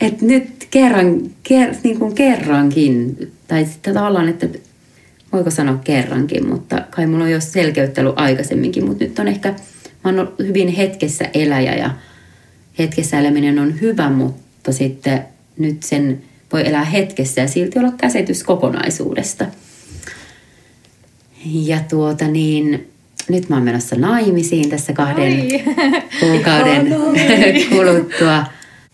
[0.00, 3.16] että nyt kerran, ker, niin kuin kerrankin,
[3.48, 4.48] tai sitten tavallaan, että
[5.32, 9.54] voiko sanoa kerrankin, mutta kai mulla on jo selkeyttä ollut aikaisemminkin, mutta nyt on ehkä,
[10.04, 11.90] mä oon hyvin hetkessä eläjä ja
[12.78, 15.24] hetkessä eläminen on hyvä, mutta sitten
[15.58, 16.22] nyt sen
[16.52, 19.46] voi elää hetkessä ja silti olla käsitys kokonaisuudesta.
[21.44, 22.90] Ja tuota niin,
[23.28, 25.64] nyt mä oon menossa naimisiin tässä kahden Ai.
[26.20, 26.96] kuukauden
[27.70, 28.44] kuluttua.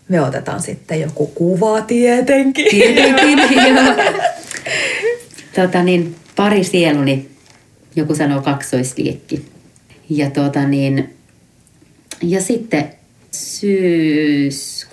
[0.09, 2.65] Me otetaan sitten joku kuva tietenkin.
[2.69, 3.39] Tietenkin,
[3.75, 3.95] joo.
[5.55, 7.29] Tota niin, pari sieluni,
[7.95, 9.45] joku sanoo kaksoisliekki.
[10.09, 11.13] Ja tota niin,
[12.21, 12.89] ja sitten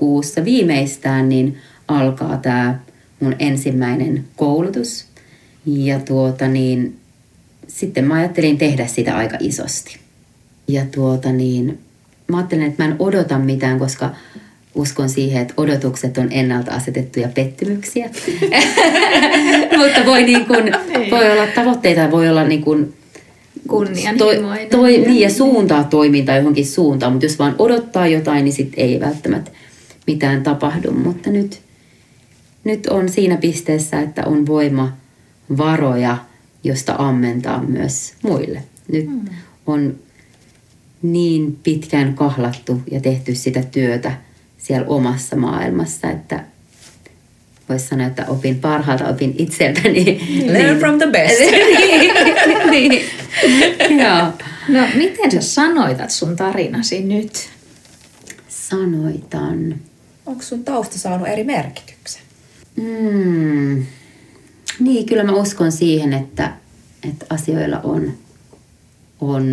[0.01, 1.57] syyskuussa viimeistään niin
[1.89, 2.79] alkaa tämä
[3.21, 5.07] mun ensimmäinen koulutus.
[5.67, 6.97] Ja tuota niin,
[7.69, 9.99] sitten mä ajattelin tehdä sitä aika isosti.
[10.69, 11.79] Ja tuota niin,
[12.29, 14.11] mä ajattelin, että mä en odota mitään, koska
[14.75, 18.11] uskon siihen, että odotukset on ennalta asetettuja pettymyksiä.
[19.79, 21.11] Mutta voi, niin kun, niin.
[21.11, 22.95] voi olla tavoitteita, voi olla niin kun,
[23.69, 24.69] kunnianhimoinen.
[24.69, 28.85] Toi, toi, niin, ja suuntaa toimintaa johonkin suuntaan, mutta jos vaan odottaa jotain, niin sitten
[28.85, 29.51] ei välttämättä
[30.07, 30.93] mitään tapahdu.
[30.93, 31.63] Mutta nyt,
[32.65, 34.97] nyt on siinä pisteessä, että on voima,
[35.57, 36.17] varoja,
[36.65, 38.63] josta ammentaa myös muille.
[38.93, 39.25] Nyt hmm.
[39.67, 39.95] on
[41.03, 44.13] niin pitkään kahlattu ja tehty sitä työtä
[44.59, 46.45] siellä omassa maailmassa, että
[47.69, 50.21] voisi sanoa, että opin parhaalta, opin itseltäni.
[50.47, 50.79] Learn niin.
[50.79, 51.41] from the best.
[52.71, 53.05] niin, niin.
[54.03, 54.27] Joo.
[54.69, 57.49] No, miten sä sanoitat sun tarinasi nyt?
[58.49, 59.75] Sanoitan.
[60.27, 62.23] Onko sun tausta saanut eri merkityksen?
[62.77, 63.87] Mm.
[64.81, 66.53] Niin, kyllä mä uskon siihen, että,
[67.09, 68.13] että asioilla on,
[69.21, 69.45] on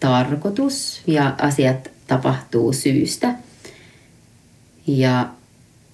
[0.00, 3.34] tarkoitus ja asiat tapahtuu syystä.
[4.86, 5.28] Ja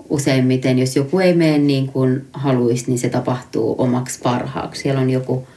[0.09, 4.83] useimmiten, jos joku ei mene niin kuin haluaisi, niin se tapahtuu omaksi parhaaksi.
[4.83, 5.49] Siellä on joku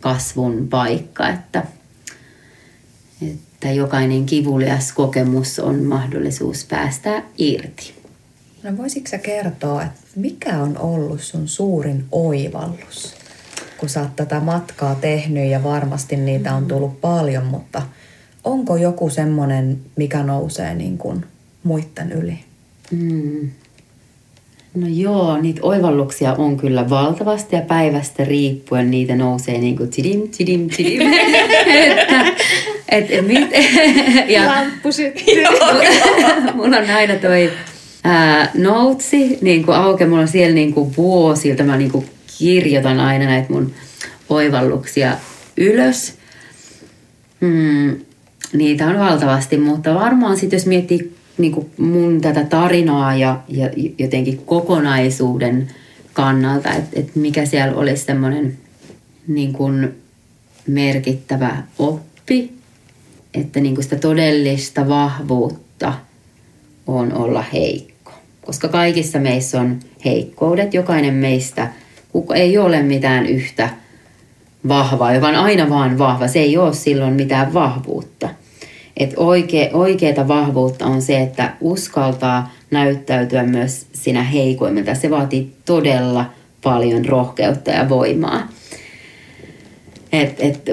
[0.00, 1.64] kasvun paikka, että,
[3.22, 7.92] että jokainen kivulias kokemus on mahdollisuus päästä irti.
[8.62, 13.14] No voisitko kertoa, että mikä on ollut sun suurin oivallus?
[13.78, 17.82] Kun sä oot tätä matkaa tehnyt ja varmasti niitä on tullut paljon, mutta
[18.44, 21.24] onko joku semmoinen, mikä nousee niin kuin
[21.62, 22.38] muiden yli?
[22.90, 23.50] Mm.
[24.74, 30.28] No joo, niitä oivalluksia on kyllä valtavasti ja päivästä riippuen niitä nousee niin kuin tidim,
[30.28, 31.02] tidim, tidim.
[31.90, 32.24] että,
[32.90, 33.50] et, et, mit,
[34.34, 35.24] ja Lamppu sitten.
[36.54, 37.50] mulla on aina toi
[38.04, 42.06] ää, noutsi niin kuin auke, mulla on siellä niin kuin vuosilta, mä niin kuin
[42.38, 43.72] kirjoitan aina näitä mun
[44.28, 45.16] oivalluksia
[45.56, 46.14] ylös.
[47.40, 47.96] Hmm,
[48.52, 53.70] niitä on valtavasti, mutta varmaan sitten jos miettii niin kuin mun tätä tarinaa ja, ja
[53.98, 55.70] jotenkin kokonaisuuden
[56.12, 58.58] kannalta, että, että mikä siellä olisi semmoinen
[59.28, 59.94] niin kuin
[60.66, 62.59] merkittävä oppi,
[63.34, 65.92] että niin kuin sitä todellista vahvuutta
[66.86, 68.12] on olla heikko.
[68.46, 71.68] Koska kaikissa meissä on heikkoudet, jokainen meistä,
[72.12, 73.70] kuka ei ole mitään yhtä
[74.68, 78.28] vahvaa, on aina vaan vahva, se ei ole silloin mitään vahvuutta.
[78.96, 84.94] Että oikea, oikeata vahvuutta on se, että uskaltaa näyttäytyä myös sinä heikoimmilta.
[84.94, 86.24] Se vaatii todella
[86.62, 88.48] paljon rohkeutta ja voimaa.
[90.12, 90.64] Et, et,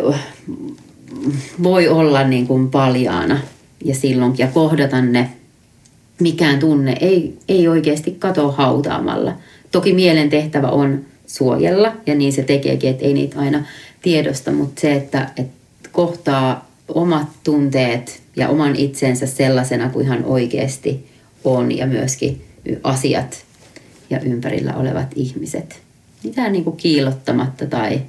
[1.63, 3.39] voi olla niin kuin paljaana
[3.85, 5.29] ja silloinkin ja kohdata ne.
[6.19, 9.33] Mikään tunne ei, ei oikeasti kato hautaamalla.
[9.71, 13.63] Toki mielen tehtävä on suojella ja niin se tekeekin, että ei niitä aina
[14.01, 21.07] tiedosta, mutta se, että, että kohtaa omat tunteet ja oman itsensä sellaisena kuin ihan oikeasti
[21.43, 22.41] on ja myöskin
[22.83, 23.45] asiat
[24.09, 25.81] ja ympärillä olevat ihmiset.
[26.23, 28.01] Mitään niin kuin kiilottamatta tai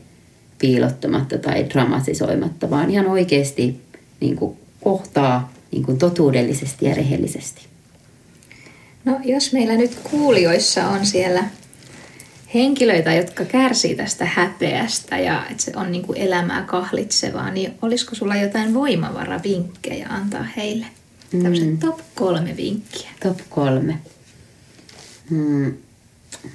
[0.59, 3.81] piilottamatta tai dramatisoimatta, vaan ihan oikeasti
[4.21, 7.67] niin kuin kohtaa niin kuin totuudellisesti ja rehellisesti.
[9.05, 11.45] No jos meillä nyt kuulijoissa on siellä
[12.55, 18.15] henkilöitä, jotka kärsii tästä häpeästä ja että se on niin kuin elämää kahlitsevaa, niin olisiko
[18.15, 20.87] sulla jotain voimavaravinkkejä antaa heille?
[21.31, 21.79] Tämmöiset mm.
[21.79, 23.11] top kolme vinkkiä.
[23.23, 23.99] Top kolme.
[25.31, 25.75] Mm.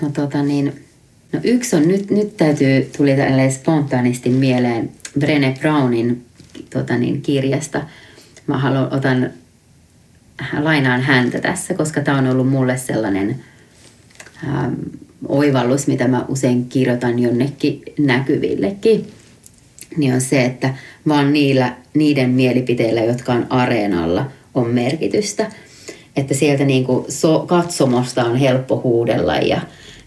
[0.02, 0.86] No tota niin,
[1.34, 6.26] no yksi on, nyt, nyt täytyy, tuli tälle spontaanisti mieleen Brené Brownin
[6.70, 7.82] tota niin, kirjasta.
[8.48, 9.30] Mä haluan, otan,
[10.60, 13.44] lainaan häntä tässä, koska tämä on ollut mulle sellainen
[14.48, 14.74] ähm,
[15.28, 19.08] oivallus, mitä mä usein kirjoitan jonnekin näkyvillekin,
[19.98, 20.74] niin on se, että
[21.08, 25.52] vaan niillä, niiden mielipiteillä, jotka on areenalla, on merkitystä.
[26.16, 29.62] Että sieltä niin kuin so, katsomosta on helppo huudella ja,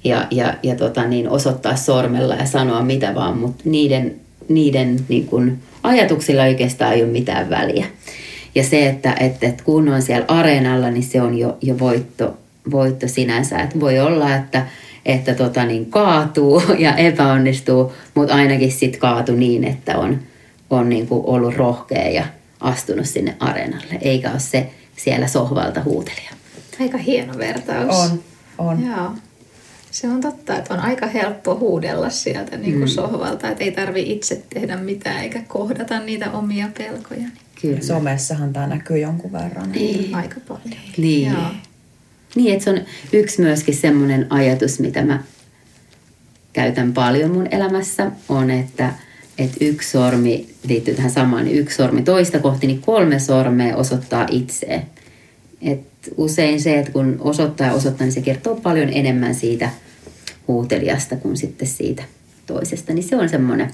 [0.09, 4.15] ja, ja, ja tota niin, osoittaa sormella ja sanoa mitä vaan, mutta niiden,
[4.49, 7.87] niiden niin kuin ajatuksilla oikeastaan ei ole mitään väliä.
[8.55, 12.39] Ja se, että, että, että kun on siellä areenalla, niin se on jo, jo voitto,
[12.71, 13.59] voitto sinänsä.
[13.59, 14.67] Että voi olla, että,
[15.07, 20.19] että tota niin, kaatuu ja epäonnistuu, mutta ainakin sitten kaatu niin, että on,
[20.71, 22.25] on niin kuin ollut rohkea ja
[22.61, 24.67] astunut sinne areenalle, eikä ole se
[24.97, 26.31] siellä sohvalta huutelija.
[26.81, 27.97] Aika hieno vertaus.
[27.97, 28.23] On,
[28.59, 28.87] on.
[28.87, 29.11] Joo.
[29.97, 32.89] Se on totta, että on aika helppo huudella sieltä niin kuin mm.
[32.89, 37.29] sohvalta, että ei tarvi itse tehdä mitään eikä kohdata niitä omia pelkoja.
[37.61, 37.81] Kyllä.
[37.81, 39.73] Somessahan tämä näkyy jonkun verran.
[39.73, 40.15] Niin.
[40.15, 40.81] Aika paljon.
[40.97, 41.33] Niin.
[41.33, 41.43] Joo.
[42.35, 42.81] Niin, että se on
[43.13, 45.23] yksi myöskin semmoinen ajatus, mitä mä
[46.53, 48.95] käytän paljon mun elämässä, on, että,
[49.39, 54.27] että yksi sormi liittyy tähän samaan, niin yksi sormi toista kohti, niin kolme sormea osoittaa
[54.31, 54.83] itseä.
[55.63, 55.81] Et
[56.17, 59.71] usein se, että kun osoittaa ja osoittaa, niin se kertoo paljon enemmän siitä
[60.49, 62.03] huutelijasta kuin sitten siitä
[62.47, 62.93] toisesta.
[62.93, 63.71] Niin se on semmoinen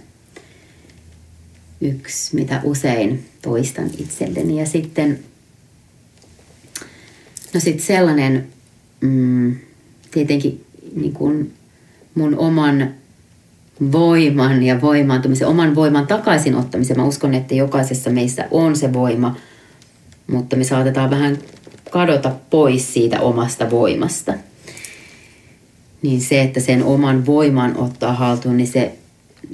[1.80, 4.58] yksi, mitä usein toistan itselleni.
[4.60, 5.18] Ja sitten,
[7.54, 8.46] no sitten sellainen,
[9.00, 9.56] mm,
[10.10, 11.52] tietenkin niin kuin
[12.14, 12.94] mun oman
[13.92, 16.96] voiman ja voimaantumisen, oman voiman takaisin ottamisen.
[16.96, 19.36] Mä uskon, että jokaisessa meissä on se voima,
[20.26, 21.38] mutta me saatetaan vähän
[21.90, 24.34] kadota pois siitä omasta voimasta.
[26.02, 28.92] Niin se, että sen oman voiman ottaa haltuun, niin se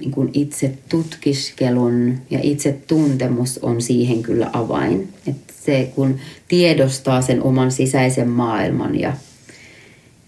[0.01, 5.09] niin kuin itse tutkiskelun ja itse tuntemus on siihen kyllä avain.
[5.27, 6.19] Että se, kun
[6.49, 9.13] tiedostaa sen oman sisäisen maailman ja,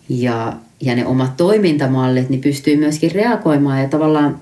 [0.08, 4.40] ja, ja ne omat toimintamallit, niin pystyy myöskin reagoimaan ja tavallaan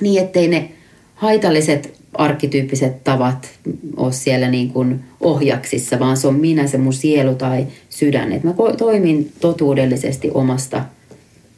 [0.00, 0.70] niin, ettei ne
[1.14, 3.50] haitalliset arkkityyppiset tavat
[3.96, 8.32] ole siellä niin kuin ohjaksissa, vaan se on minä, se mun sielu tai sydän.
[8.32, 10.84] Että mä toimin totuudellisesti omasta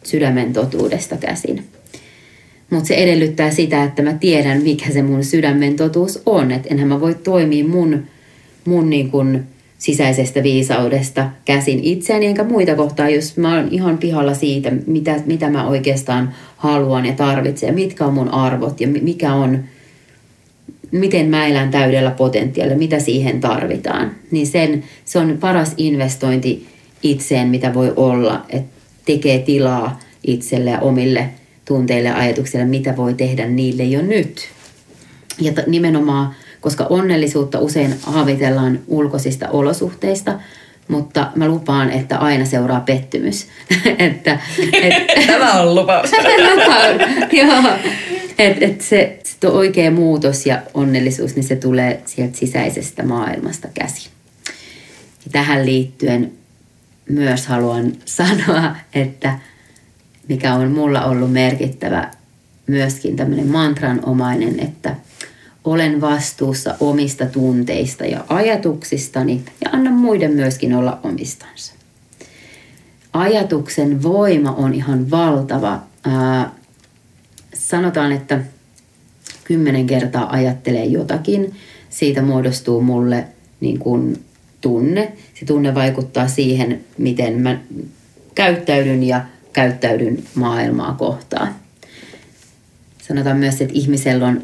[0.03, 1.65] sydämen totuudesta käsin.
[2.71, 6.51] Mutta se edellyttää sitä, että mä tiedän, mikä se mun sydämen totuus on.
[6.51, 8.03] Että enhän mä voi toimia mun,
[8.65, 9.41] mun niin kun
[9.79, 15.51] sisäisestä viisaudesta käsin itseäni enkä muita kohtaa, jos mä oon ihan pihalla siitä, mitä, mitä
[15.51, 19.65] mä oikeastaan haluan ja tarvitsen ja mitkä on mun arvot ja mikä on,
[20.91, 24.11] miten mä elän täydellä potentiaalilla, mitä siihen tarvitaan.
[24.31, 26.67] Niin sen, se on paras investointi
[27.03, 31.31] itseen, mitä voi olla, että tekee tilaa itselle ja omille
[31.65, 34.49] tunteille ja ajatuksille, mitä voi tehdä niille jo nyt.
[35.41, 40.41] Ja t- nimenomaan, koska onnellisuutta usein haavitellaan ulkoisista olosuhteista,
[40.89, 43.47] mutta mä lupaan, että aina seuraa pettymys.
[43.99, 44.39] että,
[44.83, 44.95] et,
[45.27, 46.11] Tämä on lupaus.
[47.33, 47.63] Joo.
[48.39, 54.11] Et, et se, se oikea muutos ja onnellisuus, niin se tulee sieltä sisäisestä maailmasta käsi.
[55.25, 56.33] Ja tähän liittyen
[57.09, 59.39] myös haluan sanoa, että
[60.29, 62.11] mikä on mulla ollut merkittävä
[62.67, 64.97] myöskin tämmöinen mantranomainen, että
[65.65, 71.75] olen vastuussa omista tunteista ja ajatuksistani ja annan muiden myöskin olla omistansa.
[73.13, 75.83] Ajatuksen voima on ihan valtava.
[76.05, 76.51] Ää,
[77.55, 78.41] sanotaan, että
[79.51, 81.55] kymmenen kertaa ajattelee jotakin,
[81.89, 83.25] siitä muodostuu mulle
[83.61, 84.25] niin kuin
[84.61, 85.13] tunne.
[85.35, 87.59] Se tunne vaikuttaa siihen, miten mä
[88.35, 91.55] käyttäydyn ja käyttäydyn maailmaa kohtaan.
[93.09, 94.41] Sanotaan myös, että ihmisellä on 40-80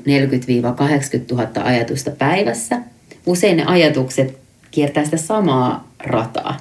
[1.32, 2.80] 000 ajatusta päivässä.
[3.26, 4.38] Usein ne ajatukset
[4.70, 6.56] kiertää sitä samaa rataa.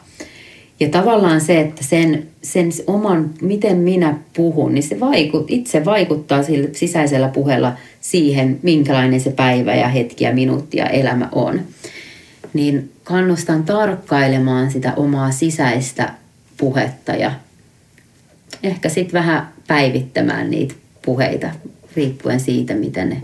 [0.80, 6.44] Ja tavallaan se, että sen, sen oman, miten minä puhun, niin se vaikut, itse vaikuttaa
[6.44, 11.62] sillä sisäisellä puheella siihen, minkälainen se päivä ja hetki ja minuutti ja elämä on.
[12.54, 16.14] Niin kannustan tarkkailemaan sitä omaa sisäistä
[16.58, 17.32] puhetta ja
[18.64, 21.50] ehkä sitten vähän päivittämään niitä puheita
[21.96, 23.22] riippuen siitä, mitä ne,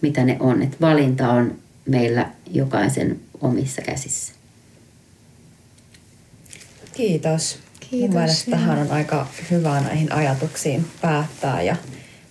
[0.00, 0.62] mitä ne on.
[0.62, 1.54] Et valinta on
[1.86, 4.32] meillä jokaisen omissa käsissä.
[6.94, 7.63] Kiitos.
[7.94, 8.14] Kiitos.
[8.14, 11.76] Mun mielestä tähän on aika hyvä näihin ajatuksiin päättää ja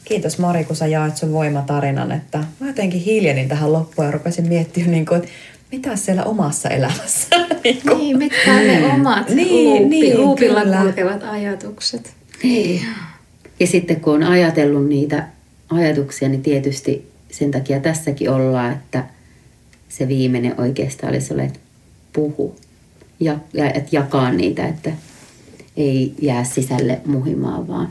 [0.05, 4.47] kiitos Mari, kun sä jaat sun voimatarinan, että mä jotenkin hiljenin tähän loppuun ja rupesin
[4.47, 5.31] miettimään, niin kuin, että
[5.71, 7.27] mitä siellä omassa elämässä.
[7.63, 10.81] niin, niin mitkä on ne omat niin, luupi, niin, luupilla kyllä.
[10.81, 12.13] kulkevat ajatukset.
[12.43, 12.81] Niin.
[13.59, 15.27] Ja sitten kun on ajatellut niitä
[15.69, 19.03] ajatuksia, niin tietysti sen takia tässäkin ollaan, että
[19.89, 21.59] se viimeinen oikeastaan olisi ollut, että
[22.13, 22.55] puhu
[23.19, 24.91] ja, ja että jakaa niitä, että,
[25.77, 27.89] ei jää sisälle muhimaan, vaan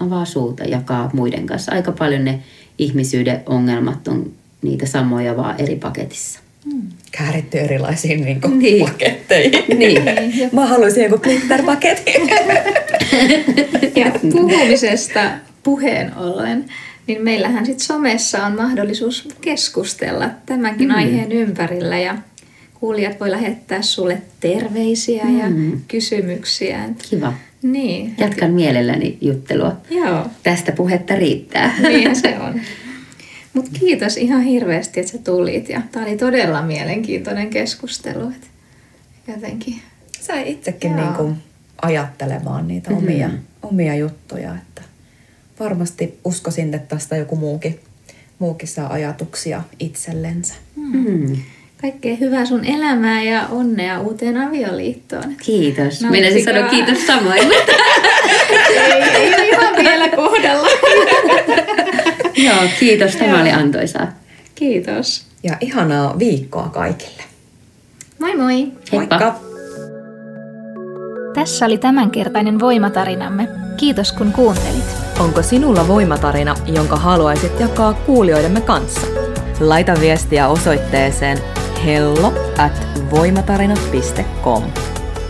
[0.00, 1.72] avaa suuta, jakaa muiden kanssa.
[1.72, 2.40] Aika paljon ne
[2.78, 6.40] ihmisyyden ongelmat on niitä samoja, vaan eri paketissa.
[7.12, 8.86] Kääritty erilaisiin niin kuin, Niin.
[8.86, 9.78] paketteihin.
[9.78, 10.02] Niin.
[10.52, 12.28] Mä haluaisin joku glitterpaketin.
[13.96, 15.20] Ja puhumisesta
[15.62, 16.64] puheen ollen,
[17.06, 20.94] niin meillähän sitten somessa on mahdollisuus keskustella tämänkin mm.
[20.94, 22.16] aiheen ympärillä ja
[22.80, 25.38] kuulijat voi lähettää sulle terveisiä mm.
[25.38, 25.46] ja
[25.88, 26.88] kysymyksiä.
[27.10, 27.32] Kiva.
[27.62, 28.14] Niin.
[28.18, 29.76] Jatkan mielelläni juttelua.
[29.90, 31.74] Joo, Tästä puhetta riittää.
[31.82, 32.60] niin se on.
[33.52, 35.68] Mutta kiitos ihan hirveästi, että sä tulit.
[35.68, 38.28] Ja tämä oli todella mielenkiintoinen keskustelu.
[38.30, 38.50] Et
[39.28, 39.80] jotenkin.
[40.20, 41.00] Sai itsekin Joo.
[41.00, 41.36] niin kuin,
[41.82, 42.98] ajattelemaan niitä Mhm.
[43.02, 43.30] omia,
[43.62, 44.54] omia juttuja.
[44.54, 44.82] Että
[45.60, 47.80] varmasti uskoisin, että tästä joku muukin,
[48.38, 50.54] muukin saa ajatuksia itsellensä.
[50.76, 51.36] Mm.
[51.86, 55.36] Kaikkea hyvää sun elämää ja onnea uuteen avioliittoon.
[55.42, 56.02] Kiitos.
[56.02, 57.38] No, Minä siis sanoa kiitos samoin.
[58.68, 60.68] ei, ei ole ihan vielä kohdalla.
[62.46, 63.16] Joo, kiitos.
[63.16, 63.40] Tämä Joo.
[63.40, 64.12] oli antoisaa.
[64.54, 65.26] Kiitos.
[65.42, 67.22] Ja ihanaa viikkoa kaikille.
[68.18, 68.54] Moi moi!
[68.92, 69.18] Heippa.
[69.18, 69.40] Moikka!
[71.34, 73.48] Tässä oli tämänkertainen voimatarinamme.
[73.76, 74.96] Kiitos kun kuuntelit.
[75.20, 79.06] Onko sinulla voimatarina, jonka haluaisit jakaa kuulijoidemme kanssa?
[79.60, 81.38] Laita viestiä osoitteeseen
[81.84, 84.62] hello at voimatarinat.com.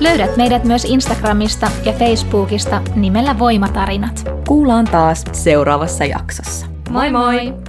[0.01, 4.31] Löydät meidät myös Instagramista ja Facebookista nimellä Voimatarinat.
[4.49, 6.67] Kuullaan taas seuraavassa jaksossa.
[6.91, 7.66] Moi moi!